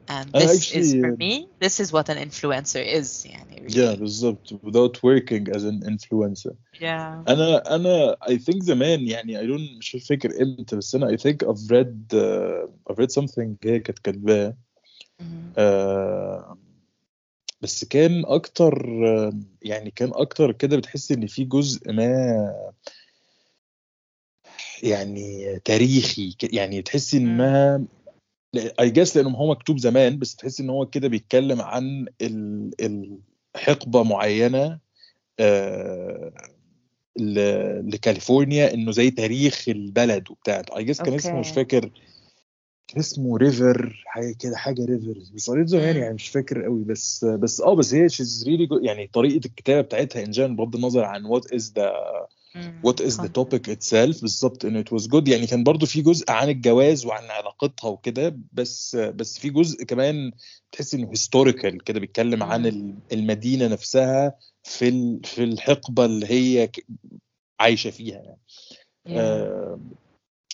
[0.07, 3.75] and this is actually, for uh, me this is what an influencer is يعني Yeah,
[3.75, 9.43] really بالظبط without working as an influencer yeah أنا أنا I think زمان يعني I
[9.43, 13.79] don't مش فاكر إمتى بس أنا I think I've read uh, I've read something هي
[13.79, 14.57] كانت كاتباه
[15.21, 15.23] Mhm.
[15.57, 16.57] آه،
[17.61, 22.53] بس كان أكتر آه، يعني كان أكتر كده بتحس ان في جزء ما
[24.83, 27.81] يعني تاريخي يعني تحس انها
[28.79, 32.71] I guess لأنه هو مكتوب زمان بس تحس إن هو كده بيتكلم عن ال-
[33.55, 34.79] الحقبه معينة
[35.39, 36.31] آه،
[37.19, 41.91] ل- لكاليفورنيا إنه زي تاريخ البلد وبتاع I guess كان اسمه مش فاكر
[42.87, 45.95] كان اسمه river حاجة كده حاجة river بس قريت زمان.
[45.97, 50.23] يعني مش فاكر قوي بس بس آه بس هي she's really يعني طريقة الكتابة بتاعتها
[50.25, 51.91] ان بغض النظر عن what is the.
[52.83, 53.27] what is the.
[53.27, 57.23] topic itself بالظبط ان it was good يعني كان برضو في جزء عن الجواز وعن
[57.23, 60.31] علاقتها وكده بس بس في جزء كمان
[60.71, 62.65] تحس إنه historical كده بيتكلم عن
[63.11, 66.69] المدينة نفسها في في الحقبة اللي هي
[67.59, 68.39] عايشة فيها يعني.
[69.07, 69.79] آه،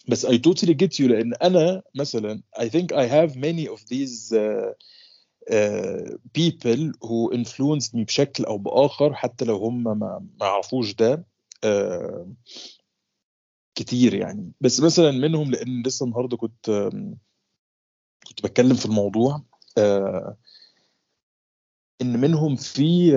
[0.07, 4.33] بس I totally get you لأن أنا مثلا I think I have many of these
[4.33, 4.73] uh,
[5.51, 9.95] uh, people who influenced me بشكل أو بآخر حتى لو هم ما
[10.39, 11.28] ما يعرفوش ده.
[13.75, 14.51] كتير يعني.
[14.61, 16.69] بس مثلا منهم لأن لسه النهارده كنت
[18.27, 19.43] كنت بتكلم في الموضوع
[19.79, 20.33] uh,
[22.01, 23.11] إن منهم في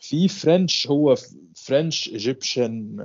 [0.00, 1.14] في French هو
[1.56, 2.96] French Egyptian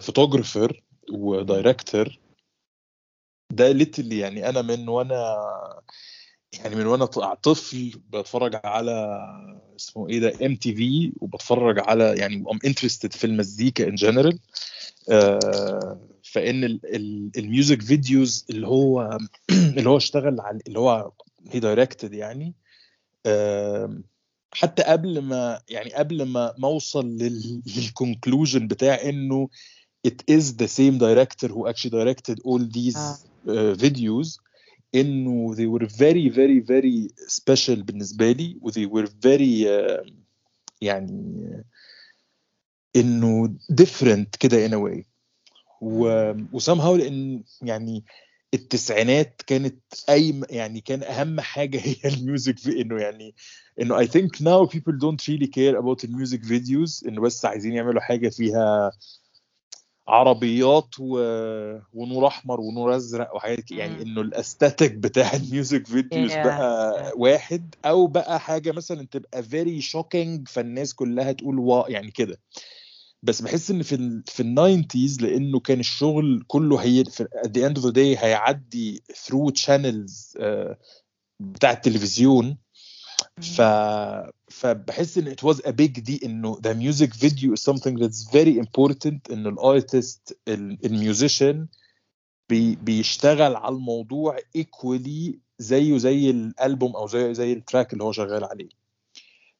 [0.00, 0.82] photographer
[1.12, 2.18] و director
[3.50, 5.36] ده literally يعني أنا من وأنا
[6.58, 7.04] يعني من وأنا
[7.34, 9.18] طفل بتفرج على
[9.76, 14.38] اسمه إيه ده MTV وبتفرج على يعني I'm interested في المزيكا in general
[16.22, 19.18] فإن ال- ال- ال music videos اللي هو
[19.76, 21.12] اللي هو اشتغل على اللي هو
[21.50, 22.54] he directed يعني
[23.26, 24.04] آم،
[24.52, 27.06] حتى قبل ما يعني قبل ما ما اوصل
[27.76, 29.48] لل conclusion بتاع إنه
[30.08, 33.16] it is the same director who actually directed all these آه.
[33.46, 34.38] uh, videos
[34.94, 40.12] إنه they were very very very special بالنسبة لي و they were very uh,
[40.80, 41.62] يعني
[42.96, 45.04] إنه different كده in a way.
[45.80, 48.04] و وسامهاو لأن يعني
[48.54, 53.34] التسعينات كانت أي يعني كان أهم حاجة هي الميوزك في إنه يعني
[53.80, 58.00] إنه think now people don't really care about the music videos إنه بس عايزين يعملوا
[58.00, 58.92] حاجة فيها
[60.08, 61.18] عربيات و...
[61.94, 63.70] ونور أحمر ونور أزرق وحاجات.
[63.70, 64.02] يعني.
[64.02, 66.44] إنه ال aesthetic بتاع ال music video ز Yeah.
[66.44, 72.40] بقى واحد أو بقى حاجة مثلا تبقى very shocking فالناس كلها تقول wow يعني كده
[73.22, 77.70] بس بحس إن في ال في ال nineties لأنه كان الشغل كله هي في the
[77.72, 80.74] end of the day هيعدي through channels uh,
[81.40, 82.58] بتاع التلفزيون
[83.40, 83.60] ف
[84.52, 88.58] فبحس إن it was a big deal إنه the music video is something that's very
[88.58, 91.66] important ان ال artist ال musician
[92.48, 98.12] بي بيشتغل على الموضوع equally زيه زي الألبوم أو زي زي ال track اللي هو
[98.12, 98.68] شغال عليه.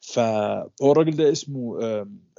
[0.01, 1.79] فهو الراجل ده اسمه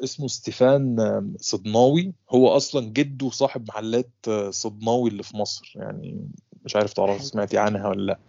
[0.03, 0.95] اسمه ستيفان
[1.39, 2.13] صدناوي.
[2.29, 6.27] هو أصلا جده صاحب محلات آه، صدناوي اللي في مصر يعني
[6.65, 7.23] مش عارف تعرف.
[7.23, 8.19] سمعتي عنها ولا لأ.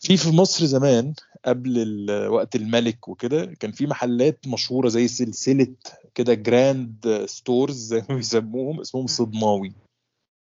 [0.00, 1.14] في في مصر زمان
[1.44, 5.66] قبل وقت الملك وكده كان في محلات مشهورة زي سلسلة
[6.14, 9.72] كده grand stores زي ما بيسموهم اسمهم صدناوي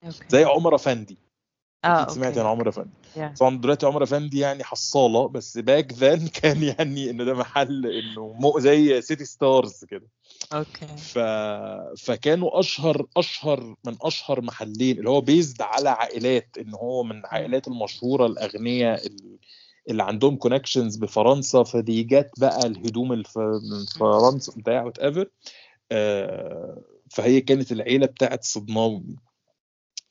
[0.06, 0.26] Okay.
[0.30, 1.18] زي عمر افندي.
[1.86, 2.90] آه سمعت عن عمر افندي.
[3.16, 3.38] Yeah.
[3.40, 8.36] طبعا دلوقتي عمر افندي يعني حصالة بس back then كان يعني إنه ده محل إنه
[8.40, 10.08] مو زي سيتي ستارز كده.
[10.54, 10.88] Okay.
[10.98, 11.20] ف...
[12.06, 17.68] فكانوا أشهر أشهر من أشهر محلين اللي هو based على عائلات إن هو من العائلات
[17.68, 19.38] المشهورة الأغنياء ال-
[19.90, 23.38] اللي عندهم connections بفرنسا فدي جت بقى الهدوم الف...
[23.38, 25.30] من فرنسا بتاع whatever
[27.12, 29.16] فهي كانت العيلة بتاعت صيدناوي.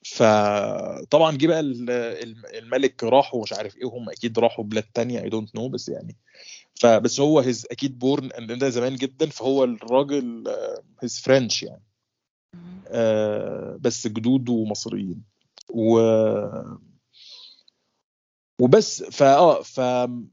[0.06, 5.22] فطبعا جه بقى ال- ال- الملك راحوا مش عارف إيه هم أكيد راحوا بلاد تانية
[5.22, 6.16] I don't know بس يعني.
[6.74, 10.44] فبس هو he's أكيد born ده زمان جدا فهو الراجل
[11.02, 11.82] he's French يعني.
[12.88, 15.22] آه، بس جدوده مصريين
[15.68, 16.00] و
[18.60, 19.80] وبس فاه ف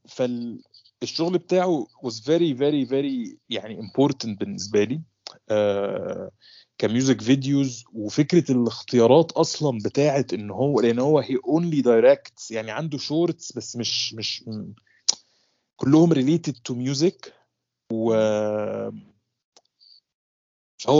[0.08, 5.02] فالشغل بتاعه was very very very يعني important بالنسبة لي
[5.50, 6.32] آه
[6.78, 12.72] ك music videos وفكرة الاختيارات أصلا بتاعت إن هو لأن هو he only directs يعني
[12.72, 14.44] عنده shorts بس مش مش
[15.76, 17.32] كلهم related to music
[17.94, 18.14] و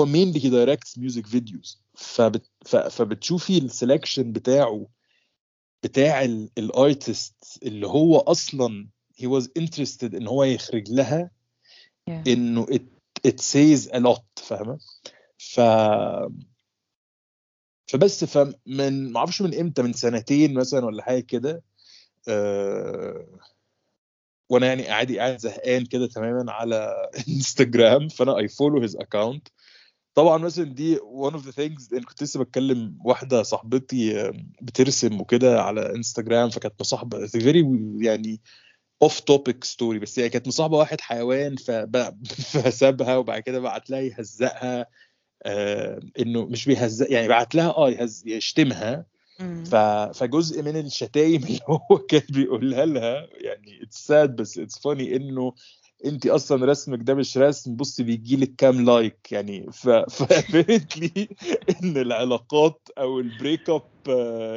[0.06, 1.78] mainly he directs music videos.
[1.96, 2.50] فبت...
[2.66, 4.88] فبتشوفي ال selection بتاعه
[5.84, 6.24] بتاع
[6.58, 8.88] ال artists اللي هو أصلا
[9.22, 11.32] he was interested إن هو يخرج لها
[12.10, 12.28] Yeah.
[12.28, 12.82] إنه it,
[13.28, 14.80] it says a lot فاهمة
[15.38, 15.60] ف
[17.88, 21.64] فبس فمن ما أعرفش من إمتى من سنتين مثلا ولا حاجة كده
[22.28, 23.28] أه...
[24.50, 26.94] وأنا يعني عادي قاعد زهقان كده تماما على
[27.30, 29.48] انستجرام فأنا I follow his account
[30.18, 34.32] طبعا مثلا دي one of the things أنا كنت لسه بتكلم واحدة صاحبتي
[34.62, 37.66] بترسم وكده على انستجرام فكانت مصاحبة very
[38.02, 38.42] يعني
[39.02, 41.56] off topic story بس هي كانت مصاحبة واحد حيوان
[42.52, 44.86] فسابها وبعد كده بعت لها يهزقها
[45.44, 49.06] آه إنه مش بيهزق يعني بعت لها آه يهز يشتمها.
[49.66, 49.76] ف...
[50.20, 55.54] فجزء من الشتايم اللي هو كان بيقولها لها يعني it's sad بس it's funny إنه
[56.06, 59.32] انت أصلا رسمك ده مش رسم بصي بيجي لك كام like.
[59.32, 59.66] يعني
[60.08, 61.30] ف apparently
[61.84, 63.82] إن العلاقات أو ال break up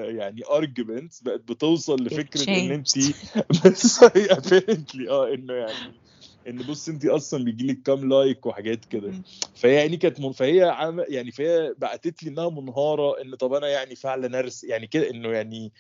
[0.08, 2.88] يعني arguments بقت بتوصل لفكرة إن انت
[3.64, 6.00] بس apparently آه إنه يعني
[6.48, 9.12] إن بص انت أصلا بيجي لك كام like وحاجات كده.
[9.54, 13.68] فهي يعني كانت من فهي عم يعني فهي بعتت لي إنها منهارة إن طب أنا
[13.68, 15.72] يعني فعلا ارس يعني كده إنه يعني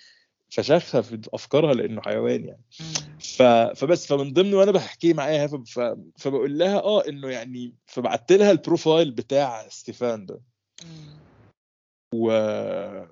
[0.50, 2.64] فشخها في افكارها لأنه حيوان يعني.
[3.20, 3.42] ف...
[3.80, 5.80] فبس فمن ضمن وأنا بحكي معاها ف...
[6.18, 10.40] فبقول لها آه إنه يعني فبعت لها ال profile بتاع ستيفان ده.
[12.14, 12.30] و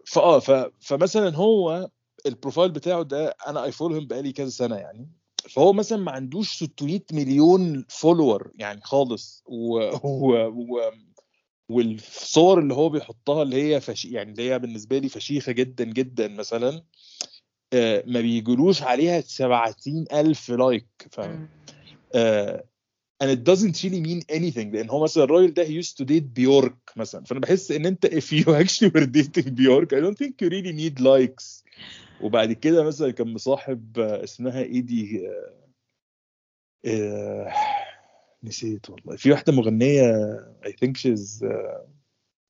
[0.06, 0.50] فآه ف...
[0.80, 1.90] فمثلا هو
[2.26, 5.10] ال profile بتاعه ده أنا I follow بقالي كذا سنة يعني
[5.50, 9.78] فهو مثلا ما عندوش 600 مليون follower يعني خالص و...
[10.04, 10.46] و...
[10.46, 10.92] و...
[11.68, 14.04] والصور اللي هو بيحطها اللي هي فش...
[14.04, 16.82] يعني اللي هي بالنسبة لي فشيخة جدا جدا مثلا
[17.72, 21.48] آه، ما بيجلوش عليها 70 ألف like فاهم.
[22.14, 22.64] آه،
[23.24, 26.22] and it doesn't really mean anything لأن هو مثلا الراجل ده he used to date
[26.34, 30.32] بيورك مثلا فأنا بحس إن أنت if you actually were dating بيورك I don't think
[30.42, 31.64] you really need likes
[32.22, 35.54] وبعد كده مثلا كان مصاحب آه، اسمها إيه دي آه،
[36.84, 37.52] آه،
[38.42, 40.12] نسيت والله في واحدة مغنية
[40.64, 41.80] I think she's uh,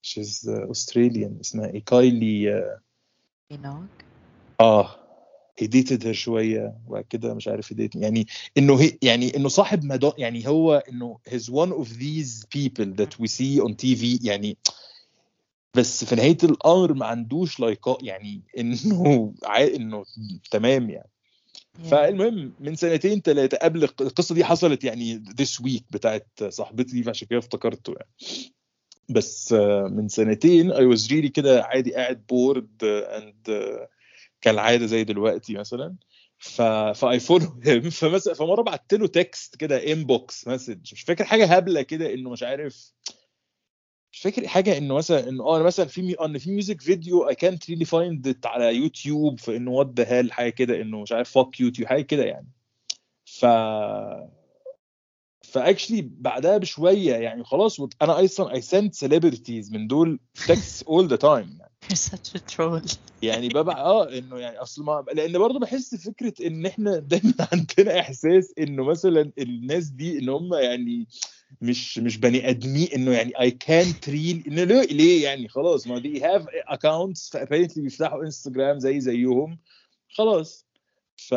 [0.02, 2.62] she's uh, Australian اسمها إيه كايلي
[4.60, 5.04] آه
[5.60, 8.26] he dated her شوية وبعد كده مش عارف dated يعني
[8.58, 13.18] إنه هي يعني إنه صاحب مدو يعني هو إنه he's one of these people that
[13.20, 14.56] we see on TV يعني
[15.74, 19.34] بس في نهاية الأمر ما عندوش لايكات يعني إنه.
[19.56, 20.04] إنه
[20.50, 21.10] تمام يعني
[21.84, 27.28] فالمهم من سنتين ثلاثة قبل الق- القصة دي حصلت يعني this week بتاعت صاحبتي فعشان
[27.28, 28.10] كده افتكرته يعني.
[29.08, 33.76] بس آه، من سنتين I was really كده عادي قاعد bored and
[34.40, 35.94] كالعادة زي دلوقتي مثلا.
[36.38, 36.62] ف
[36.94, 41.44] ف I follow him فمثلا فمرة بعت له text كده inbox message مش فاكر حاجة
[41.46, 42.92] هبلة كده إنه مش عارف
[44.18, 46.12] مش فاكر حاجة إنه مثلا إنه آه مثلا في مي...
[46.14, 50.32] إن في ميوزك فيديو اي كانت ريلي فايند ات على يوتيوب فإنه what the hell
[50.32, 52.48] حاجة كده إنه مش عارف fuck يوتيوب حاجة كده يعني.
[53.24, 53.46] ف
[55.42, 61.08] ف actually بعدها بشوية يعني خلاص أنا أصلا I send celebrities من دول text all
[61.08, 61.72] the time يعني.
[63.22, 68.00] يعني ببع آه إنه يعني أصل ما لأن برضه بحس فكرة إن إحنا دايما عندنا
[68.00, 71.06] إحساس إنه مثلا الناس دي إن هم يعني
[71.60, 75.98] مش مش بني ادمين إنه يعني are not real إنه ليه ليه يعني؟ خلاص ما
[75.98, 79.58] they have accounts ف apparently بيفتحوا انستجرام زي زيهم.
[80.10, 80.66] خلاص.
[81.16, 81.34] ف...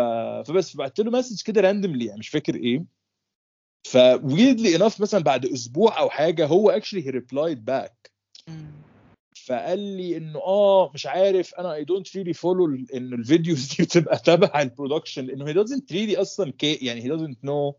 [0.48, 2.86] فبس بعت له message كده randomly يعني مش فاكر إيه.
[3.84, 8.12] ف weirdly enough مثلا بعد أسبوع أو حاجة هو replied back.
[8.48, 8.72] مم.
[9.36, 13.76] ف فقال لي إنه آه مش عارف أنا I don't really follow إنه ال videos
[13.76, 17.10] دي بتبقى تبع ال production لأنه he doesn't really أصلا كي يعني he
[17.46, 17.76] know مم.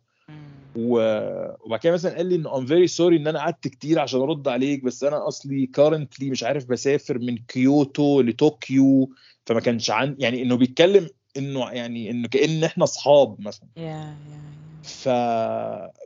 [0.77, 4.49] وبعد كده مثلا قال لي انه I'm very sorry إن أنا قعدت كتير عشان أرد
[4.49, 9.11] عليك بس أنا أصلي currently مش عارف بسافر من كيوتو لطوكيو
[9.47, 13.69] فما كانش عن يعني إنه بيتكلم إنه يعني إنه كأن إحنا أصحاب مثلا.
[13.77, 14.43] yeah yeah
[14.83, 15.09] ف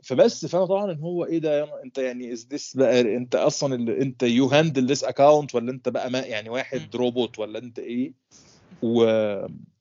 [0.03, 4.01] فبس فأنا طبعا إن هو إيه ده أنت يعني is this بقى أنت أصلا اللي
[4.01, 8.13] أنت you handle this account ولا أنت بقى ما يعني واحد روبوت ولا أنت إيه؟
[8.81, 9.05] و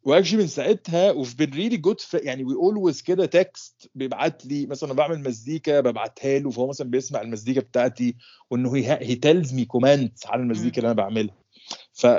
[0.07, 4.67] و actually من ساعتها we've been really good يعني we always كده text بيبعت لي
[4.67, 8.17] مثلا بعمل مزيكا ببعتها له فهو مثلا بيسمع المزيكا بتاعتي
[8.51, 11.35] وإنه he he tells me comments على المزيكا اللي أنا بعملها.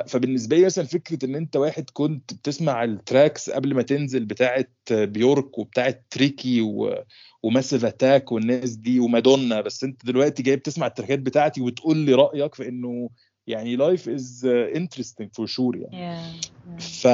[0.07, 4.65] فبالنسبة لي مثلا فكرة إن أنت واحد كنت بتسمع ال tracks قبل ما تنزل بتاعه
[4.91, 7.03] بيورك وبتاعه تريكي و...
[7.43, 12.55] وماسيف اتاك والناس دي ومادونا بس أنت دلوقتي جاي بتسمع التراكات بتاعتي وتقول لي رأيك
[12.55, 13.09] فانه
[13.47, 14.45] يعني life is
[14.75, 16.01] interesting for sure يعني.
[16.01, 16.33] يا
[16.79, 17.07] ف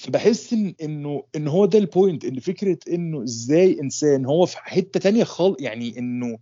[0.00, 5.00] فبحس ان انه إن هو ده البوينت إن فكرة إنه إزاي إنسان هو في حتة
[5.00, 6.38] تانية خالص يعني إنه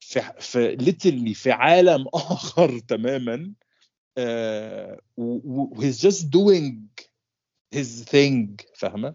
[0.00, 3.52] في في literally في عالم آخر تماما
[5.16, 6.74] و و- he's just doing
[7.74, 9.14] his thing فاهمة؟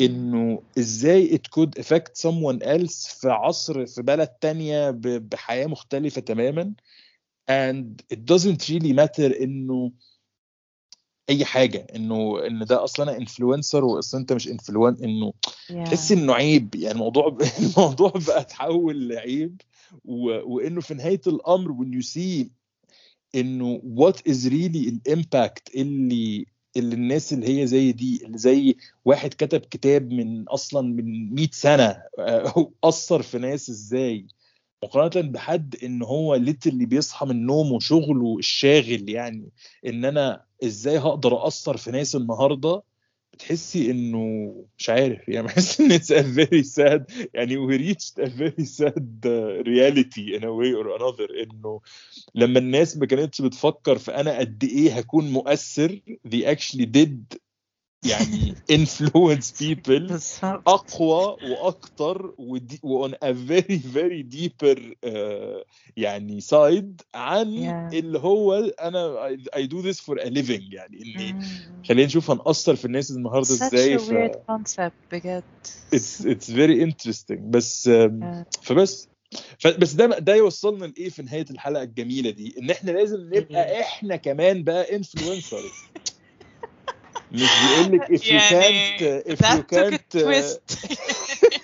[0.00, 6.20] إنه إزاي it could affect someone else في عصر في بلد تانية ب- بحياة مختلفة
[6.20, 6.72] تماما.
[7.50, 9.92] And it doesn't really matter إنه
[11.30, 15.32] أي حاجة إنه إن ده أصلا أنا influencer واصلا أنت مش influen- إنه
[15.84, 17.42] تحس إنه عيب يعني الموضوع ب...
[17.76, 19.60] الموضوع بقى اتحول لعيب
[20.04, 20.54] و...
[20.54, 22.46] وإنه في نهاية الأمر when you see
[23.34, 26.46] إنه what is really ال impact اللي
[26.76, 31.48] اللي الناس اللي هي زي دي اللي زي واحد كتب كتاب من أصلا من 100
[31.52, 34.26] سنة آه، أثر في ناس إزاي؟
[34.82, 39.48] مقارنة بحد إن هو اللي بيصحى من نومه شغله الشاغل يعني
[39.86, 42.82] إن أنا إزاي هقدر اثر في ناس النهارده؟
[43.32, 48.64] بتحسي إنه مش عارف يعني بحس إن it's a very sad يعني reached a very
[48.64, 51.80] sad uh, reality in a way or another إنه
[52.34, 57.38] لما الناس ما كانتش بتفكر في أنا قد إيه هكون مؤثر they actually did
[58.06, 60.12] يعني influence people
[60.66, 65.64] أقوى وأكتر ودي وon a very very deeper uh,
[65.96, 67.94] يعني side عن Yeah.
[67.94, 71.82] اللي هو أنا I, I do this for a living يعني إني مم.
[71.88, 75.42] خلينا نشوف هنأثر في الناس النهارده إزاي ف weird concept بجد
[75.94, 78.44] it's it's very interesting بس Yeah.
[78.62, 79.08] فبس
[79.78, 84.16] بس ده ده يوصلنا لإيه في نهاية الحلقة الجميلة دي إن إحنا لازم نبقى إحنا
[84.16, 85.62] كمان بقى انفلونسرز
[87.32, 90.58] مش بيقول لك if you يعني can't if you that took a can't uh,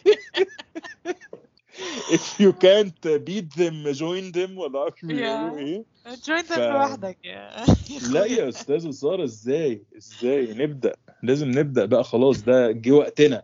[2.16, 5.58] if you can't beat them join them ولا عارف بيقولوا.
[5.58, 7.64] إيه؟ Join them لوحدك يا
[8.12, 10.94] لا يا أستاذ ساره إزاي؟ إزاي؟ نبدأ.
[11.22, 13.42] لازم نبدأ بقى خلاص ده جه وقتنا.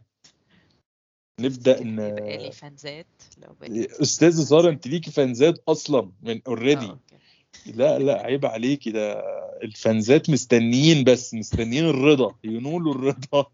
[1.40, 1.98] نبدأ ن...
[1.98, 3.06] يبقى لي فانزات
[3.38, 3.56] لو
[4.02, 7.16] أستاذ ساره أنت ليكي فانزات أصلا من already آه، okay.
[7.66, 9.22] لا لا عيب عليكي ده
[9.62, 13.46] الفانزات مستنيين بس مستنيين الرضا ينولوا الرضا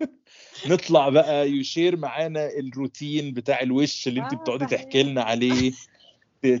[0.66, 4.66] نطلع بقى يشير معانا الروتين بتاع الوش اللي انت آه، بتقعدي.
[4.66, 5.72] تحكي لنا عليه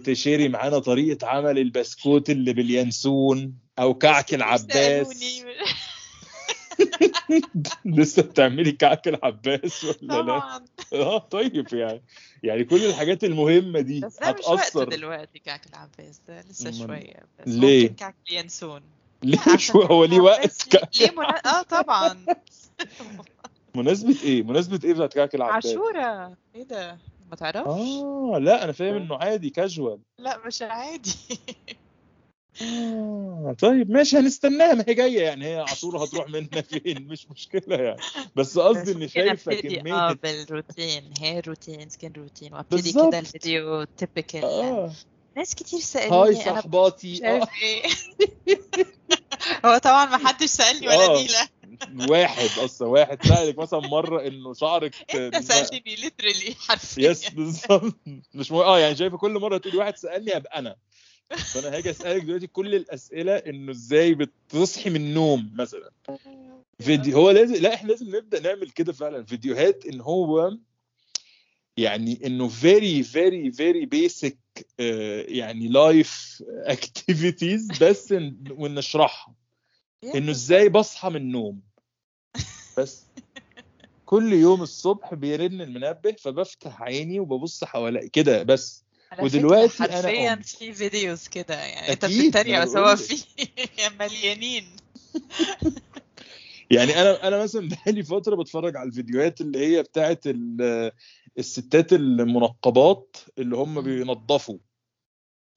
[0.04, 5.42] تشيري معانا طريقة عمل البسكوت اللي باليانسون أو كعك العباس.
[7.84, 10.64] لسه بتعملي كعك العباس ولا لا؟ طبعا.
[10.92, 12.02] آه طيب يعني.
[12.42, 17.16] يعني كل الحاجات المهمة دي بس ده مش وقته دلوقتي كعك العباس ده لسه شوية.
[17.40, 18.82] بس ليه؟ ممكن كعك ينسون
[19.22, 21.28] ليه؟ شو هو ليه وقت كعك ليه منا...
[21.46, 22.24] آه طبعا.
[23.76, 26.36] مناسبة إيه؟ مناسبة إيه بتاعت كعك العباس؟ عاشورة.
[26.54, 26.98] إيه ده؟
[27.30, 31.14] ما تعرفش؟ آه لا أنا فاهم إنه عادي كاجوال لا مش عادي.
[32.62, 37.76] آه طيب ماشي هنستناها ما هي جاية يعني هي عاشوره هتروح منا فين؟ مش مشكلة
[37.76, 38.00] يعني.
[38.36, 42.92] بس قصدي إني شايفه ابتدي آه كميه بال routine hair routine skin routine وابتدي.
[42.92, 44.92] كده الفيديو typical آه.
[45.36, 47.82] ناس كتير hi أنا مش صحباتي آه عارف إيه.
[49.66, 51.22] هو طبعا ما حدش سألني ولا آه.
[51.22, 51.48] نيلة.
[52.10, 57.10] واحد أصلا واحد سألك مثلا مرة إنه شعرك أنت سألتني literally حرفيا.
[57.10, 57.96] yes بالظبط.
[58.34, 58.62] مش مو...
[58.62, 60.76] آه يعني شايفة كل مرة تقولي واحد سألني أبقى أنا.
[61.36, 65.90] فانا هاجي أسألك دلوقتي كل الأسئلة إنه إزاي بتصحي من النوم مثلا.
[66.80, 69.24] فيديو هو لازم لا إحنا لازم نبدأ نعمل كده فعلا.
[69.24, 70.56] فيديوهات إن هو
[71.76, 73.04] يعني إنه very
[73.52, 74.36] very basic
[74.80, 78.14] آه، يعني life activities بس
[78.50, 79.34] ونشرحها.
[80.14, 81.60] إنه إزاي بصحى من النوم.
[82.78, 83.06] بس.
[84.06, 88.84] كل يوم الصبح بيرن المنبه فبفتح عيني وببص حوالي كده بس.
[89.18, 90.40] ودلوقتي أنا حرفيا أم.
[90.42, 92.96] في videos كده يعني أنت بتتريق بس هو.
[92.96, 93.24] في
[94.00, 94.64] مليانين
[96.70, 100.92] يعني أنا أنا مثلا بقالي فترة بتفرج على الفيديوهات اللي هي بتاعت ال-
[101.38, 103.80] الستات المنقبات اللي هم.
[103.80, 104.58] بينظفوا.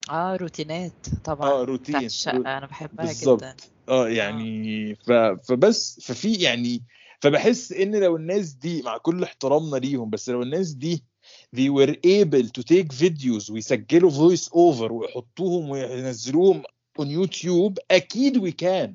[0.10, 0.94] آه روتينات
[1.24, 1.50] طبعا.
[1.50, 1.96] آه روتين.
[1.96, 3.10] الشقة أنا بحبها جدا.
[3.12, 3.56] بالظبط
[3.90, 5.12] آه يعني ف...
[5.12, 6.84] فبس ففي يعني
[7.22, 11.04] فبحس إن لو الناس دي مع كل احترامنا ليهم بس لو الناس دي
[11.54, 16.64] they were able to take videos ويسجلوا voice over ويحطوهم وينزلوهم
[17.00, 18.92] on YouTube أكيد we can.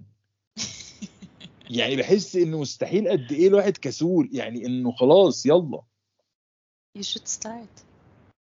[1.70, 4.28] يعني بحس إنه مستحيل قد إيه الواحد كسول.
[4.32, 5.82] يعني إنه خلاص يلا.
[6.98, 7.87] You should start.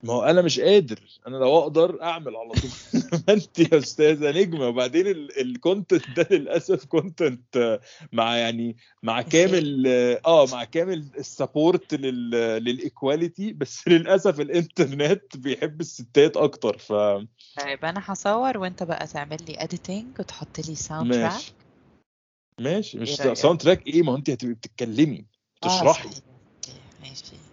[0.04, 1.00] ما هو أنا مش قادر.
[1.28, 2.72] أنا لو أقدر أعمل على طول.
[3.28, 4.68] ما أنت يا أستاذة نجمة.
[4.68, 7.80] وبعدين ال content ده للأسف content
[8.14, 9.88] مع يعني مع كامل
[10.26, 16.78] آه مع كامل ال support لل equality بس للأسف الإنترنت بيحب الستات أكتر.
[16.78, 16.94] ف
[17.62, 21.54] طيب أنا هصور وأنت بقى تعمل لي editing وتحط لي soundtrack ماشي.
[22.60, 22.98] ماشي.
[22.98, 25.26] مش إيه؟ soundtrack إيه؟ ما أنت هتبقي بتتكلمي
[25.62, 26.10] تشرحي
[27.02, 27.45] ماشي.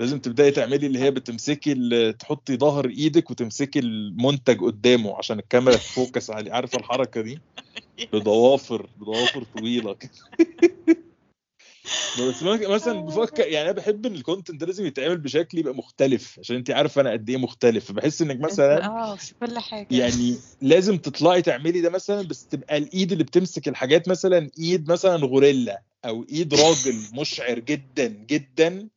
[0.00, 6.30] لازم تبدأي تعملي اللي هي بتمسكي تحطي ظهر إيدك وتمسكي المنتج قدامه عشان الكاميرا تفوكس
[6.30, 6.52] عليه.
[6.52, 7.38] عارفة الحركة دي؟
[8.12, 10.10] بضوافر بضوافر طويلة كده.
[12.28, 16.38] بس مثلا بفكر يعني أنا بحب ان ال content ده لازم يتعمل بشكل يبقى مختلف
[16.38, 17.84] عشان انت عارفة أنا قد إيه مختلف.
[17.84, 19.86] فبحس إنك مثلا آه في كل حاجة.
[19.90, 25.16] يعني لازم تطلعي تعملي ده مثلا بس تبقى الإيد اللي بتمسك الحاجات مثلا إيد مثلا
[25.16, 28.88] غوريلا أو إيد راجل مشعر جدا جدا.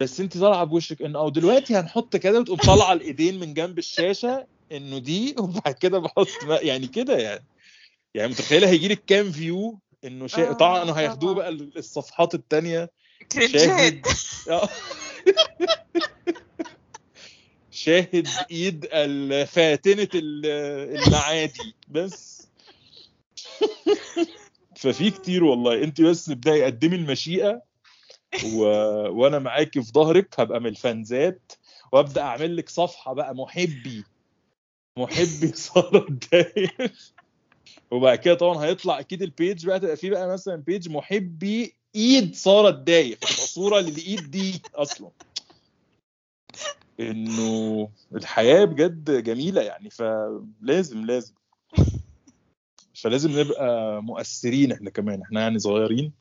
[0.00, 4.46] بس انت طالعة بوشك ان أو دلوقتي هنحط كده وتقوم طالعة الإيدين من جنب الشاشة
[4.72, 6.28] إنه دي وبعد كده بحط
[6.62, 7.44] يعني كده يعني.
[8.14, 11.34] يعني متخيلة هيجي لك كام فيو إنه شيء آه، طبعا هياخدوه.
[11.34, 12.34] بقى الصفحات
[13.32, 14.06] كرنجات شاهد.
[14.50, 14.68] آه.
[17.70, 20.46] شاهد إيد الفاتنة ال-
[21.06, 21.74] المعادي.
[21.88, 22.48] بس.
[24.76, 25.82] ففي كتير والله.
[25.84, 27.62] انت بس ابداي قدمي المشيئة.
[28.54, 28.62] و...
[29.08, 31.52] وأنا معاكي في ظهرك هبقى من الفانزات
[31.92, 34.04] وابدأ اعمل لك صفحة بقى محبي
[34.98, 36.92] محبي سارة الداير
[37.90, 42.34] وبعد كده طبعا هيطلع أكيد ال page بقى تبقى فيه بقى مثلا page محبي إيد
[42.34, 45.10] سارة الداير تبقى صورة للإيد دي أصلا.
[47.00, 51.34] إنه الحياة بجد جميلة يعني فلازم لازم.
[52.94, 56.12] فلازم نبقى مؤثرين إحنا كمان إحنا يعني صغيرين.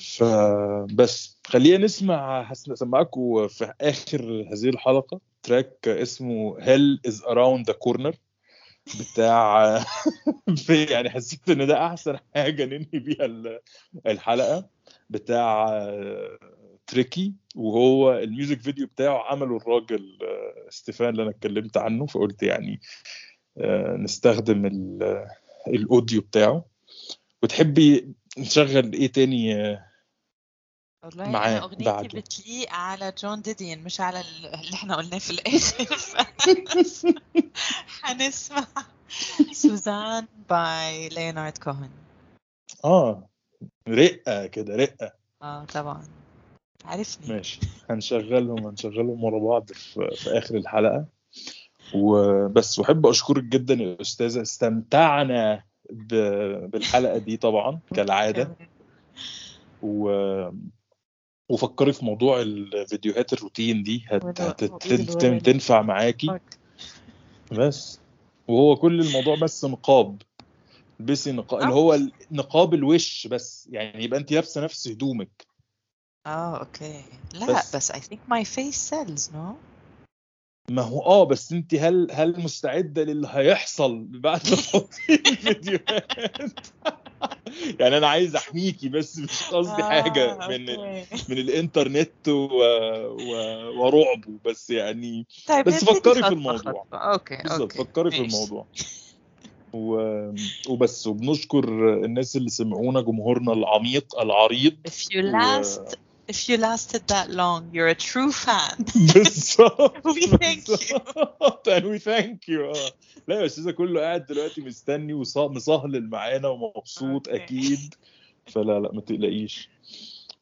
[0.00, 4.22] فبس خلينا نسمع هسمعكم في آخر
[4.52, 8.14] هذه الحلقة تراك اسمه Hell is around the corner
[9.00, 9.64] بتاع
[10.92, 13.60] يعني حسيت إن ده أحسن حاجة ننهي بيها ال-
[14.06, 14.68] الحلقة
[15.10, 15.68] بتاع
[16.86, 20.18] تريكي وهو ال music video بتاعه عمله الراجل
[20.70, 22.80] ستيفان اللي أنا اتكلمت عنه فقلت يعني
[23.58, 25.26] آه، نستخدم ال-
[25.68, 26.64] ال audio بتاعه.
[27.42, 29.54] وتحبي نشغل إيه تاني؟
[31.04, 32.08] والله معاه أغنيتي بعده.
[32.20, 35.86] بتليق على جون ديديان مش على ال- اللي إحنا قلناه في الآخر.
[38.02, 38.66] هنسمع
[39.52, 41.90] سوزان by ليونارد كوهن.
[42.84, 43.28] آه
[43.88, 45.12] رقة كده رقة.
[45.42, 46.02] آه طبعا.
[46.84, 47.34] عارفني.
[47.34, 47.60] ماشي.
[47.90, 51.04] هنشغلهم هنشغلهم ورا بعض في, في آخر الحلقة.
[51.94, 54.42] وبس وأحب أشكرك جدا يا أستاذة.
[54.42, 55.64] استمتعنا.
[55.92, 58.56] بالحلقة دي طبعا كالعادة.
[59.82, 60.10] و
[61.48, 64.04] وفكري في موضوع الفيديوهات الروتين دي.
[64.08, 64.24] هت...
[64.24, 64.62] وال- هت...
[64.62, 65.42] وإيد تن- الورد.
[65.42, 66.38] تنفع معاكي.
[67.52, 68.00] بس.
[68.48, 70.22] وهو كل الموضوع بس نقاب.
[71.00, 71.98] البسي نقاب اللي هو
[72.30, 73.68] نقاب الوش بس.
[73.72, 75.46] يعني يبقى انت لابسة نفس هدومك.
[76.26, 77.04] آه okay.
[77.34, 77.76] لا بس.
[77.76, 79.54] بس I think my face sells no
[80.70, 86.12] ما هو آه بس انت هل هل مستعدة للي هيحصل بعد ما تحطي الفيديوهات
[87.80, 91.04] يعني أنا عايز أحميكي بس مش قصدي حاجة آه، من okay.
[91.28, 92.48] من الإنترنت و...
[93.06, 93.34] و...
[93.78, 96.84] ورعبه بس يعني طيب بس فكري في الموضوع.
[96.92, 98.18] أوكي بالظبط فكري في.
[98.20, 98.66] الموضوع
[99.72, 99.96] و...
[100.68, 101.64] وبس وبنشكر
[102.04, 105.96] الناس اللي سمعونا جمهورنا العميق العريض If you و- last
[106.27, 108.75] if you lasted that long you're a true fan
[109.13, 110.77] بالظبط We thank you.
[110.77, 112.91] بالظبط and we thank you اه
[113.27, 117.43] لا يا استاذه كله قاعد دلوقتي مستني ومصهلل معانا ومبسوط أوكي.
[117.43, 117.93] اكيد
[118.45, 119.69] فلا لا ما تقلقيش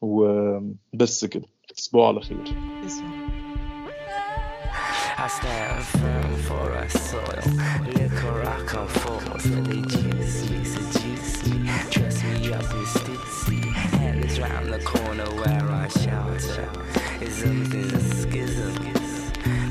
[0.00, 1.46] وبس كده
[1.76, 2.42] تصبحوا على خير
[2.86, 3.26] اسمع.
[5.18, 7.46] I stand firm for a soil.
[7.96, 10.38] Liquor rock on force when they juice
[14.41, 16.67] Round the corner where I shelter.
[17.21, 18.73] In a schism.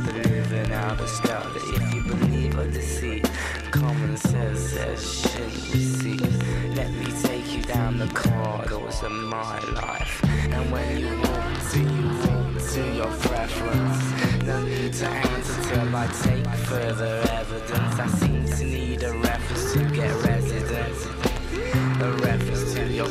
[0.06, 3.28] living out scout that if you believe or deceit,
[3.72, 6.76] common sense says shouldn't receive.
[6.76, 10.22] Let me take you down the corridors of my life.
[10.24, 14.44] And when you walk to, you walk to your preference.
[14.44, 17.98] No need to answer till I take further evidence.
[17.98, 21.06] I seem to need a reference to get residence.
[22.02, 23.08] A reference to your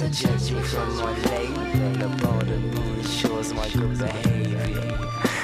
[0.00, 1.98] So judge me from my labor.
[1.98, 4.96] The border ensures my good behavior.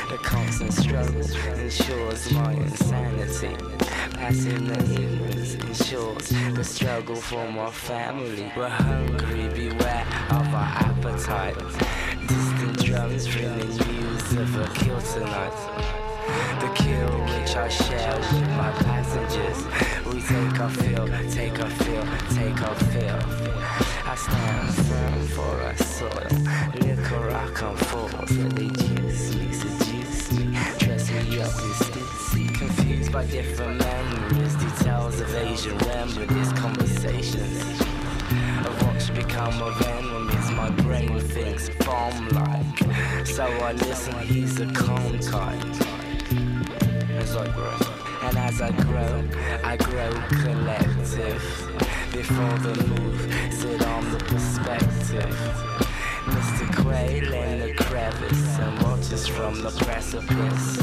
[0.08, 1.20] The constant struggle
[1.60, 3.54] ensures my insanity.
[4.14, 8.50] Passing the ignorance ensures the struggle for my family.
[8.56, 11.58] We're hungry, beware of our appetite.
[12.26, 15.52] Distant drums bringing news of a kill tonight.
[16.60, 19.66] The kill which I share with my passengers.
[20.06, 23.95] We take our fill, take our fill, take our fill.
[24.08, 26.28] I stand firm for our soil.
[26.74, 32.54] Liquor I come forth, they juice me, seduce me, dress me up in stitsy.
[32.54, 37.80] Confused by different memories, details of Asian remedies, conversations
[38.64, 40.50] of what's become a of enemies.
[40.52, 44.16] My brain thinks bomb like, so I listen.
[44.20, 45.64] He's a calm kind
[47.18, 47.76] as I grow.
[48.22, 49.28] And as I grow,
[49.64, 50.10] I grow
[50.42, 51.85] collective.
[52.16, 53.20] Before the move,
[53.52, 55.36] sit on the perspective.
[56.24, 56.82] Mr.
[56.82, 60.78] Quail in the crevice and watches from the precipice.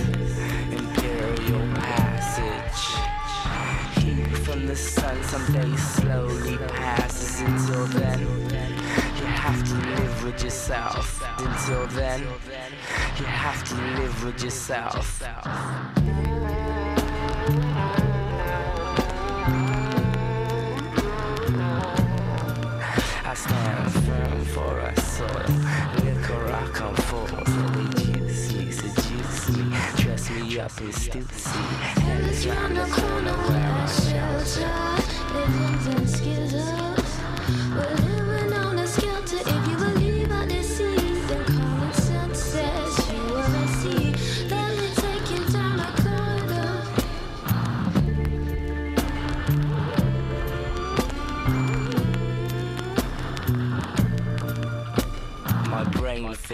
[0.70, 2.84] Imperial passage.
[4.04, 7.42] Heat from the sun someday slowly passes.
[7.42, 11.20] Until then, you have to live with yourself.
[11.40, 12.22] Until then,
[13.18, 15.24] you have to live with yourself.
[23.34, 25.28] I stand firm for our soil.
[26.06, 31.60] Liquor I come forth, they juice me, seduce me, dress me up in stupidity.
[32.04, 34.70] And it's round the corner where I shelter.
[35.34, 36.93] Living in skittles.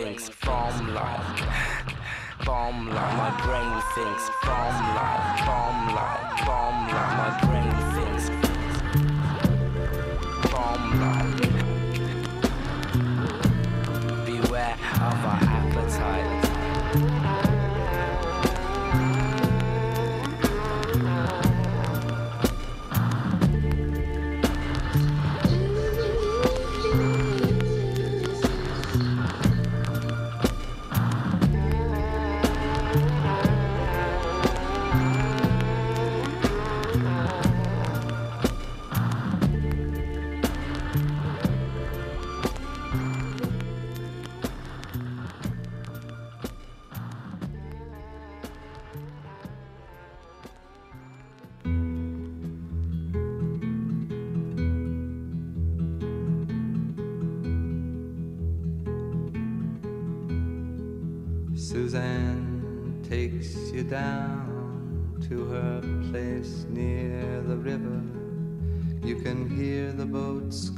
[0.04, 1.40] Thinks bomb like,
[2.46, 3.18] bomb like.
[3.18, 7.14] My brain thinks bomb like, bomb like, bomb like.
[7.20, 8.26] My brain thinks
[10.52, 11.29] bomb like.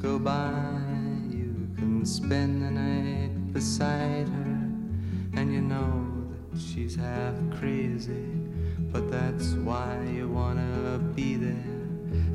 [0.01, 0.51] Go by.
[1.29, 4.69] You can spend the night beside her.
[5.33, 6.11] And you know
[6.51, 8.25] that she's half crazy.
[8.91, 11.77] But that's why you wanna be there.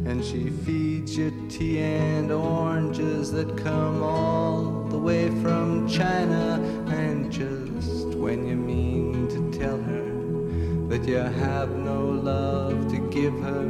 [0.05, 6.61] And she feeds you tea and oranges that come all the way from China.
[6.87, 13.37] And just when you mean to tell her that you have no love to give
[13.41, 13.65] her,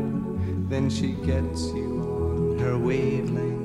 [0.68, 3.55] then she gets you on her wavelength.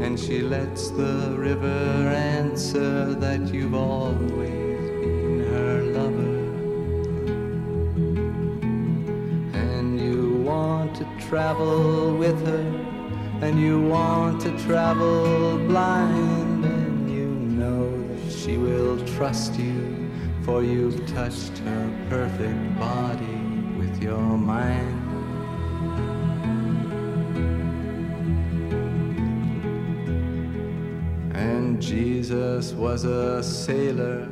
[0.00, 6.38] And she lets the river answer that you've always been her lover.
[9.54, 12.66] and you want to travel with her,
[13.40, 20.10] and you want to travel blind, and you know that she will trust you,
[20.42, 23.40] for you've touched her perfect body
[23.78, 24.97] with your mind.
[31.88, 34.26] Jesus was a sailor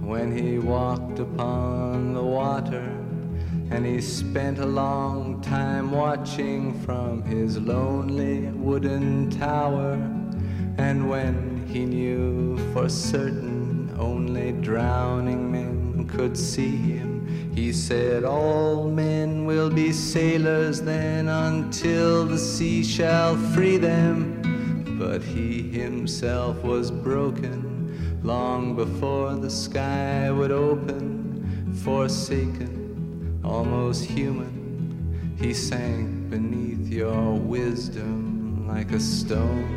[0.00, 2.80] when he walked upon the water.
[3.70, 9.92] And he spent a long time watching from his lonely wooden tower.
[10.78, 17.52] And when he knew for certain only drowning men could see him.
[17.54, 24.33] He said, All men will be sailors then until the sea shall free them.
[25.06, 35.36] But he himself was broken long before the sky would open, forsaken, almost human.
[35.38, 39.68] He sank beneath your wisdom like a stone.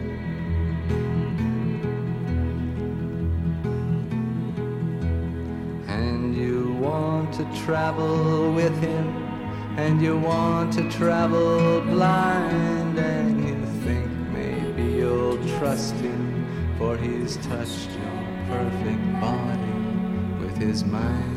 [5.90, 9.08] And you want to travel with him,
[9.78, 13.57] and you want to travel blind, and you
[15.58, 19.74] trust him, for he's touched your perfect body
[20.40, 21.34] with his mind.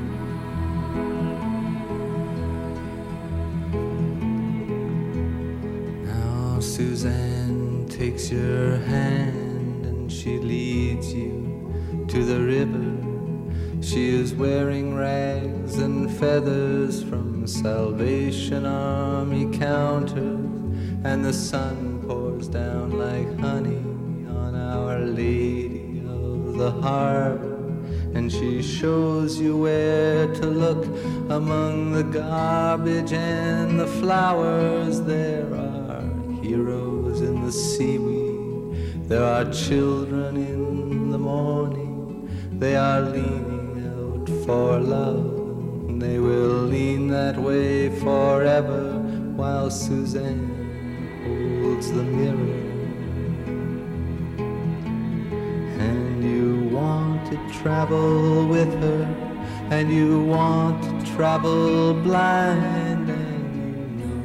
[6.04, 12.96] Now Suzanne takes your hand and she leads you to the river.
[13.80, 20.46] She is wearing rags and feathers from Salvation Army counters,
[21.04, 23.79] and the sun pours down like honey
[26.60, 27.56] the Harbor.
[28.14, 30.84] And she shows you where to look
[31.30, 35.00] among the garbage and the flowers.
[35.00, 36.02] There are
[36.42, 42.28] heroes in the seaweed, there are children in the morning.
[42.58, 45.98] They are leaning out for love.
[45.98, 48.98] They will lean that way forever
[49.40, 50.50] while Suzanne
[51.24, 52.59] holds the mirror.
[57.30, 59.04] To travel with her,
[59.70, 64.24] and you want to travel blind, and you know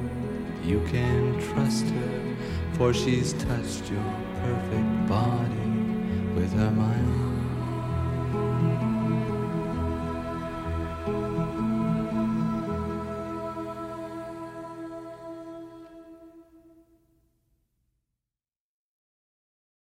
[0.63, 2.35] you can trust her,
[2.73, 4.03] for she's touched your
[4.41, 5.69] perfect body
[6.35, 7.24] with her mind.